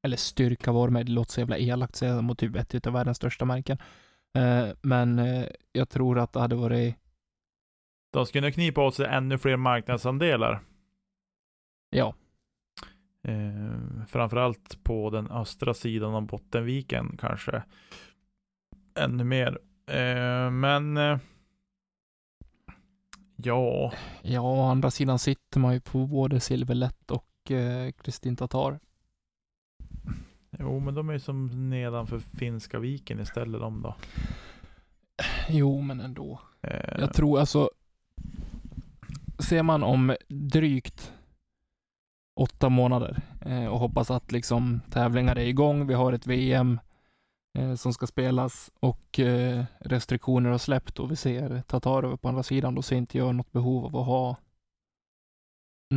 Eller 0.04 0.18
styrka 0.18 0.72
varumärket, 0.72 1.08
det 1.08 1.14
låter 1.14 1.32
så 1.32 1.40
jävla 1.40 1.58
elakt 1.58 1.96
säga 1.96 2.22
mot 2.22 2.40
typ 2.40 2.56
ett 2.56 2.88
av 2.88 2.94
världens 2.94 3.18
största 3.18 3.46
märken. 3.46 3.78
Eh, 4.36 4.68
men 4.82 5.20
eh, 5.20 5.46
jag 5.72 5.90
tror 5.90 6.20
att 6.20 6.34
det 6.34 6.40
hade 6.40 6.56
varit, 6.56 6.96
De 8.14 8.26
skulle 8.26 8.52
knipa 8.52 8.82
åt 8.82 8.96
sig 8.96 9.06
ännu 9.06 9.38
fler 9.38 9.58
marknadsandelar. 9.58 10.62
ja, 11.90 12.14
Eh, 13.28 14.06
framförallt 14.08 14.84
på 14.84 15.10
den 15.10 15.32
östra 15.32 15.74
sidan 15.74 16.16
av 16.16 16.26
Bottenviken 16.26 17.18
kanske. 17.20 17.64
Ännu 18.96 19.24
mer. 19.24 19.60
Eh, 19.88 20.52
men 20.52 20.98
eh, 20.98 21.18
ja, 23.36 23.94
ja, 24.22 24.42
å 24.42 24.62
andra 24.62 24.92
sidan 24.92 25.20
sitter 25.20 25.60
man 25.60 25.74
ju 25.74 25.80
på 25.80 26.08
både 26.08 26.40
Silverlätt 26.40 27.12
och 27.12 27.52
eh, 27.52 27.92
Kristin 27.92 28.36
Tatar. 28.36 28.80
Jo 30.60 30.80
men 30.80 30.94
de 30.94 31.10
är 31.10 31.14
ju 31.14 31.20
som 31.20 31.70
nedanför 31.70 32.20
Finska 32.20 32.80
viken 32.80 33.20
istället 33.20 33.62
de 33.62 33.82
då. 33.82 33.96
Jo, 35.50 35.82
men 35.82 36.00
ändå. 36.00 36.40
Eh, 36.62 37.00
Jag 37.00 37.14
tror 37.14 37.40
alltså, 37.40 37.70
ser 39.40 39.64
man 39.64 39.84
om 39.84 40.16
drygt 40.28 41.14
åtta 42.40 42.70
månader 42.70 43.22
eh, 43.46 43.66
och 43.66 43.80
hoppas 43.80 44.12
att 44.12 44.32
liksom 44.32 44.82
tävlingar 44.90 45.36
är 45.36 45.46
igång, 45.46 45.88
vi 45.88 45.94
har 45.94 46.14
ett 46.14 46.28
VM 46.28 46.80
eh, 47.58 47.76
som 47.76 47.94
ska 47.94 48.08
spelas 48.08 48.72
och 48.80 49.20
eh, 49.20 49.64
restriktioner 49.80 50.50
har 50.50 50.58
släppt 50.58 51.00
och 51.00 51.12
vi 51.12 51.16
ser 51.16 51.62
Tatar 51.62 52.04
över 52.04 52.16
på 52.18 52.30
andra 52.30 52.44
sidan, 52.44 52.76
då 52.76 52.82
ser 52.82 52.96
inte 52.96 53.18
jag 53.18 53.36
något 53.36 53.52
behov 53.52 53.86
av 53.86 53.96
att 53.98 54.06
ha 54.06 54.38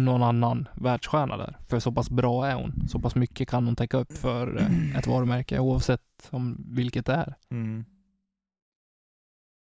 någon 0.05 0.23
annan 0.23 0.69
världsstjärna 0.75 1.37
där. 1.37 1.57
För 1.69 1.81
så 1.81 1.93
pass 1.93 2.11
bra 2.11 2.47
är 2.47 2.55
hon. 2.55 2.89
Så 2.89 2.99
pass 2.99 3.15
mycket 3.15 3.49
kan 3.49 3.67
hon 3.67 3.77
täcka 3.77 3.97
upp 3.97 4.13
för 4.13 4.59
eh, 4.59 4.97
ett 4.99 5.07
varumärke 5.07 5.59
oavsett 5.59 6.29
om 6.31 6.65
vilket 6.69 7.07
det 7.07 7.13
är. 7.13 7.35
mm. 7.51 7.85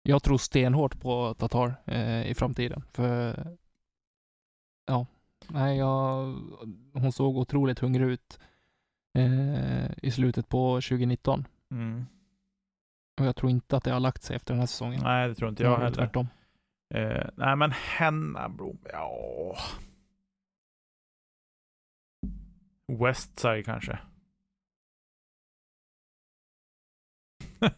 Jag 0.02 0.22
tror 0.22 0.38
stenhårt 0.38 1.00
på 1.00 1.34
Tatar 1.34 1.74
eh, 1.86 2.30
i 2.30 2.34
framtiden. 2.34 2.82
För 2.92 3.46
ja, 4.86 5.06
nej, 5.48 5.78
jag, 5.78 6.34
hon 6.92 7.12
såg 7.12 7.36
otroligt 7.36 7.78
hungrig 7.78 8.06
ut 8.06 8.38
eh, 9.14 9.90
i 10.02 10.10
slutet 10.10 10.48
på 10.48 10.74
2019. 10.74 11.44
Mm. 11.70 12.06
Och 13.20 13.26
jag 13.26 13.36
tror 13.36 13.50
inte 13.50 13.76
att 13.76 13.84
det 13.84 13.90
har 13.90 14.00
lagt 14.00 14.22
sig 14.22 14.36
efter 14.36 14.54
den 14.54 14.60
här 14.60 14.66
säsongen. 14.66 15.00
Nej, 15.02 15.28
det 15.28 15.34
tror 15.34 15.50
inte 15.50 15.62
jag 15.62 15.78
heller. 15.78 15.94
Tvärtom. 15.94 16.28
Eh, 16.94 17.26
nej, 17.34 17.56
men 17.56 17.72
Henna 17.72 18.48
Blom, 18.48 18.78
ja. 18.92 19.56
Westside 22.88 23.64
kanske. 23.64 23.98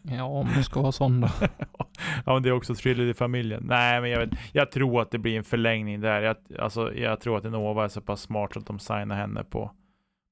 Ja, 0.01 0.23
om 0.23 0.47
du 0.55 0.63
ska 0.63 0.81
vara 0.81 0.91
sån 0.91 1.21
då. 1.21 1.27
ja, 2.25 2.33
men 2.33 2.43
det 2.43 2.49
är 2.49 2.53
också 2.53 2.75
thriller 2.75 3.05
i 3.05 3.13
familjen. 3.13 3.63
Nej, 3.65 4.01
men 4.01 4.09
jag, 4.09 4.19
vet, 4.19 4.29
jag 4.53 4.71
tror 4.71 5.01
att 5.01 5.11
det 5.11 5.17
blir 5.17 5.37
en 5.37 5.43
förlängning 5.43 6.01
där. 6.01 6.21
Jag, 6.21 6.37
alltså, 6.59 6.93
jag 6.93 7.19
tror 7.19 7.37
att 7.37 7.43
Nova 7.43 7.83
är 7.83 7.87
så 7.87 8.01
pass 8.01 8.21
smart 8.21 8.57
att 8.57 8.65
de 8.65 8.79
signar 8.79 9.15
henne 9.15 9.43
på, 9.43 9.71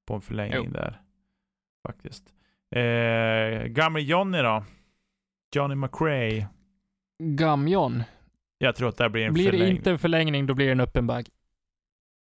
på 0.08 0.14
en 0.16 0.22
förlängning 0.22 0.64
Jo. 0.66 0.72
där. 0.72 1.02
Faktiskt. 1.88 2.34
Eh, 2.76 3.64
gamle 3.68 4.00
Johnny 4.02 4.38
då? 4.38 4.64
Johnny 5.56 5.76
McRae. 5.76 6.48
Gamjon. 7.24 8.04
Jag 8.58 8.76
tror 8.76 8.90
att 8.90 8.98
det 8.98 9.10
blir 9.10 9.26
en 9.26 9.34
Blir 9.34 9.46
det 9.46 9.52
förlängning. 9.52 9.78
inte 9.78 9.92
en 9.92 10.00
förlängning, 10.00 10.46
då 10.46 10.54
blir 10.54 10.66
det 10.66 10.72
en 10.72 10.80
öppen 10.80 11.08
bag. 11.08 11.30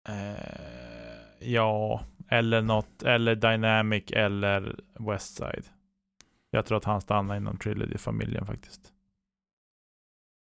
Eh, 0.10 1.50
ja, 1.50 2.02
eller 2.30 2.62
något, 2.62 3.04
eller 3.04 3.36
Dynamic 3.36 4.12
eller 4.12 4.80
Westside. 5.00 5.66
Jag 6.50 6.66
tror 6.66 6.78
att 6.78 6.84
han 6.86 7.02
stannar 7.02 7.38
inom 7.38 7.58
Trilogy-familjen 7.58 8.46
faktiskt. 8.46 8.94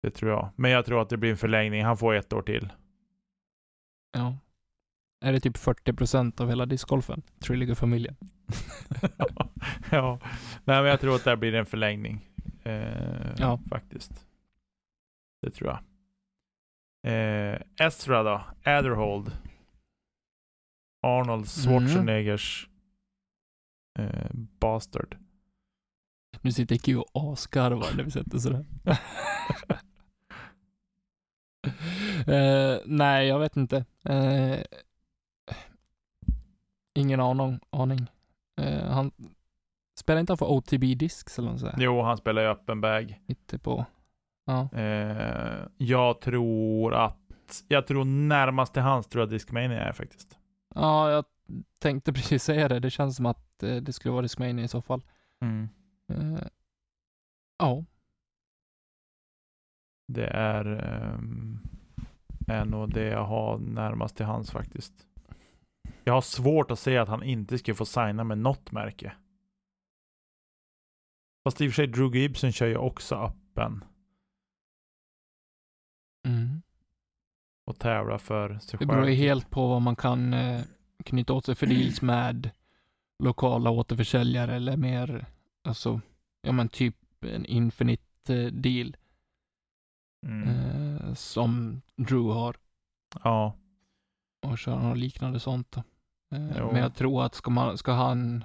Det 0.02 0.10
tror 0.12 0.32
jag. 0.32 0.50
Men 0.56 0.72
jag 0.72 0.86
tror 0.86 1.02
att 1.02 1.10
det 1.10 1.18
blir 1.18 1.32
en 1.32 1.38
förlängning. 1.38 1.84
Han 1.84 1.98
får 1.98 2.14
ett 2.16 2.34
år 2.34 2.42
till. 2.42 2.70
Ja. 4.12 4.38
Är 5.26 5.32
det 5.34 5.40
typ 5.40 5.58
40 5.58 5.94
procent 5.94 6.42
av 6.42 6.50
hela 6.50 6.66
discgolfen? 6.66 7.22
Trilliger-familjen. 7.40 8.16
ja, 9.92 10.20
nej 10.64 10.82
men 10.82 10.86
jag 10.86 11.00
tror 11.00 11.16
att 11.16 11.24
det 11.24 11.38
blir 11.38 11.54
en 11.56 11.66
förlängning. 11.66 12.30
Eh, 12.64 13.34
Ja. 13.38 13.60
Faktiskt. 13.70 14.28
Det 15.42 15.52
tror 15.52 15.70
jag. 15.70 15.80
Eh, 17.14 17.62
Ezra 17.80 18.24
då? 18.24 18.42
Adderhold. 18.64 19.32
Arnold 21.06 21.48
Schwarzeneggers 21.48 22.70
eh, 24.00 24.30
bastard. 24.34 25.18
Nu 26.42 26.52
sitter 26.52 26.76
Q 26.76 26.98
och 26.98 27.10
asgarvar 27.14 27.88
när 27.98 28.04
vi 28.04 28.12
sätter 28.12 28.38
sådär. 28.38 28.66
eh, 32.28 32.80
nej, 32.86 33.28
jag 33.28 33.40
vet 33.40 33.58
inte. 33.58 33.86
Eh, 34.04 34.60
ingen 36.96 37.20
aning. 37.20 37.60
aning. 37.70 38.08
Eh, 38.62 38.92
han 38.92 39.12
spelar 40.00 40.20
inte 40.20 40.32
han 40.32 40.38
för 40.38 40.52
OTB 40.52 40.84
Discs 40.98 41.40
eller 41.40 41.50
något 41.50 41.60
sådär? 41.60 41.76
Jo, 41.78 42.02
han 42.02 42.18
spelar 42.18 42.44
i 42.44 42.48
öppen 42.48 42.82
bag. 42.82 43.22
Inte 43.28 43.60
på. 43.60 43.86
Ja. 44.46 44.70
Jag 45.78 46.22
tror 46.22 46.94
att, 46.94 47.18
jag 47.68 47.88
tror 47.88 48.06
närmast 48.06 48.74
till 48.74 48.82
hans 48.82 49.08
tror 49.08 49.22
jag 49.22 49.30
Discmania 49.30 49.84
är 49.84 49.92
faktiskt. 49.92 50.40
Ja, 50.76 51.12
jag 51.12 51.26
tänkte 51.80 52.14
precis 52.14 52.44
säga 52.44 52.68
det. 52.68 52.80
Det 52.80 52.90
känns 52.90 53.16
som 53.16 53.26
att 53.26 53.64
eh, 53.64 53.76
det 53.76 53.94
skulle 53.94 54.12
vara 54.12 54.22
Discmania 54.22 54.66
i 54.66 54.68
så 54.68 54.82
fall. 54.82 55.02
Eh, 56.10 56.48
ja, 57.58 57.84
Det 60.08 60.28
är, 60.28 60.66
ehm, 60.66 61.60
är 62.48 62.66
nog 62.66 62.94
det 62.94 63.06
jag 63.06 63.26
har 63.26 63.58
närmast 63.58 64.16
till 64.16 64.26
hans 64.26 64.52
faktiskt. 64.52 65.08
Jag 66.04 66.14
har 66.14 66.22
svårt 66.22 66.72
att 66.72 66.80
se 66.80 66.98
att 66.98 67.10
han 67.10 67.24
inte 67.24 67.58
skulle 67.58 67.76
få 67.76 67.86
signa 67.86 68.24
med 68.24 68.38
något 68.38 68.72
märke. 68.72 69.14
Fast 71.44 71.62
i 71.62 71.68
och 71.68 71.72
för 71.72 71.76
sig, 71.76 71.88
Drew 71.88 72.16
Gibson 72.16 72.52
kör 72.52 72.68
ju 72.68 72.78
också 72.78 73.16
öppen. 73.16 73.84
mm. 76.28 76.62
Och 77.66 77.80
tävla 77.80 78.18
för 78.20 78.50
sig 78.50 78.68
Det 78.72 78.78
själv. 78.78 78.88
beror 78.90 79.10
ju 79.10 79.16
helt 79.16 79.50
på 79.50 79.68
vad 79.68 79.82
man 79.82 79.96
kan 79.96 80.34
eh, 80.34 80.62
knyta 81.06 81.34
åt 81.34 81.46
sig 81.46 81.56
för 81.56 81.68
deals 81.76 82.02
med 82.02 82.50
lokala 83.24 83.70
återförsäljare 83.70 84.56
eller 84.56 84.78
mer, 84.78 85.26
alltså, 85.64 86.02
ja 86.42 86.52
men 86.52 86.70
typ 86.70 86.96
en 87.22 87.46
infinite 87.46 88.36
eh, 88.36 88.46
deal 88.52 88.96
Mm. 90.26 90.48
eh, 90.50 91.14
som 91.14 91.82
Drew 91.96 92.34
har 92.34 92.56
Ja, 93.24 93.56
och 94.48 94.58
köra 94.58 94.84
något 94.84 94.98
liknande 94.98 95.40
sånt. 95.40 95.78
Eh, 95.78 95.84
men 96.72 96.76
jag 96.76 96.96
tror 96.96 97.24
att 97.26 97.36
ska, 97.36 97.52
man, 97.52 97.78
ska 97.78 97.92
han 97.94 98.44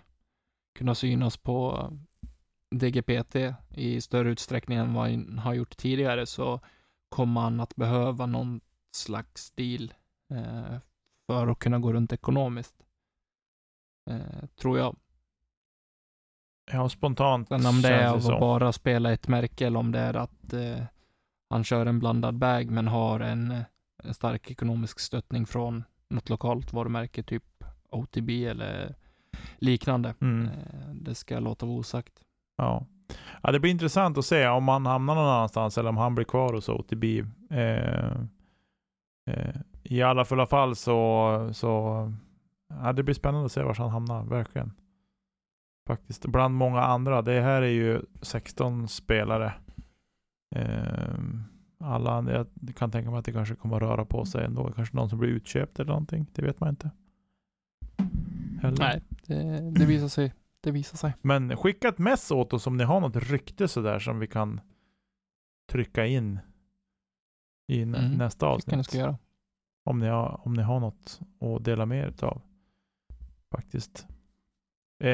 kunna 0.78 0.94
synas 0.94 1.36
på 1.36 1.90
DGPT 2.70 3.36
i 3.70 4.00
större 4.00 4.30
utsträckning 4.30 4.78
än 4.78 4.94
vad 4.94 5.10
han 5.10 5.38
har 5.38 5.54
gjort 5.54 5.76
tidigare 5.76 6.26
så 6.26 6.60
kommer 7.08 7.40
han 7.40 7.60
att 7.60 7.76
behöva 7.76 8.26
någon 8.26 8.60
slags 8.96 9.50
deal 9.50 9.94
eh, 10.30 10.78
för 11.26 11.46
att 11.48 11.58
kunna 11.58 11.78
gå 11.78 11.92
runt 11.92 12.12
ekonomiskt. 12.12 12.74
Eh, 14.10 14.46
tror 14.60 14.78
jag. 14.78 14.96
ja 16.72 16.88
spontant 16.88 17.48
Sen 17.48 17.66
om 17.66 17.82
det 17.82 17.88
är 17.88 18.16
att 18.16 18.24
så. 18.24 18.38
bara 18.38 18.72
spela 18.72 19.12
ett 19.12 19.28
märke 19.28 19.66
eller 19.66 19.78
om 19.78 19.92
det 19.92 19.98
är 19.98 20.14
att 20.16 20.52
eh, 20.52 20.82
han 21.50 21.64
kör 21.64 21.86
en 21.86 21.98
blandad 21.98 22.34
bag 22.38 22.70
men 22.70 22.88
har 22.88 23.20
en, 23.20 23.54
en 24.02 24.14
stark 24.14 24.50
ekonomisk 24.50 25.00
stöttning 25.00 25.46
från 25.46 25.84
något 26.08 26.28
lokalt 26.28 26.72
varumärke, 26.72 27.22
typ 27.22 27.64
OTB 27.90 28.30
eller 28.30 28.94
liknande. 29.58 30.14
Mm. 30.20 30.44
Eh, 30.48 30.90
det 30.94 31.14
ska 31.14 31.34
jag 31.34 31.42
låta 31.42 31.66
vara 31.66 31.78
osagt. 31.78 32.12
Ja. 32.56 32.86
ja, 33.42 33.52
det 33.52 33.60
blir 33.60 33.70
intressant 33.70 34.18
att 34.18 34.24
se 34.24 34.48
om 34.48 34.68
han 34.68 34.86
hamnar 34.86 35.14
någon 35.14 35.24
annanstans 35.28 35.78
eller 35.78 35.88
om 35.88 35.96
han 35.96 36.14
blir 36.14 36.24
kvar 36.24 36.52
hos 36.52 36.68
OTB. 36.68 37.04
Eh, 37.50 38.22
I 39.82 40.02
alla 40.02 40.24
fulla 40.24 40.46
fall 40.46 40.76
så, 40.76 41.50
så 41.52 41.68
ja, 42.68 42.92
det 42.92 43.02
blir 43.02 43.14
spännande 43.14 43.46
att 43.46 43.52
se 43.52 43.62
var 43.62 43.74
han 43.74 43.90
hamnar, 43.90 44.24
verkligen. 44.24 44.72
Faktiskt, 45.86 46.26
bland 46.26 46.54
många 46.54 46.80
andra. 46.80 47.22
Det 47.22 47.40
här 47.40 47.62
är 47.62 47.66
ju 47.68 48.02
16 48.22 48.88
spelare. 48.88 49.52
Eh, 50.56 51.18
alla, 51.80 52.10
andra- 52.10 52.32
jag 52.36 52.76
kan 52.76 52.90
tänka 52.90 53.10
mig 53.10 53.18
att 53.18 53.24
det 53.24 53.32
kanske 53.32 53.54
kommer 53.54 53.76
att 53.76 53.82
röra 53.82 54.04
på 54.04 54.24
sig 54.24 54.44
ändå. 54.44 54.72
Kanske 54.72 54.96
någon 54.96 55.08
som 55.10 55.18
blir 55.18 55.28
utköpt 55.30 55.80
eller 55.80 55.88
någonting. 55.88 56.26
Det 56.32 56.42
vet 56.42 56.60
man 56.60 56.68
inte. 56.68 56.90
Heller. 58.62 58.78
Nej, 58.78 59.02
det, 59.26 59.70
det 59.70 59.86
visar 59.86 60.08
sig. 60.08 60.34
Det 60.60 60.70
visar 60.70 60.96
sig. 60.96 61.12
Men 61.22 61.56
skicka 61.56 61.88
ett 61.88 61.98
mess 61.98 62.30
åt 62.30 62.52
oss 62.52 62.66
om 62.66 62.76
ni 62.76 62.84
har 62.84 63.00
något 63.00 63.16
rykte 63.16 63.68
sådär 63.68 63.98
som 63.98 64.18
vi 64.18 64.26
kan 64.26 64.60
trycka 65.72 66.06
in 66.06 66.38
i 67.70 67.84
nä- 67.84 67.98
Mm, 67.98 68.18
nästa 68.18 68.46
Det 68.46 68.50
kan 68.62 68.76
ni 68.76 68.80
avsnitt. 68.80 68.86
ska 68.86 68.98
göra. 68.98 69.18
Om 69.84 69.98
ni, 69.98 70.06
har, 70.08 70.40
om 70.44 70.52
ni 70.54 70.62
har 70.62 70.80
något 70.80 71.20
att 71.40 71.64
dela 71.64 71.86
med 71.86 71.98
er 71.98 72.24
av. 72.24 72.42
Faktiskt. 73.54 74.06
Eh, 75.02 75.10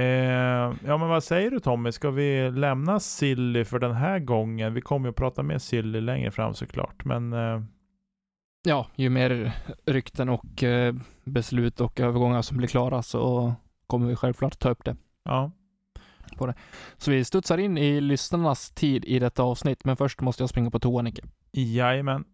ja 0.86 0.96
men 0.98 1.08
vad 1.08 1.24
säger 1.24 1.50
du 1.50 1.60
Tommy? 1.60 1.92
Ska 1.92 2.10
vi 2.10 2.50
lämna 2.50 3.00
Silly 3.00 3.64
för 3.64 3.78
den 3.78 3.92
här 3.94 4.18
gången? 4.18 4.74
Vi 4.74 4.80
kommer 4.80 5.06
ju 5.06 5.10
att 5.10 5.16
prata 5.16 5.42
med 5.42 5.62
Silly 5.62 6.00
längre 6.00 6.30
fram 6.30 6.54
såklart. 6.54 7.04
Men 7.04 7.32
eh, 7.32 7.62
Ja, 8.68 8.86
ju 8.96 9.10
mer 9.10 9.52
rykten 9.86 10.28
och 10.28 10.62
eh, 10.62 10.94
beslut 11.24 11.80
och 11.80 12.00
övergångar 12.00 12.42
som 12.42 12.56
blir 12.56 12.68
klara 12.68 13.02
så 13.02 13.54
kommer 13.86 14.06
vi 14.06 14.16
självklart 14.16 14.58
ta 14.58 14.70
upp 14.70 14.84
det. 14.84 14.96
ja. 15.24 15.50
Så 16.96 17.10
vi 17.10 17.24
studsar 17.24 17.58
in 17.58 17.78
i 17.78 18.00
lyssnarnas 18.00 18.70
tid 18.70 19.04
i 19.04 19.18
detta 19.18 19.42
avsnitt, 19.42 19.84
men 19.84 19.96
först 19.96 20.20
måste 20.20 20.42
jag 20.42 20.50
springa 20.50 20.70
på 20.70 20.78
toa, 20.78 21.02
Nicke. 21.02 21.22
Jajamän. 21.52 22.24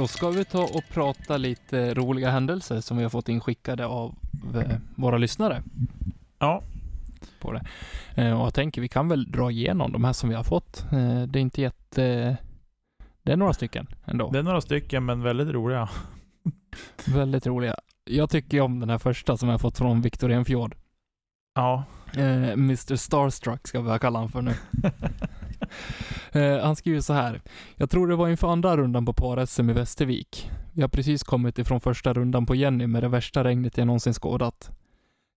Då 0.00 0.08
ska 0.08 0.30
vi 0.30 0.44
ta 0.44 0.62
och 0.62 0.84
prata 0.88 1.36
lite 1.36 1.94
roliga 1.94 2.30
händelser 2.30 2.80
som 2.80 2.96
vi 2.96 3.02
har 3.02 3.10
fått 3.10 3.28
inskickade 3.28 3.86
av 3.86 4.14
eh, 4.54 4.76
våra 4.94 5.18
lyssnare. 5.18 5.62
Ja. 6.38 6.62
På 7.40 7.52
det. 7.52 7.66
Eh, 8.14 8.40
och 8.40 8.46
jag 8.46 8.54
tänker 8.54 8.80
vi 8.80 8.88
kan 8.88 9.08
väl 9.08 9.30
dra 9.30 9.50
igenom 9.50 9.92
de 9.92 10.04
här 10.04 10.12
som 10.12 10.28
vi 10.28 10.34
har 10.34 10.44
fått. 10.44 10.84
Eh, 10.92 11.22
det 11.22 11.38
är 11.38 11.40
inte 11.40 11.62
jätte... 11.62 12.36
Det 13.22 13.32
är 13.32 13.36
några 13.36 13.52
stycken 13.52 13.86
ändå. 14.04 14.30
Det 14.30 14.38
är 14.38 14.42
några 14.42 14.60
stycken 14.60 15.04
men 15.04 15.22
väldigt 15.22 15.48
roliga. 15.48 15.88
Väldigt 17.14 17.46
roliga. 17.46 17.76
Jag 18.04 18.30
tycker 18.30 18.60
om 18.60 18.80
den 18.80 18.90
här 18.90 18.98
första 18.98 19.36
som 19.36 19.48
jag 19.48 19.54
har 19.54 19.58
fått 19.58 19.78
från 19.78 20.02
Viktor 20.02 20.30
Enfjord. 20.30 20.76
Ja. 21.54 21.84
Mr 22.16 22.96
Starstruck 22.96 23.68
ska 23.68 23.80
vi 23.80 23.98
kalla 23.98 24.18
honom 24.18 24.32
för 24.32 24.42
nu. 24.42 24.54
Eh, 26.32 26.58
han 26.58 26.76
skriver 26.76 27.00
så 27.00 27.12
här. 27.12 27.40
Jag 27.76 27.90
tror 27.90 28.06
det 28.06 28.16
var 28.16 28.28
inför 28.28 28.48
andra 28.48 28.76
rundan 28.76 29.06
på 29.06 29.12
par-SM 29.12 29.70
i 29.70 29.72
Västervik. 29.72 30.50
Vi 30.72 30.82
har 30.82 30.88
precis 30.88 31.22
kommit 31.22 31.58
ifrån 31.58 31.80
första 31.80 32.12
rundan 32.12 32.46
på 32.46 32.54
Jenny 32.54 32.86
med 32.86 33.02
det 33.02 33.08
värsta 33.08 33.44
regnet 33.44 33.78
jag 33.78 33.86
någonsin 33.86 34.14
skådat. 34.14 34.70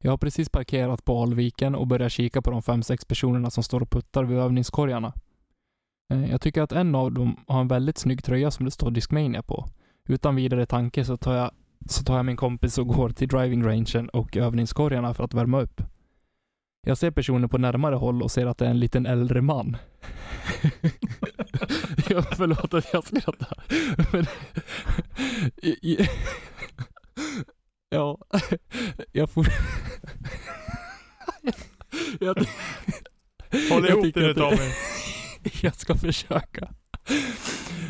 Jag 0.03 0.11
har 0.11 0.17
precis 0.17 0.49
parkerat 0.49 1.05
på 1.05 1.21
Alviken 1.21 1.75
och 1.75 1.87
börjar 1.87 2.09
kika 2.09 2.41
på 2.41 2.51
de 2.51 2.61
fem, 2.61 2.83
sex 2.83 3.05
personerna 3.05 3.49
som 3.49 3.63
står 3.63 3.81
och 3.81 3.89
puttar 3.89 4.23
vid 4.23 4.37
övningskorgarna. 4.37 5.13
Eh, 6.13 6.31
jag 6.31 6.41
tycker 6.41 6.61
att 6.61 6.71
en 6.71 6.95
av 6.95 7.11
dem 7.11 7.39
har 7.47 7.61
en 7.61 7.67
väldigt 7.67 7.97
snygg 7.97 8.23
tröja 8.23 8.51
som 8.51 8.65
det 8.65 8.71
står 8.71 8.91
Discmania 8.91 9.41
på. 9.41 9.65
Utan 10.09 10.35
vidare 10.35 10.65
tanke 10.65 11.05
så 11.05 11.17
tar 11.17 11.35
jag, 11.35 11.51
så 11.89 12.03
tar 12.03 12.15
jag 12.15 12.25
min 12.25 12.37
kompis 12.37 12.77
och 12.77 12.87
går 12.87 13.09
till 13.09 13.27
driving 13.27 13.63
rangen 13.63 14.09
och 14.09 14.37
övningskorgarna 14.37 15.13
för 15.13 15.23
att 15.23 15.33
värma 15.33 15.61
upp. 15.61 15.81
Jag 16.85 16.97
ser 16.97 17.11
personen 17.11 17.49
på 17.49 17.57
närmare 17.57 17.95
håll 17.95 18.21
och 18.23 18.31
ser 18.31 18.45
att 18.45 18.57
det 18.57 18.65
är 18.65 18.69
en 18.69 18.79
liten 18.79 19.05
äldre 19.05 19.41
man. 19.41 19.77
jag 22.09 22.37
förlåt 22.37 22.73
att 22.73 22.93
jag 22.93 23.07
skrattar. 23.07 23.63
Men, 24.11 24.25
ja, 27.89 28.17
jag 29.11 29.29
får... 29.29 29.47
jag, 32.19 32.37
Håll 33.69 33.83
jag 33.83 33.89
ihop 33.89 34.03
tycker 34.03 34.21
det 34.21 34.27
nu 34.27 34.33
Tommy. 34.33 34.71
jag 35.61 35.75
ska 35.75 35.95
försöka. 35.95 36.69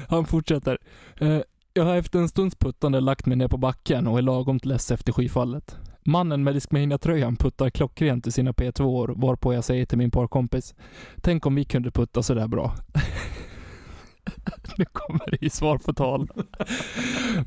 Han 0.09 0.25
fortsätter. 0.25 0.77
Eh, 1.19 1.39
Jag 1.73 1.83
har 1.83 1.95
efter 1.95 2.19
en 2.19 2.29
stunds 2.29 2.55
puttande 2.55 2.99
lagt 2.99 3.25
mig 3.25 3.37
ner 3.37 3.47
på 3.47 3.57
backen 3.57 4.07
och 4.07 4.17
är 4.17 4.21
lagom 4.21 4.59
less 4.63 4.91
efter 4.91 5.13
skyfallet. 5.13 5.77
Mannen 6.05 6.43
med 6.43 6.53
Discmania-tröjan 6.53 7.35
puttar 7.35 7.69
klockrent 7.69 8.27
i 8.27 8.31
sina 8.31 8.51
P2-år 8.51 9.13
varpå 9.15 9.53
jag 9.53 9.63
säger 9.63 9.85
till 9.85 9.97
min 9.97 10.11
parkompis 10.11 10.75
Tänk 11.21 11.45
om 11.45 11.55
vi 11.55 11.65
kunde 11.65 11.91
putta 11.91 12.23
sådär 12.23 12.47
bra. 12.47 12.75
nu 14.77 14.85
kommer 14.85 15.31
det 15.31 15.45
i 15.45 15.49
svar 15.49 15.77
på 15.77 15.93
tal. 15.93 16.29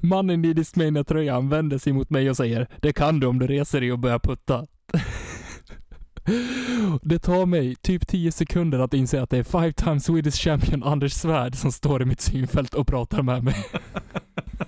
Mannen 0.00 0.44
i 0.44 0.52
Discmania-tröjan 0.52 1.48
vänder 1.48 1.78
sig 1.78 1.92
mot 1.92 2.10
mig 2.10 2.30
och 2.30 2.36
säger 2.36 2.68
Det 2.80 2.92
kan 2.92 3.20
du 3.20 3.26
om 3.26 3.38
du 3.38 3.46
reser 3.46 3.80
dig 3.80 3.92
och 3.92 3.98
börjar 3.98 4.18
putta. 4.18 4.66
Det 7.02 7.18
tar 7.18 7.46
mig 7.46 7.74
typ 7.76 8.06
10 8.06 8.32
sekunder 8.32 8.78
att 8.78 8.94
inse 8.94 9.22
att 9.22 9.30
det 9.30 9.38
är 9.38 9.42
five 9.42 9.72
times 9.72 10.04
Swedish 10.04 10.44
champion 10.44 10.82
Anders 10.82 11.12
Svärd 11.12 11.54
som 11.54 11.72
står 11.72 12.02
i 12.02 12.04
mitt 12.04 12.20
synfält 12.20 12.74
och 12.74 12.86
pratar 12.86 13.22
med 13.22 13.44
mig. 13.44 13.54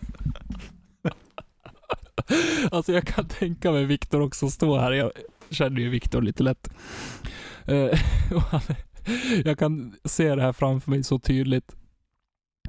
Alltså 2.70 2.92
jag 2.92 3.06
kan 3.06 3.28
tänka 3.28 3.72
mig 3.72 3.84
Viktor 3.84 4.20
också 4.20 4.48
stå 4.50 4.78
här. 4.78 4.92
Jag 4.92 5.10
känner 5.50 5.80
ju 5.80 5.88
Viktor 5.88 6.22
lite 6.22 6.42
lätt. 6.42 6.68
Eh, 7.66 8.00
jag 9.44 9.58
kan 9.58 9.94
se 10.04 10.34
det 10.34 10.42
här 10.42 10.52
framför 10.52 10.90
mig 10.90 11.04
så 11.04 11.18
tydligt. 11.18 11.76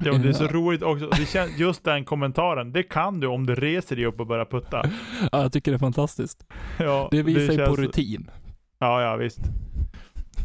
Ja, 0.02 0.12
det 0.12 0.28
är 0.28 0.32
så 0.32 0.46
roligt 0.46 0.82
också. 0.82 1.06
Det 1.10 1.26
känns, 1.32 1.58
just 1.58 1.84
den 1.84 2.04
kommentaren. 2.04 2.72
Det 2.72 2.82
kan 2.82 3.20
du 3.20 3.26
om 3.26 3.46
du 3.46 3.54
reser 3.54 3.96
dig 3.96 4.06
upp 4.06 4.20
och 4.20 4.26
börjar 4.26 4.44
putta. 4.44 4.90
Ja, 5.32 5.42
jag 5.42 5.52
tycker 5.52 5.70
det 5.70 5.76
är 5.76 5.78
fantastiskt. 5.78 6.46
Ja, 6.78 7.08
Det 7.10 7.22
visar 7.22 7.52
ju 7.52 7.58
på 7.58 7.64
känns- 7.66 7.78
rutin. 7.78 8.30
Ja, 8.78 9.02
ja 9.02 9.16
visst. 9.16 9.40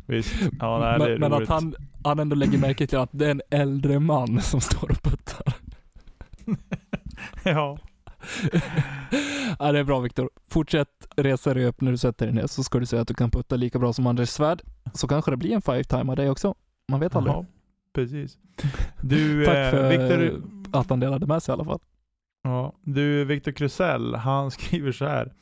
Visst. 0.07 0.35
Ja, 0.59 0.79
nej, 0.79 0.99
det 0.99 1.13
är 1.13 1.17
men 1.19 1.31
men 1.31 1.43
att 1.43 1.49
han, 1.49 1.75
han 2.03 2.19
ändå 2.19 2.35
lägger 2.35 2.57
märke 2.57 2.87
till 2.87 2.97
att 2.97 3.09
det 3.11 3.25
är 3.25 3.31
en 3.31 3.41
äldre 3.51 3.99
man 3.99 4.41
som 4.41 4.61
står 4.61 4.91
och 4.91 5.01
puttar. 5.03 5.53
Ja. 7.43 7.77
ja, 9.59 9.71
det 9.71 9.79
är 9.79 9.83
bra 9.83 9.99
Viktor. 9.99 10.29
Fortsätt 10.49 11.07
resa 11.17 11.53
dig 11.53 11.65
upp 11.65 11.81
när 11.81 11.91
du 11.91 11.97
sätter 11.97 12.25
dig 12.25 12.35
ner 12.35 12.47
så 12.47 12.63
ska 12.63 12.79
du 12.79 12.85
se 12.85 12.97
att 12.97 13.07
du 13.07 13.13
kan 13.13 13.31
putta 13.31 13.55
lika 13.55 13.79
bra 13.79 13.93
som 13.93 14.07
Anders 14.07 14.29
Svärd. 14.29 14.61
Så 14.93 15.07
kanske 15.07 15.31
det 15.31 15.37
blir 15.37 15.51
en 15.51 15.61
five-time 15.61 16.11
av 16.11 16.15
dig 16.15 16.29
också. 16.29 16.55
Man 16.87 16.99
vet 16.99 17.15
aldrig. 17.15 17.35
ja, 17.35 17.45
precis. 17.93 18.37
Du, 19.01 19.45
Tack 19.45 19.55
eh, 19.55 19.71
för 19.71 19.89
Victor, 19.89 20.41
att 20.73 20.89
han 20.89 20.99
delade 20.99 21.27
med 21.27 21.43
sig 21.43 21.51
i 21.51 21.53
alla 21.53 21.65
fall. 21.65 21.79
ja, 22.43 22.73
du, 22.81 23.25
Victor 23.25 23.51
Krusell, 23.51 24.15
han 24.15 24.51
skriver 24.51 24.91
så 24.91 25.05
här. 25.05 25.33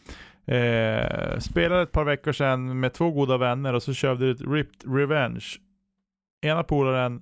Eh, 0.45 1.39
spelade 1.39 1.81
ett 1.81 1.91
par 1.91 2.03
veckor 2.03 2.31
sedan 2.31 2.79
med 2.79 2.93
två 2.93 3.11
goda 3.11 3.37
vänner 3.37 3.73
och 3.73 3.83
så 3.83 3.93
körde 3.93 4.29
ett 4.29 4.41
Ripped 4.41 4.95
Revenge. 4.95 5.45
Ena 6.41 6.63
polaren 6.63 7.21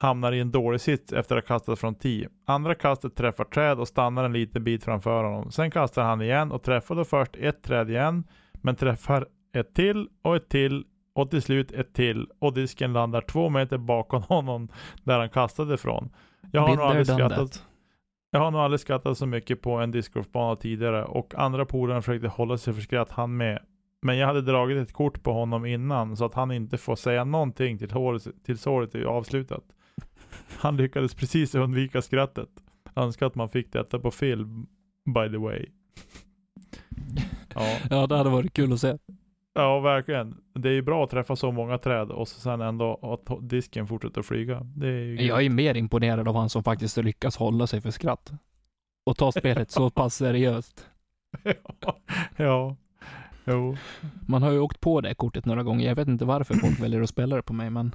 hamnar 0.00 0.32
i 0.32 0.40
en 0.40 0.50
dålig 0.50 0.80
sits 0.80 1.12
efter 1.12 1.36
att 1.36 1.48
ha 1.48 1.56
kastat 1.56 1.78
från 1.78 1.94
10. 1.94 2.28
Andra 2.46 2.74
kastet 2.74 3.14
träffar 3.14 3.44
träd 3.44 3.78
och 3.78 3.88
stannar 3.88 4.24
en 4.24 4.32
liten 4.32 4.64
bit 4.64 4.84
framför 4.84 5.24
honom. 5.24 5.50
Sen 5.50 5.70
kastar 5.70 6.02
han 6.02 6.22
igen 6.22 6.52
och 6.52 6.62
träffar 6.62 6.94
då 6.94 7.04
först 7.04 7.36
ett 7.36 7.62
träd 7.62 7.90
igen, 7.90 8.24
men 8.52 8.76
träffar 8.76 9.26
ett 9.54 9.74
till 9.74 10.08
och 10.22 10.36
ett 10.36 10.48
till 10.48 10.84
och 11.12 11.30
till 11.30 11.42
slut 11.42 11.72
ett 11.72 11.94
till 11.94 12.28
och 12.38 12.54
disken 12.54 12.92
landar 12.92 13.20
två 13.20 13.48
meter 13.48 13.78
bakom 13.78 14.22
honom 14.28 14.68
där 15.04 15.18
han 15.18 15.28
kastade 15.28 15.74
ifrån. 15.74 16.10
Jag 16.52 16.60
har, 16.60 16.76
nog 16.76 16.84
aldrig 16.84 17.06
skrattat, 17.06 17.52
that. 17.52 17.64
jag 18.30 18.40
har 18.40 18.50
nog 18.50 18.60
aldrig 18.60 18.80
skrattat 18.80 19.18
så 19.18 19.26
mycket 19.26 19.62
på 19.62 19.72
en 19.72 19.90
discgolfbana 19.90 20.56
tidigare 20.56 21.04
och 21.04 21.34
andra 21.34 21.64
polare 21.64 22.02
försökte 22.02 22.28
hålla 22.28 22.58
sig 22.58 22.74
för 22.74 22.80
skratt 22.80 23.10
han 23.10 23.36
med. 23.36 23.58
Men 24.02 24.16
jag 24.18 24.26
hade 24.26 24.42
dragit 24.42 24.78
ett 24.78 24.92
kort 24.92 25.22
på 25.22 25.32
honom 25.32 25.66
innan 25.66 26.16
så 26.16 26.24
att 26.24 26.34
han 26.34 26.52
inte 26.52 26.78
får 26.78 26.96
säga 26.96 27.24
någonting 27.24 27.78
till 27.78 27.90
håret, 27.90 28.26
tills 28.44 28.66
året 28.66 28.94
är 28.94 29.04
avslutat. 29.04 29.64
Han 30.58 30.76
lyckades 30.76 31.14
precis 31.14 31.54
undvika 31.54 32.02
skrattet. 32.02 32.48
Önskar 32.96 33.26
att 33.26 33.34
man 33.34 33.48
fick 33.48 33.72
detta 33.72 33.98
på 33.98 34.10
film, 34.10 34.66
by 35.14 35.30
the 35.30 35.36
way. 35.38 35.66
Ja, 37.54 37.78
Ja, 37.90 38.06
det 38.06 38.16
hade 38.16 38.30
varit 38.30 38.52
kul 38.52 38.72
att 38.72 38.80
se. 38.80 38.98
ja 39.54 39.80
verkligen. 39.80 40.36
Det 40.54 40.68
är 40.68 40.72
ju 40.72 40.82
bra 40.82 41.04
att 41.04 41.10
träffa 41.10 41.36
så 41.36 41.52
många 41.52 41.78
träd 41.78 42.10
och 42.10 42.28
så 42.28 42.40
sen 42.40 42.60
ändå 42.60 42.98
att 43.02 43.48
disken 43.50 43.86
fortsätter 43.86 44.20
att 44.20 44.26
flyga. 44.26 44.60
Det 44.60 44.88
är 44.88 45.00
ju 45.04 45.22
Jag 45.22 45.44
är 45.44 45.50
mer 45.50 45.74
imponerad 45.76 46.28
av 46.28 46.36
han 46.36 46.48
som 46.50 46.62
faktiskt 46.62 46.96
lyckas 46.96 47.36
hålla 47.36 47.66
sig 47.66 47.80
för 47.80 47.90
skratt. 47.90 48.32
Och 49.06 49.16
ta 49.16 49.32
spelet 49.32 49.70
så 49.70 49.90
pass 49.90 50.14
seriöst. 50.14 50.86
ja, 51.80 51.96
ja, 52.36 52.76
jo. 53.44 53.76
Man 54.28 54.42
har 54.42 54.50
ju 54.50 54.58
åkt 54.58 54.80
på 54.80 55.00
det 55.00 55.14
kortet 55.14 55.44
några 55.44 55.62
gånger. 55.62 55.86
Jag 55.88 55.94
vet 55.96 56.08
inte 56.08 56.24
varför 56.24 56.54
folk 56.54 56.80
väljer 56.80 57.00
att 57.00 57.08
spela 57.10 57.36
det 57.36 57.42
på 57.42 57.52
mig, 57.52 57.70
men 57.70 57.94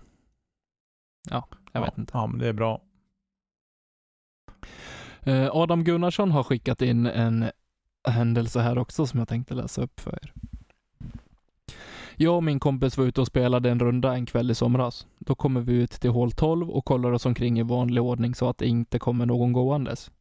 ja, 1.29 1.47
jag 1.75 1.81
ja, 1.81 1.85
vet 1.85 1.97
inte. 1.97 2.11
Ja, 2.17 2.27
men 2.27 2.39
det 2.39 2.47
är 2.47 2.53
bra. 2.53 2.81
Eh, 5.23 5.49
Adam 5.51 5.83
Gunnarsson 5.83 6.31
har 6.31 6.43
skickat 6.43 6.81
in 6.81 7.05
en 7.05 7.45
händelse 8.07 8.59
här 8.59 8.77
också 8.77 9.07
som 9.07 9.19
jag 9.19 9.27
tänkte 9.27 9.53
läsa 9.53 9.81
upp 9.81 9.99
för 9.99 10.19
er. 10.23 10.33
Jag 12.15 12.35
och 12.35 12.43
min 12.43 12.59
kompis 12.59 12.97
var 12.97 13.05
ute 13.05 13.21
och 13.21 13.27
spelade 13.27 13.69
en 13.69 13.79
runda 13.79 14.13
en 14.13 14.25
kväll 14.25 14.51
i 14.51 14.55
somras. 14.55 15.07
Då 15.19 15.35
kommer 15.35 15.61
vi 15.61 15.73
ut 15.73 15.91
till 15.91 16.09
hål 16.09 16.31
12 16.31 16.69
och 16.69 16.85
kollar 16.85 17.11
oss 17.11 17.25
omkring 17.25 17.59
i 17.59 17.63
vanlig 17.63 18.03
ordning 18.03 18.35
så 18.35 18.49
att 18.49 18.57
det 18.57 18.67
inte 18.67 18.99
kommer 18.99 19.25
någon 19.25 19.53
gåendes. 19.53 20.11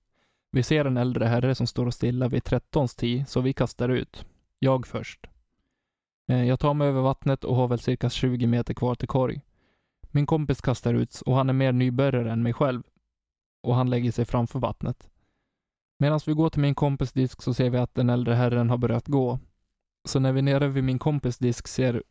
Vi 0.50 0.62
ser 0.62 0.84
en 0.84 0.96
äldre 0.96 1.24
herre 1.24 1.54
som 1.54 1.66
står 1.66 1.90
stilla 1.90 2.28
vid 2.28 2.44
13 2.44 2.88
tee, 2.88 3.24
så 3.28 3.40
vi 3.40 3.52
kastar 3.52 3.88
ut. 3.88 4.26
Jag 4.58 4.86
först. 4.86 5.26
Eh, 6.28 6.44
Jag 6.44 6.60
tar 6.60 6.74
mig 6.74 6.88
över 6.88 7.00
vattnet 7.00 7.44
och 7.44 7.56
har 7.56 7.68
väl 7.68 7.78
cirka 7.78 8.10
20 8.10 8.46
meter 8.46 8.74
kvar 8.74 8.94
till 8.94 9.08
korg. 9.08 9.40
Min 10.14 10.26
kompis 10.26 10.60
kastar 10.60 10.94
ut 10.94 11.20
och 11.26 11.36
han 11.36 11.48
är 11.48 11.52
mer 11.52 11.72
nybörjare 11.72 12.32
än 12.32 12.42
mig 12.42 12.52
själv 12.52 12.82
och 13.62 13.74
han 13.74 13.90
lägger 13.90 14.12
sig 14.12 14.24
framför 14.24 14.58
vattnet. 14.58 15.10
Medan 15.98 16.20
vi 16.26 16.32
går 16.32 16.50
till 16.50 16.60
min 16.60 16.74
kompis 16.74 17.12
disk 17.12 17.42
så 17.42 17.54
ser 17.54 17.70
vi 17.70 17.78
att 17.78 17.94
den 17.94 18.10
äldre 18.10 18.34
herren 18.34 18.70
har 18.70 18.78
börjat 18.78 19.08
gå. 19.08 19.38
Så 20.08 20.20
när 20.20 20.32
vi 20.32 20.38
är 20.38 20.42
nere 20.42 20.68
vid 20.68 20.84
min 20.84 20.98
kompis 20.98 21.38
disk 21.38 21.68
ser, 21.68 22.02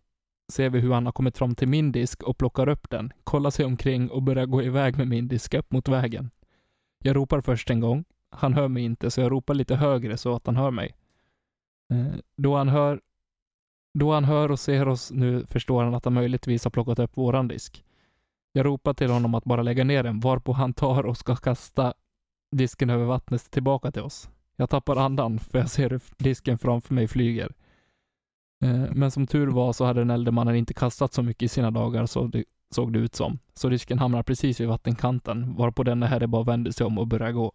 ser 0.52 0.70
vi 0.70 0.80
hur 0.80 0.94
han 0.94 1.06
har 1.06 1.14
kommit 1.14 1.38
fram 1.38 1.56
till 1.56 1.68
min 1.68 1.92
disk 1.92 2.24
och 2.24 2.38
plockar 2.38 2.70
upp 2.70 2.90
den, 2.90 3.14
kollar 3.24 3.50
sig 3.50 3.66
omkring 3.66 4.10
och 4.10 4.24
börjar 4.24 4.46
gå 4.46 4.64
iväg 4.64 4.98
med 4.98 5.08
min 5.08 5.28
disk 5.28 5.54
upp 5.54 5.72
mot 5.72 5.88
vägen. 5.88 6.32
Jag 7.04 7.16
ropar 7.16 7.42
först 7.42 7.70
en 7.70 7.80
gång. 7.80 8.06
Han 8.30 8.54
hör 8.54 8.68
mig 8.68 8.84
inte, 8.84 9.12
så 9.12 9.22
jag 9.22 9.32
ropar 9.32 9.54
lite 9.54 9.76
högre 9.76 10.18
så 10.18 10.36
att 10.36 10.46
han 10.46 10.56
hör 10.56 10.72
mig. 10.72 10.96
Eh, 11.94 12.20
då 12.38 12.56
han 12.56 12.70
hör, 12.70 13.02
då 14.00 14.14
han 14.14 14.24
hör 14.24 14.52
och 14.52 14.60
ser 14.60 14.88
oss 14.88 15.12
nu 15.12 15.46
förstår 15.46 15.84
han 15.84 15.94
att 15.94 16.06
han 16.06 16.14
möjligtvis 16.14 16.64
har 16.64 16.72
plockat 16.72 17.00
upp 17.00 17.18
våran 17.18 17.48
disk. 17.48 17.84
Jag 18.56 18.66
ropar 18.66 18.94
till 18.94 19.10
honom 19.10 19.36
att 19.36 19.44
bara 19.44 19.62
lägga 19.62 19.84
ner 19.84 20.04
den, 20.04 20.20
varpå 20.20 20.54
han 20.54 20.74
tar 20.74 21.04
och 21.04 21.18
ska 21.18 21.36
kasta 21.36 21.94
disken 22.52 22.90
över 22.90 23.06
vattnet 23.06 23.52
tillbaka 23.52 23.92
till 23.92 24.02
oss. 24.02 24.30
Jag 24.56 24.70
tappar 24.70 24.96
andan 24.96 25.40
för 25.40 25.58
jag 25.58 25.70
ser 25.70 25.90
hur 25.90 26.02
disken 26.18 26.58
framför 26.58 26.94
mig 26.94 27.08
flyger. 27.08 27.54
Eh, 28.64 28.86
men 28.94 29.12
som 29.12 29.28
tur 29.28 29.48
var 29.48 29.74
så 29.74 29.86
hade 29.86 30.02
den 30.02 30.10
äldre 30.10 30.32
mannen 30.32 30.56
inte 30.56 30.74
kastat 30.74 31.14
så 31.14 31.24
mycket 31.24 31.44
i 31.44 31.48
sina 31.48 31.72
dagar 31.72 32.06
så 32.06 32.28
det 32.28 32.44
såg 32.72 32.94
det 32.94 33.00
ut 33.00 33.16
som. 33.16 33.40
Så 33.54 33.70
disken 33.70 34.00
hamnar 34.00 34.24
precis 34.24 34.60
vid 34.60 34.68
vattenkanten 34.68 35.56
varpå 35.56 35.84
denna 35.84 36.06
herre 36.06 36.28
bara 36.28 36.44
vände 36.44 36.74
sig 36.74 36.86
om 36.86 36.98
och 36.98 37.08
började 37.08 37.34
gå. 37.34 37.54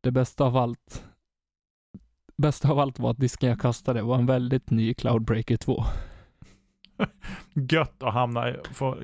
Det 0.00 0.10
bästa 0.10 0.44
av 0.44 0.56
allt 0.56 1.04
bästa 2.36 2.70
av 2.70 2.78
allt 2.78 2.98
var 2.98 3.10
att 3.10 3.18
disken 3.18 3.48
jag 3.48 3.60
kastade 3.60 4.02
var 4.02 4.18
en 4.18 4.26
väldigt 4.26 4.70
ny 4.70 4.94
Cloudbreaker 4.94 5.56
2. 5.56 5.84
Gött 7.70 8.02
att 8.02 8.14
hamna 8.14 8.50
i, 8.50 8.56
få 8.72 8.96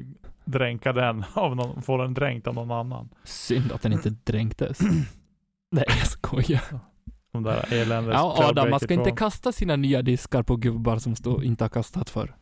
dränka 0.44 0.92
den 0.92 1.24
av 1.34 1.56
någon, 1.56 1.82
få 1.82 1.96
den 1.96 2.14
dränkt 2.14 2.46
av 2.46 2.54
någon 2.54 2.70
annan. 2.70 3.08
Synd 3.24 3.72
att 3.72 3.82
den 3.82 3.92
inte 3.92 4.10
dränktes. 4.24 4.80
Nej, 5.70 5.84
jag 5.88 6.06
skojar. 6.06 6.62
De 7.32 7.42
där 7.42 7.72
eländes 7.72 8.14
Ja, 8.14 8.48
Adam, 8.48 8.70
man 8.70 8.80
ska 8.80 8.94
inte 8.94 9.10
2. 9.10 9.16
kasta 9.16 9.52
sina 9.52 9.76
nya 9.76 10.02
diskar 10.02 10.42
på 10.42 10.56
gubbar 10.56 10.98
som 10.98 11.16
stå, 11.16 11.42
inte 11.42 11.64
har 11.64 11.68
kastat 11.68 12.10
för. 12.10 12.34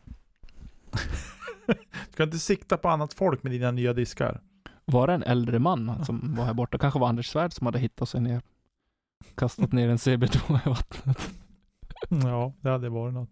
Ska 2.11 2.23
inte 2.23 2.39
sikta 2.39 2.77
på 2.77 2.89
annat 2.89 3.13
folk 3.13 3.43
med 3.43 3.51
dina 3.51 3.71
nya 3.71 3.93
diskar. 3.93 4.41
Var 4.85 5.07
det 5.07 5.13
en 5.13 5.23
äldre 5.23 5.59
man 5.59 6.05
som 6.05 6.35
var 6.35 6.45
här 6.45 6.53
borta? 6.53 6.77
Kanske 6.77 6.99
var 6.99 7.07
Anders 7.07 7.27
Svärd 7.27 7.53
som 7.53 7.65
hade 7.67 7.79
hittat 7.79 8.09
sig 8.09 8.21
ner. 8.21 8.41
Kastat 9.35 9.71
ner 9.71 9.89
en 9.89 9.97
CB2 9.97 10.59
i 10.65 10.69
vattnet. 10.69 11.29
Ja, 12.09 12.53
det 12.61 12.69
hade 12.69 12.89
varit 12.89 13.13
något. 13.13 13.29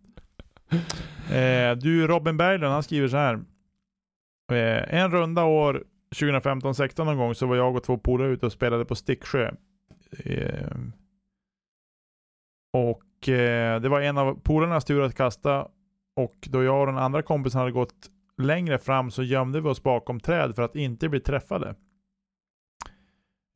Eh, 1.32 1.72
du, 1.82 2.08
Robin 2.08 2.38
Berglund, 2.38 2.74
han 2.74 2.84
skriver 2.84 3.08
så 3.08 3.18
här. 3.18 3.40
Eh, 4.52 4.93
en 5.02 5.12
runda 5.12 5.43
år 5.43 5.84
2015-16 6.16 7.04
någon 7.06 7.18
gång 7.18 7.36
så 7.36 7.45
var 7.45 7.56
jag 7.56 7.76
och 7.76 7.84
två 7.84 7.97
polare 7.97 8.32
ute 8.32 8.45
och 8.45 8.52
spelade 8.52 8.86
på 8.86 8.95
Sticksjö. 8.95 9.52
Eh, 10.26 10.78
och 12.74 13.30
eh, 13.30 13.82
det 13.82 13.89
var 13.89 14.02
en 14.02 14.18
av 14.18 14.39
polarnas 14.43 14.86
tur 14.86 15.02
att 15.02 15.16
kasta 15.16 15.68
och 16.16 16.36
då 16.49 16.64
jag 16.64 16.80
och 16.80 16.86
den 16.86 16.97
andra 16.97 17.22
kompisen 17.22 17.60
hade 17.60 17.72
gått 17.72 18.10
längre 18.38 18.78
fram 18.78 19.12
så 19.12 19.24
gömde 19.24 19.62
vi 19.62 19.70
oss 19.70 19.84
bakom 19.84 20.20
träd 20.20 20.56
för 20.56 20.62
att 20.62 20.76
inte 20.76 21.10
bli 21.10 21.20
träffade. 21.20 21.76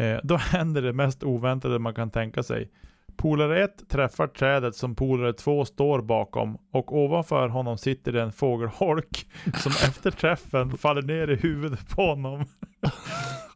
Eh, 0.01 0.19
då 0.23 0.35
händer 0.51 0.81
det 0.81 0.93
mest 0.93 1.23
oväntade 1.23 1.79
man 1.79 1.93
kan 1.93 2.11
tänka 2.11 2.43
sig. 2.43 2.71
Polare 3.17 3.63
1 3.63 3.89
träffar 3.89 4.27
trädet 4.27 4.75
som 4.75 4.95
polare 4.95 5.33
2 5.33 5.65
står 5.65 6.01
bakom 6.01 6.57
och 6.73 6.97
ovanför 6.97 7.47
honom 7.47 7.77
sitter 7.77 8.11
det 8.11 8.21
en 8.21 8.31
fågelholk 8.31 9.27
som 9.57 9.71
efter 9.71 10.11
träffen 10.11 10.77
faller 10.77 11.01
ner 11.01 11.29
i 11.29 11.35
huvudet 11.35 11.89
på 11.89 12.01
honom. 12.05 12.45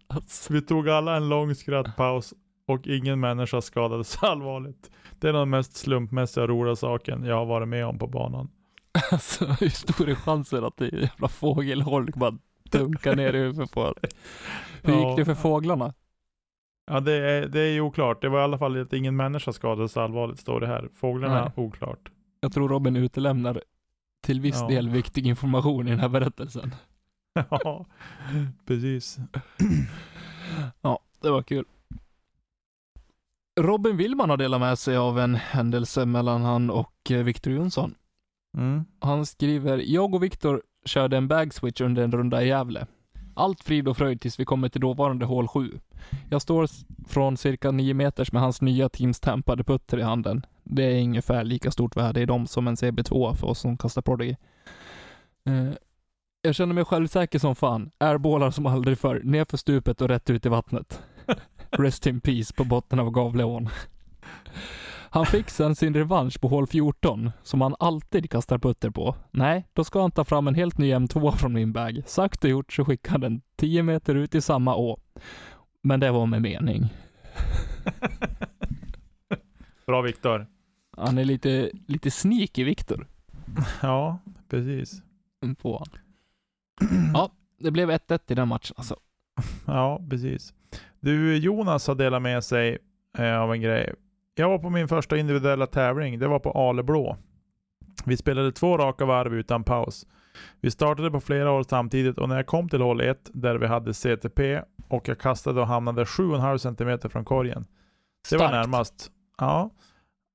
Alltså, 0.07 0.53
Vi 0.53 0.61
tog 0.61 0.89
alla 0.89 1.15
en 1.15 1.29
lång 1.29 1.55
skrattpaus 1.55 2.33
och 2.67 2.87
ingen 2.87 3.19
människa 3.19 3.61
skadades 3.61 4.17
allvarligt. 4.23 4.91
Det 5.19 5.29
är 5.29 5.33
den 5.33 5.49
mest 5.49 5.75
slumpmässiga 5.75 6.47
roliga 6.47 6.75
saken 6.75 7.23
jag 7.25 7.35
har 7.35 7.45
varit 7.45 7.67
med 7.67 7.85
om 7.85 7.99
på 7.99 8.07
banan. 8.07 8.49
alltså 9.11 9.45
hur 9.45 9.69
stor 9.69 10.09
är 10.09 10.15
chansen 10.15 10.63
att 10.65 10.77
det 10.77 10.85
är 10.85 10.93
en 10.95 11.01
jävla 11.01 11.27
fågelholk 11.27 12.15
bara 12.15 12.37
dunkar 12.71 13.15
ner 13.15 13.33
i 13.33 13.37
huvudet 13.37 13.71
på 13.71 13.81
en? 13.81 13.93
Hur 14.83 14.93
gick 14.93 15.03
Ja. 15.03 15.15
det 15.17 15.25
för 15.25 15.35
fåglarna? 15.35 15.93
Ja 16.89 16.99
det 16.99 17.13
är, 17.13 17.47
det 17.47 17.59
är 17.61 17.71
ju 17.71 17.81
oklart. 17.81 18.21
Det 18.21 18.29
var 18.29 18.39
i 18.39 18.43
alla 18.43 18.57
fall 18.57 18.81
att 18.81 18.93
ingen 18.93 19.15
människa 19.15 19.53
skadades 19.53 19.97
allvarligt 19.97 20.39
står 20.39 20.59
det 20.59 20.67
här. 20.67 20.89
Fåglarna, 20.95 21.41
Nej. 21.41 21.51
oklart. 21.65 22.11
Jag 22.41 22.53
tror 22.53 22.69
Robin 22.69 22.95
utelämnar 22.95 23.61
till 24.23 24.41
viss 24.41 24.59
Ja. 24.61 24.67
del 24.67 24.89
viktig 24.89 25.27
information 25.27 25.87
i 25.87 25.91
den 25.91 25.99
här 25.99 26.09
berättelsen. 26.09 26.75
Ja, 27.49 27.85
precis. 28.65 29.17
Ja, 30.81 30.99
det 31.21 31.29
var 31.29 31.41
kul. 31.43 31.65
Robin 33.59 33.97
Willman 33.97 34.29
har 34.29 34.37
delat 34.37 34.59
med 34.59 34.79
sig 34.79 34.97
av 34.97 35.19
en 35.19 35.35
händelse 35.35 36.05
mellan 36.05 36.41
han 36.41 36.69
och 36.69 37.11
eh, 37.11 37.23
Victor 37.23 37.53
Jonsson. 37.53 37.95
Mm. 38.57 38.85
Han 38.99 39.25
skriver, 39.25 39.77
jag 39.85 40.13
och 40.15 40.23
Viktor 40.23 40.61
körde 40.85 41.17
en 41.17 41.27
bagswitch 41.27 41.81
under 41.81 42.03
en 42.03 42.11
runda 42.11 42.43
i 42.43 42.47
Gävle. 42.47 42.87
Allt 43.39 43.63
frid 43.63 43.87
och 43.87 43.97
fröjd 43.97 44.21
tills 44.21 44.39
vi 44.39 44.45
kommer 44.45 44.69
till 44.69 44.81
dåvarande 44.81 45.25
hål 45.25 45.47
7. 45.47 45.79
Jag 46.29 46.41
står 46.41 46.67
från 47.07 47.37
cirka 47.37 47.71
9 47.71 47.93
meters 47.93 48.31
med 48.31 48.41
hans 48.41 48.61
nya 48.61 48.89
Teams 48.89 49.19
tampade 49.19 49.63
putter 49.63 49.97
i 49.97 50.01
handen. 50.01 50.45
Det 50.63 50.83
är 50.83 51.03
ungefär 51.03 51.43
lika 51.43 51.71
stort 51.71 51.95
värde 51.97 52.21
i 52.21 52.25
dem 52.25 52.47
som 52.47 52.67
en 52.67 52.75
CB2 52.75 53.35
för 53.35 53.47
oss 53.47 53.59
som 53.59 53.77
kastar 53.77 54.01
Prodigy. 54.01 54.35
Eh, 55.45 55.73
jag 56.41 56.55
känner 56.55 56.73
mig 56.73 56.85
självsäker 56.85 57.39
som 57.39 57.55
fan. 57.55 57.91
Airballar 57.97 58.51
som 58.51 58.65
aldrig 58.65 58.97
förr. 58.97 59.21
Nerför 59.23 59.57
stupet 59.57 60.01
och 60.01 60.07
rätt 60.07 60.29
ut 60.29 60.45
i 60.45 60.49
vattnet. 60.49 61.01
Rest 61.69 62.07
in 62.07 62.21
peace 62.21 62.53
på 62.53 62.63
botten 62.63 62.99
av 62.99 63.11
Gavleån. 63.11 63.69
Han 65.11 65.25
fick 65.25 65.49
sen 65.49 65.75
sin 65.75 65.93
revansch 65.93 66.41
på 66.41 66.47
hål 66.47 66.67
14, 66.67 67.31
som 67.43 67.61
han 67.61 67.75
alltid 67.79 68.31
kastar 68.31 68.57
putter 68.57 68.89
på. 68.89 69.15
Nej, 69.31 69.67
då 69.73 69.83
ska 69.83 70.01
han 70.01 70.11
ta 70.11 70.25
fram 70.25 70.47
en 70.47 70.55
helt 70.55 70.77
ny 70.77 70.93
M2 70.93 71.31
från 71.31 71.53
min 71.53 71.73
bag. 71.73 72.01
Sagt 72.05 72.43
och 72.43 72.49
gjort 72.49 72.73
så 72.73 72.85
skickade 72.85 73.13
han 73.13 73.21
den 73.21 73.41
10 73.55 73.83
meter 73.83 74.15
ut 74.15 74.35
i 74.35 74.41
samma 74.41 74.75
å. 74.75 74.99
Men 75.81 75.99
det 75.99 76.11
var 76.11 76.25
med 76.25 76.41
mening. 76.41 76.83
Bra 79.85 80.01
Viktor. 80.01 80.47
Han 80.97 81.17
är 81.17 81.25
lite, 81.25 81.71
lite 81.87 82.11
sneaky 82.11 82.63
Viktor 82.63 83.07
Ja, 83.81 84.19
precis. 84.49 85.01
på 85.61 85.77
han. 85.77 85.87
Ja, 87.13 87.31
det 87.59 87.71
blev 87.71 87.89
1-1 87.91 88.19
i 88.27 88.35
den 88.35 88.47
matchen 88.47 88.73
alltså. 88.77 88.95
Ja, 89.65 90.01
precis. 90.09 90.53
Du, 90.99 91.37
Jonas 91.37 91.87
har 91.87 91.95
delat 91.95 92.21
med 92.21 92.43
sig 92.43 92.77
eh, 93.17 93.39
av 93.39 93.53
en 93.53 93.61
grej. 93.61 93.93
Jag 94.39 94.49
var 94.49 94.59
på 94.59 94.69
min 94.69 94.87
första 94.87 95.17
individuella 95.17 95.67
tävling. 95.67 96.19
Det 96.19 96.27
var 96.27 96.39
på 96.39 96.51
Aleblå. 96.51 97.17
Vi 98.05 98.17
spelade 98.17 98.51
två 98.51 98.77
raka 98.77 99.05
varv 99.05 99.33
utan 99.33 99.63
paus. 99.63 100.07
Vi 100.61 100.71
startade 100.71 101.11
på 101.11 101.19
flera 101.19 101.51
år 101.51 101.63
samtidigt 101.63 102.17
och 102.17 102.29
när 102.29 102.35
jag 102.35 102.45
kom 102.45 102.69
till 102.69 102.81
hål 102.81 103.01
1 103.01 103.29
där 103.33 103.55
vi 103.55 103.67
hade 103.67 103.93
CTP 103.93 104.61
och 104.87 105.07
jag 105.07 105.19
kastade 105.19 105.61
och 105.61 105.67
hamnade 105.67 106.03
7,5 106.03 106.57
cm 106.57 107.09
från 107.11 107.25
korgen. 107.25 107.65
Det 108.29 108.37
var 108.37 108.47
Starkt. 108.47 108.53
närmast. 108.53 109.11
Ja. 109.37 109.69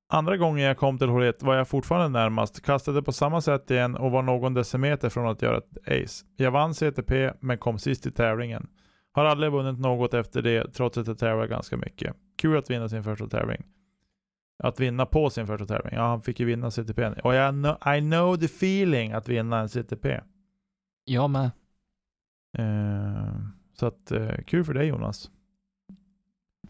Andra 0.09 0.37
gången 0.37 0.65
jag 0.65 0.79
kom 0.79 0.99
till 0.99 1.09
hål 1.09 1.23
1 1.23 1.43
var 1.43 1.55
jag 1.55 1.69
fortfarande 1.69 2.21
närmast, 2.21 2.63
kastade 2.65 3.03
på 3.03 3.13
samma 3.13 3.41
sätt 3.41 3.71
igen 3.71 3.97
och 3.97 4.11
var 4.11 4.23
någon 4.23 4.55
decimeter 4.55 5.09
från 5.09 5.29
att 5.29 5.43
göra 5.43 5.59
ett 5.59 5.79
ace. 6.05 6.25
Jag 6.37 6.51
vann 6.51 6.75
CTP 6.75 7.33
men 7.41 7.59
kom 7.59 7.79
sist 7.79 8.07
i 8.07 8.11
tävlingen. 8.11 8.67
Har 9.13 9.25
aldrig 9.25 9.53
vunnit 9.53 9.79
något 9.79 10.15
efter 10.15 10.43
det 10.43 10.73
trots 10.73 10.99
att 10.99 11.07
jag 11.07 11.19
tävlar 11.19 11.47
ganska 11.47 11.77
mycket. 11.77 12.17
Kul 12.39 12.59
att 12.59 12.71
vinna 12.71 12.89
sin 12.89 13.05
första 13.05 13.27
tävling. 13.27 13.63
Att 14.59 14.81
vinna 14.81 15.07
på 15.07 15.31
sin 15.31 15.47
första 15.47 15.67
tävling. 15.67 15.95
Ja, 15.95 16.07
han 16.09 16.23
fick 16.23 16.41
ju 16.41 16.47
vinna 16.47 16.71
CTP. 16.71 17.07
Och 17.09 17.35
jag 17.35 17.55
know, 17.55 17.95
I 17.97 18.01
know 18.01 18.37
the 18.37 18.45
feeling 18.45 19.13
att 19.13 19.29
vinna 19.29 19.59
en 19.61 19.69
CTP. 19.69 20.21
Jag 21.05 21.31
med. 21.31 21.51
Eh, 22.59 23.35
så 23.73 23.87
att, 23.87 24.11
eh, 24.11 24.37
kul 24.47 24.65
för 24.65 24.75
dig 24.75 24.87
Jonas. 24.87 25.31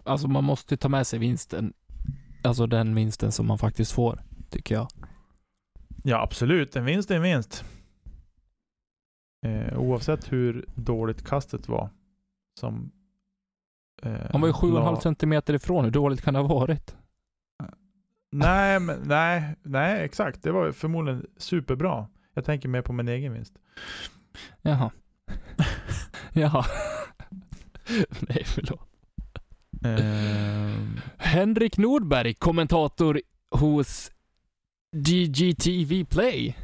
Alltså 0.04 0.28
man 0.28 0.44
måste 0.44 0.74
ju 0.74 0.78
ta 0.78 0.88
med 0.88 1.06
sig 1.06 1.18
vinsten. 1.18 1.72
Alltså 2.44 2.66
den 2.66 2.94
vinsten 2.94 3.32
som 3.32 3.46
man 3.46 3.58
faktiskt 3.58 3.92
får, 3.92 4.20
tycker 4.50 4.74
jag. 4.74 4.88
Ja, 6.04 6.22
absolut. 6.22 6.76
En 6.76 6.84
vinst 6.84 7.10
är 7.10 7.16
en 7.16 7.22
vinst. 7.22 7.64
Eh, 9.46 9.78
oavsett 9.78 10.32
hur 10.32 10.64
dåligt 10.74 11.24
kastet 11.26 11.68
var. 11.68 11.90
Som... 12.60 12.90
Eh, 14.02 14.30
Han 14.32 14.40
var 14.40 14.48
ju 14.48 14.54
7,5 14.54 14.94
la- 14.94 15.00
centimeter 15.00 15.54
ifrån. 15.54 15.84
Hur 15.84 15.90
dåligt 15.92 16.22
kan 16.22 16.34
det 16.34 16.40
ha 16.40 16.46
varit? 16.48 16.96
Nej, 18.36 18.80
men, 18.80 19.00
nej, 19.04 19.54
nej, 19.62 20.04
exakt. 20.04 20.42
Det 20.42 20.52
var 20.52 20.72
förmodligen 20.72 21.26
superbra. 21.36 22.06
Jag 22.34 22.44
tänker 22.44 22.68
mer 22.68 22.82
på 22.82 22.92
min 22.92 23.08
egen 23.08 23.32
vinst. 23.32 23.54
Jaha. 24.62 24.90
Jaha. 26.32 26.64
Nej, 28.28 28.42
förlåt. 28.44 28.88
Eh, 29.84 30.80
Henrik 31.16 31.78
Nordberg, 31.78 32.34
kommentator 32.34 33.20
hos 33.50 34.10
GGTV 34.96 36.04
Play, 36.04 36.56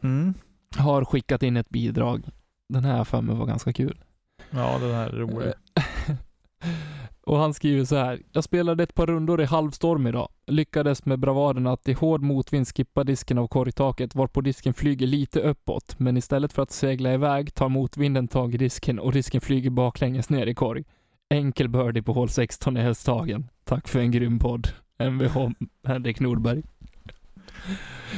mm. 0.00 0.34
har 0.76 1.04
skickat 1.04 1.42
in 1.42 1.56
ett 1.56 1.68
bidrag. 1.68 2.24
Den 2.68 2.84
här 2.84 3.04
för 3.04 3.20
mig 3.20 3.36
var 3.36 3.46
ganska 3.46 3.72
kul. 3.72 4.04
Ja, 4.50 4.78
den 4.78 4.94
här 4.94 5.08
är 5.08 5.18
rolig. 5.18 5.52
Och 7.22 7.38
han 7.38 7.54
skriver 7.54 7.84
så 7.84 7.96
här. 7.96 8.22
Jag 8.32 8.44
spelade 8.44 8.82
ett 8.82 8.94
par 8.94 9.06
rundor 9.06 9.40
i 9.40 9.44
halvstorm 9.44 10.06
idag. 10.06 10.28
Lyckades 10.46 11.04
med 11.06 11.18
bravaden 11.18 11.66
att 11.66 11.88
i 11.88 11.92
hård 11.92 12.22
motvind 12.22 12.68
skippa 12.68 13.04
disken 13.04 13.38
av 13.38 13.48
korgtaket 13.48 14.14
varpå 14.14 14.40
disken 14.40 14.74
flyger 14.74 15.06
lite 15.06 15.40
uppåt. 15.40 15.98
Men 15.98 16.16
istället 16.16 16.52
för 16.52 16.62
att 16.62 16.70
segla 16.70 17.14
iväg 17.14 17.54
tar 17.54 17.68
motvinden 17.68 18.28
tag 18.28 18.54
i 18.54 18.58
disken 18.58 18.98
och 18.98 19.12
disken 19.12 19.40
flyger 19.40 19.70
baklänges 19.70 20.30
ner 20.30 20.46
i 20.46 20.54
korg. 20.54 20.84
Enkel 21.30 21.68
birdie 21.68 22.02
på 22.02 22.12
hål 22.12 22.28
16 22.28 22.76
i 22.76 22.80
Hästhagen. 22.80 23.48
Tack 23.64 23.88
för 23.88 24.00
en 24.00 24.10
grym 24.10 24.38
podd. 24.38 24.68
Mvh 24.98 25.48
Henrik 25.84 26.20
Nordberg. 26.20 26.62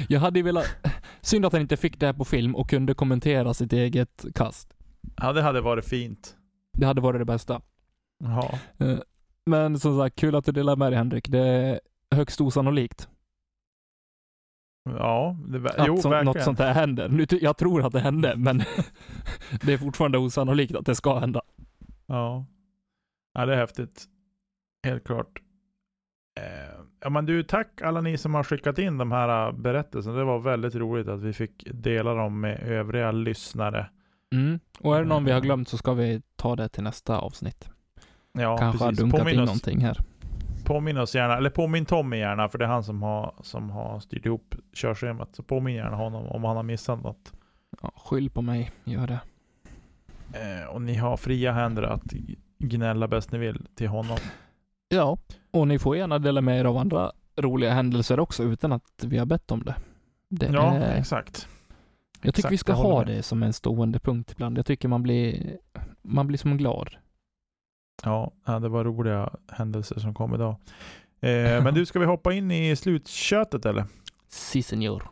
Jag 0.08 0.20
hade 0.20 0.42
velat... 0.42 0.66
Synd 1.20 1.46
att 1.46 1.52
han 1.52 1.62
inte 1.62 1.76
fick 1.76 2.00
det 2.00 2.06
här 2.06 2.12
på 2.12 2.24
film 2.24 2.56
och 2.56 2.70
kunde 2.70 2.94
kommentera 2.94 3.54
sitt 3.54 3.72
eget 3.72 4.24
kast. 4.34 4.74
Ja, 5.16 5.32
det 5.32 5.42
hade 5.42 5.60
varit 5.60 5.84
fint. 5.84 6.36
Det 6.72 6.86
hade 6.86 7.00
varit 7.00 7.20
det 7.20 7.24
bästa. 7.24 7.60
Ja. 8.22 8.58
Eh, 8.78 8.98
Men 9.46 9.78
som 9.78 9.98
sagt, 9.98 10.16
kul 10.16 10.34
att 10.34 10.44
du 10.44 10.52
delar 10.52 10.76
med 10.76 10.92
dig 10.92 10.98
Henrik. 10.98 11.28
Det 11.28 11.38
är 11.38 11.80
högst 12.10 12.40
osannolikt 12.40 13.08
Ja, 14.84 15.36
det, 15.46 15.70
att 15.70 15.86
jo, 15.86 15.96
så, 15.96 16.08
verkligen. 16.08 16.24
något 16.36 16.44
sånt 16.44 16.58
här 16.58 16.74
händer. 16.74 17.08
Nu, 17.08 17.26
jag 17.30 17.56
tror 17.56 17.86
att 17.86 17.92
det 17.92 18.00
hände, 18.00 18.34
men 18.36 18.58
det 19.62 19.72
är 19.72 19.78
fortfarande 19.78 20.18
osannolikt 20.18 20.74
att 20.74 20.86
det 20.86 20.94
ska 20.94 21.18
hända. 21.18 21.42
Ja. 22.06 22.46
ja, 23.34 23.46
det 23.46 23.52
är 23.52 23.56
häftigt. 23.56 24.04
Helt 24.86 25.04
klart. 25.04 25.42
Eh, 26.40 26.84
ja, 27.00 27.10
men 27.10 27.26
du, 27.26 27.42
tack 27.42 27.82
alla 27.82 28.00
ni 28.00 28.18
som 28.18 28.34
har 28.34 28.44
skickat 28.44 28.78
in 28.78 28.98
de 28.98 29.12
här 29.12 29.46
äh, 29.46 29.52
berättelserna. 29.52 30.16
Det 30.16 30.24
var 30.24 30.38
väldigt 30.38 30.74
roligt 30.74 31.08
att 31.08 31.20
vi 31.20 31.32
fick 31.32 31.66
dela 31.72 32.14
dem 32.14 32.40
med 32.40 32.62
övriga 32.62 33.12
lyssnare. 33.12 33.90
Mm. 34.34 34.60
Och 34.80 34.96
är 34.96 35.02
det 35.02 35.08
någon 35.08 35.24
vi 35.24 35.32
har 35.32 35.40
glömt 35.40 35.68
så 35.68 35.78
ska 35.78 35.94
vi 35.94 36.22
ta 36.36 36.56
det 36.56 36.68
till 36.68 36.82
nästa 36.82 37.18
avsnitt. 37.18 37.70
Ja, 38.32 38.58
Kanske 38.58 38.84
har 38.84 38.90
precis. 38.90 39.02
dunkat 39.02 39.20
Påminn 39.20 39.34
in 39.34 39.40
oss, 39.40 39.46
någonting 39.46 39.80
här. 39.80 39.98
påminn 40.64 40.98
oss 40.98 41.14
gärna, 41.14 41.36
eller 41.36 41.50
påminn 41.50 41.84
Tommy 41.86 42.16
gärna, 42.18 42.48
för 42.48 42.58
det 42.58 42.64
är 42.64 42.68
han 42.68 42.84
som 42.84 43.02
har, 43.02 43.34
som 43.42 43.70
har 43.70 44.00
styrt 44.00 44.26
ihop 44.26 44.54
körschemat. 44.74 45.28
Så 45.36 45.42
påminn 45.42 45.74
gärna 45.74 45.96
honom 45.96 46.26
om 46.26 46.44
han 46.44 46.56
har 46.56 46.62
missat 46.62 47.02
något. 47.02 47.32
Ja, 47.82 47.92
skyll 47.96 48.30
på 48.30 48.42
mig, 48.42 48.70
gör 48.84 49.06
det. 49.06 49.20
Eh, 50.32 50.66
och 50.68 50.82
ni 50.82 50.94
har 50.94 51.16
fria 51.16 51.52
händer 51.52 51.82
att 51.82 52.02
gnälla 52.58 53.08
bäst 53.08 53.32
ni 53.32 53.38
vill 53.38 53.66
till 53.74 53.88
honom. 53.88 54.18
Ja, 54.88 55.18
och 55.50 55.68
ni 55.68 55.78
får 55.78 55.96
gärna 55.96 56.18
dela 56.18 56.40
med 56.40 56.60
er 56.60 56.64
av 56.64 56.76
andra 56.76 57.12
roliga 57.36 57.72
händelser 57.72 58.20
också 58.20 58.42
utan 58.42 58.72
att 58.72 59.04
vi 59.06 59.18
har 59.18 59.26
bett 59.26 59.50
om 59.50 59.62
det. 59.64 59.74
det 60.28 60.46
Ja, 60.52 60.74
är, 60.74 60.98
exakt. 60.98 61.48
jag 62.22 62.34
tycker 62.34 62.38
exakt, 62.48 62.52
vi 62.52 62.58
ska 62.58 62.72
ha 62.72 62.98
med. 62.98 63.06
det 63.06 63.22
som 63.22 63.42
en 63.42 63.52
stående 63.52 63.98
punkt 63.98 64.32
ibland. 64.32 64.58
Jag 64.58 64.66
tycker 64.66 64.88
man 64.88 65.02
blir, 65.02 65.56
man 66.02 66.26
blir 66.26 66.38
som 66.38 66.56
glad. 66.56 66.88
Ja, 68.02 68.32
det 68.44 68.68
var 68.68 68.84
roliga 68.84 69.30
händelser 69.48 70.00
som 70.00 70.14
kom 70.14 70.34
idag. 70.34 70.56
Eh, 71.20 71.64
men 71.64 71.74
du, 71.74 71.86
ska 71.86 71.98
vi 71.98 72.06
hoppa 72.06 72.32
in 72.32 72.50
i 72.50 72.76
slutkötet 72.76 73.66
eller? 73.66 73.84
Si 74.28 74.62
senor. 74.62 75.08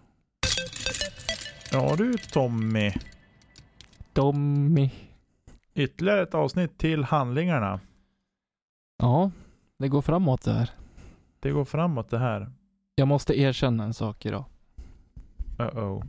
Ja 1.72 1.96
du 1.96 2.18
Tommy. 2.18 2.92
Tommy. 4.12 4.90
Ytterligare 5.74 6.22
ett 6.22 6.34
avsnitt 6.34 6.78
till 6.78 7.04
handlingarna. 7.04 7.80
Ja, 8.98 9.30
det 9.78 9.88
går 9.88 10.02
framåt 10.02 10.42
det 10.42 10.52
här. 10.52 10.70
Det 11.40 11.50
går 11.50 11.64
framåt 11.64 12.10
det 12.10 12.18
här. 12.18 12.52
Jag 12.94 13.08
måste 13.08 13.40
erkänna 13.40 13.84
en 13.84 13.94
sak 13.94 14.26
idag. 14.26 14.44
Uh-oh. 15.58 16.04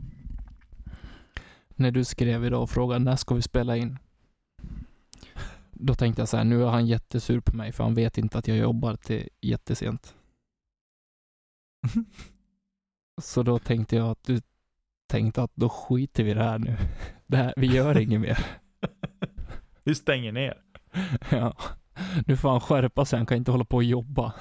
När 1.68 1.90
du 1.90 2.04
skrev 2.04 2.44
idag 2.44 2.62
och 2.62 2.70
frågade 2.70 3.04
när 3.04 3.16
ska 3.16 3.34
vi 3.34 3.42
spela 3.42 3.76
in? 3.76 3.98
Då 5.84 5.94
tänkte 5.94 6.22
jag 6.22 6.28
så 6.28 6.36
här, 6.36 6.44
nu 6.44 6.62
är 6.62 6.66
han 6.66 6.86
jättesur 6.86 7.40
på 7.40 7.56
mig 7.56 7.72
för 7.72 7.84
han 7.84 7.94
vet 7.94 8.18
inte 8.18 8.38
att 8.38 8.48
jag 8.48 8.56
jobbar 8.56 8.96
till 8.96 9.28
jättesent. 9.40 10.14
Så 13.22 13.42
då 13.42 13.58
tänkte 13.58 13.96
jag 13.96 14.10
att 14.10 14.24
du 14.24 14.40
tänkte 15.08 15.42
att 15.42 15.52
då 15.54 15.68
skiter 15.68 16.24
vi 16.24 16.30
i 16.30 16.34
det 16.34 16.42
här 16.42 16.58
nu. 16.58 16.76
Det 17.26 17.36
här, 17.36 17.54
vi 17.56 17.66
gör 17.66 17.98
inget 17.98 18.20
mer. 18.20 18.46
vi 19.84 19.94
stänger 19.94 20.32
ner. 20.32 20.62
Ja. 21.30 21.56
Nu 22.26 22.36
får 22.36 22.50
han 22.50 22.60
skärpa 22.60 23.04
sig, 23.04 23.18
han 23.18 23.26
kan 23.26 23.36
inte 23.36 23.50
hålla 23.50 23.64
på 23.64 23.76
och 23.76 23.84
jobba. 23.84 24.34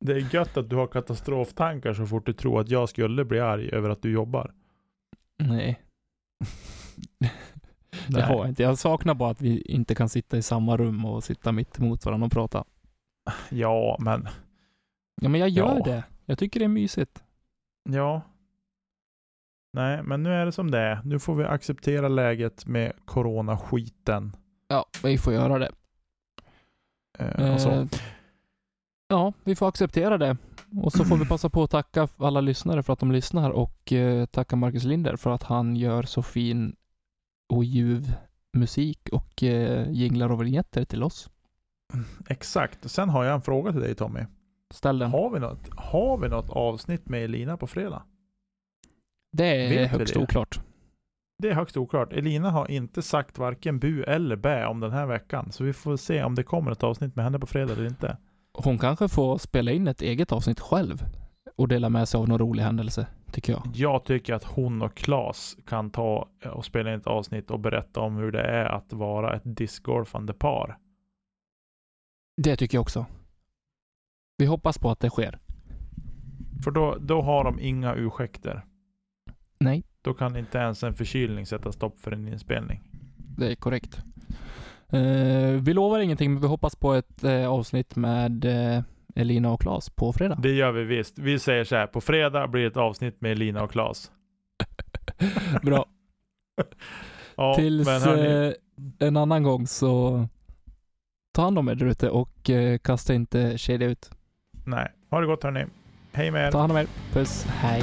Det 0.00 0.12
är 0.12 0.34
gött 0.34 0.56
att 0.56 0.70
du 0.70 0.76
har 0.76 0.86
katastroftankar 0.86 1.94
så 1.94 2.06
fort 2.06 2.26
du 2.26 2.32
tror 2.32 2.60
att 2.60 2.68
jag 2.68 2.88
skulle 2.88 3.24
bli 3.24 3.40
arg 3.40 3.70
över 3.72 3.90
att 3.90 4.02
du 4.02 4.12
jobbar. 4.12 4.54
Nej, 5.38 5.80
det 8.08 8.22
har 8.22 8.34
jag 8.36 8.48
inte. 8.48 8.62
Jag 8.62 8.78
saknar 8.78 9.14
bara 9.14 9.30
att 9.30 9.40
vi 9.40 9.60
inte 9.60 9.94
kan 9.94 10.08
sitta 10.08 10.36
i 10.36 10.42
samma 10.42 10.76
rum 10.76 11.04
och 11.04 11.24
sitta 11.24 11.52
mitt 11.52 11.78
emot 11.78 12.04
varandra 12.06 12.26
och 12.26 12.32
prata. 12.32 12.64
Ja, 13.50 13.96
men 14.00 14.28
Ja, 15.20 15.28
men 15.28 15.40
jag 15.40 15.48
gör 15.48 15.76
Ja. 15.76 15.84
det. 15.84 16.04
Jag 16.26 16.38
tycker 16.38 16.60
det 16.60 16.66
är 16.66 16.68
mysigt. 16.68 17.22
ja. 17.90 18.22
Nej, 19.72 20.02
men 20.02 20.22
nu 20.22 20.32
är 20.32 20.46
det 20.46 20.52
som 20.52 20.70
det 20.70 20.78
är. 20.78 21.00
Nu 21.04 21.18
får 21.18 21.34
vi 21.34 21.44
acceptera 21.44 22.08
läget 22.08 22.66
med 22.66 22.92
coronaskiten. 23.04 24.36
Ja, 24.68 24.86
vi 25.04 25.18
får 25.18 25.32
göra 25.32 25.58
det. 25.58 25.70
Eh. 27.18 27.54
Eh, 27.54 27.86
Ja, 29.08 29.32
vi 29.44 29.56
får 29.56 29.68
acceptera 29.68 30.18
det. 30.18 30.36
Och 30.82 30.92
så 30.92 31.04
får 31.04 31.16
vi 31.16 31.26
passa 31.26 31.50
på 31.50 31.62
att 31.62 31.70
tacka 31.70 32.08
alla 32.18 32.40
lyssnare 32.40 32.82
för 32.82 32.92
att 32.92 32.98
de 32.98 33.12
lyssnar 33.12 33.50
och 33.50 33.92
eh, 33.92 34.26
tacka 34.26 34.56
Marcus 34.56 34.84
Linder 34.84 35.16
för 35.16 35.30
att 35.30 35.42
han 35.42 35.76
gör 35.76 36.02
så 36.02 36.22
fin 36.22 36.76
och 37.48 37.64
ljuv 37.64 38.12
musik 38.52 39.08
och 39.12 39.42
eh, 39.42 39.90
jinglar 39.90 40.32
och 40.32 40.42
vignetter 40.42 40.84
till 40.84 41.02
oss. 41.02 41.30
Exakt. 42.28 42.90
Sen 42.90 43.08
har 43.08 43.24
jag 43.24 43.34
en 43.34 43.42
fråga 43.42 43.72
till 43.72 43.80
dig 43.80 43.94
Tommy. 43.94 44.20
Ställ 44.74 44.98
den. 44.98 45.10
Har 45.10 45.30
vi 45.30 45.40
något, 45.40 45.68
har 45.76 46.18
vi 46.18 46.28
något 46.28 46.50
avsnitt 46.50 47.08
med 47.08 47.24
Elina 47.24 47.56
på 47.56 47.66
fredag? 47.66 48.02
Det 49.32 49.44
är 49.64 49.68
Vet 49.68 49.90
högst 49.90 50.14
det? 50.14 50.20
oklart. 50.20 50.60
Det 51.38 51.48
är 51.48 51.54
högst 51.54 51.76
oklart. 51.76 52.12
Elina 52.12 52.50
har 52.50 52.70
inte 52.70 53.02
sagt 53.02 53.38
varken 53.38 53.78
bu 53.78 54.02
eller 54.02 54.36
bä 54.36 54.66
om 54.66 54.80
den 54.80 54.90
här 54.90 55.06
veckan. 55.06 55.52
Så 55.52 55.64
vi 55.64 55.72
får 55.72 55.96
se 55.96 56.22
om 56.22 56.34
det 56.34 56.42
kommer 56.42 56.70
ett 56.70 56.82
avsnitt 56.82 57.16
med 57.16 57.24
henne 57.24 57.38
på 57.38 57.46
fredag 57.46 57.72
eller 57.72 57.86
inte. 57.86 58.16
Hon 58.52 58.78
kanske 58.78 59.08
får 59.08 59.38
spela 59.38 59.70
in 59.70 59.88
ett 59.88 60.02
eget 60.02 60.32
avsnitt 60.32 60.60
själv 60.60 61.04
och 61.56 61.68
dela 61.68 61.88
med 61.88 62.08
sig 62.08 62.18
av 62.18 62.28
någon 62.28 62.38
rolig 62.38 62.62
händelse, 62.62 63.06
tycker 63.32 63.52
jag. 63.52 63.62
Jag 63.74 64.04
tycker 64.04 64.34
att 64.34 64.44
hon 64.44 64.82
och 64.82 64.94
Klas 64.94 65.56
kan 65.66 65.90
ta 65.90 66.28
och 66.52 66.64
spela 66.64 66.92
in 66.92 67.00
ett 67.00 67.06
avsnitt 67.06 67.50
och 67.50 67.60
berätta 67.60 68.00
om 68.00 68.16
hur 68.16 68.32
det 68.32 68.42
är 68.42 68.64
att 68.64 68.92
vara 68.92 69.36
ett 69.36 69.42
discgolfande 69.44 70.32
par. 70.32 70.78
Det 72.36 72.56
tycker 72.56 72.76
jag 72.78 72.82
också. 72.82 73.06
Vi 74.36 74.46
hoppas 74.46 74.78
på 74.78 74.90
att 74.90 75.00
det 75.00 75.10
sker. 75.10 75.38
För 76.64 76.70
då, 76.70 76.96
då 77.00 77.22
har 77.22 77.44
de 77.44 77.60
inga 77.60 77.94
ursäkter. 77.94 78.64
Nej, 79.60 79.84
Då 80.02 80.14
kan 80.14 80.36
inte 80.36 80.58
ens 80.58 80.82
en 80.82 80.94
förkylning 80.94 81.46
sätta 81.46 81.72
stopp 81.72 81.98
för 82.00 82.12
en 82.12 82.28
inspelning. 82.28 82.82
det 83.36 83.52
är 83.52 83.54
korrekt. 83.54 84.02
Eh, 84.88 85.50
vi 85.62 85.74
lovar 85.74 85.98
ingenting, 85.98 86.32
men 86.32 86.42
vi 86.42 86.48
hoppas 86.48 86.76
på 86.76 86.92
ett 86.92 87.24
eh, 87.24 87.48
avsnitt 87.48 87.96
med 87.96 88.44
eh, 88.44 88.82
Elina 89.14 89.50
och 89.52 89.60
Claes 89.60 89.90
på 89.90 90.12
fredag. 90.12 90.38
Det 90.42 90.52
gör 90.52 90.72
vi 90.72 90.84
visst. 90.84 91.18
Vi 91.18 91.38
säger 91.38 91.64
så 91.64 91.76
här, 91.76 91.86
på 91.86 92.00
fredag 92.00 92.48
blir 92.48 92.62
det 92.62 92.68
ett 92.68 92.76
avsnitt 92.76 93.20
med 93.20 93.38
Lina 93.38 93.62
och 93.62 93.70
Claes. 93.70 94.10
Bra. 95.62 95.86
Ja, 97.36 97.54
Tills 97.54 97.88
eh, 97.88 98.52
en 98.98 99.16
annan 99.16 99.42
gång 99.42 99.66
så 99.66 100.26
ta 101.34 101.42
hand 101.42 101.58
om 101.58 101.68
er 101.68 101.74
där 101.74 101.86
ute 101.86 102.10
och 102.10 102.50
eh, 102.50 102.78
kasta 102.78 103.14
inte 103.14 103.58
kedja 103.58 103.88
ut. 103.88 104.10
nej. 104.66 104.92
Ha 105.10 105.20
det 105.20 105.26
gott 105.26 105.42
hörni. 105.42 105.64
Hej 106.12 106.30
med 106.30 106.46
er. 106.46 106.50
Ta 106.50 106.58
hand 106.58 106.72
om 106.72 106.78
er. 106.78 106.86
Puss. 107.12 107.44
Hej. 107.44 107.82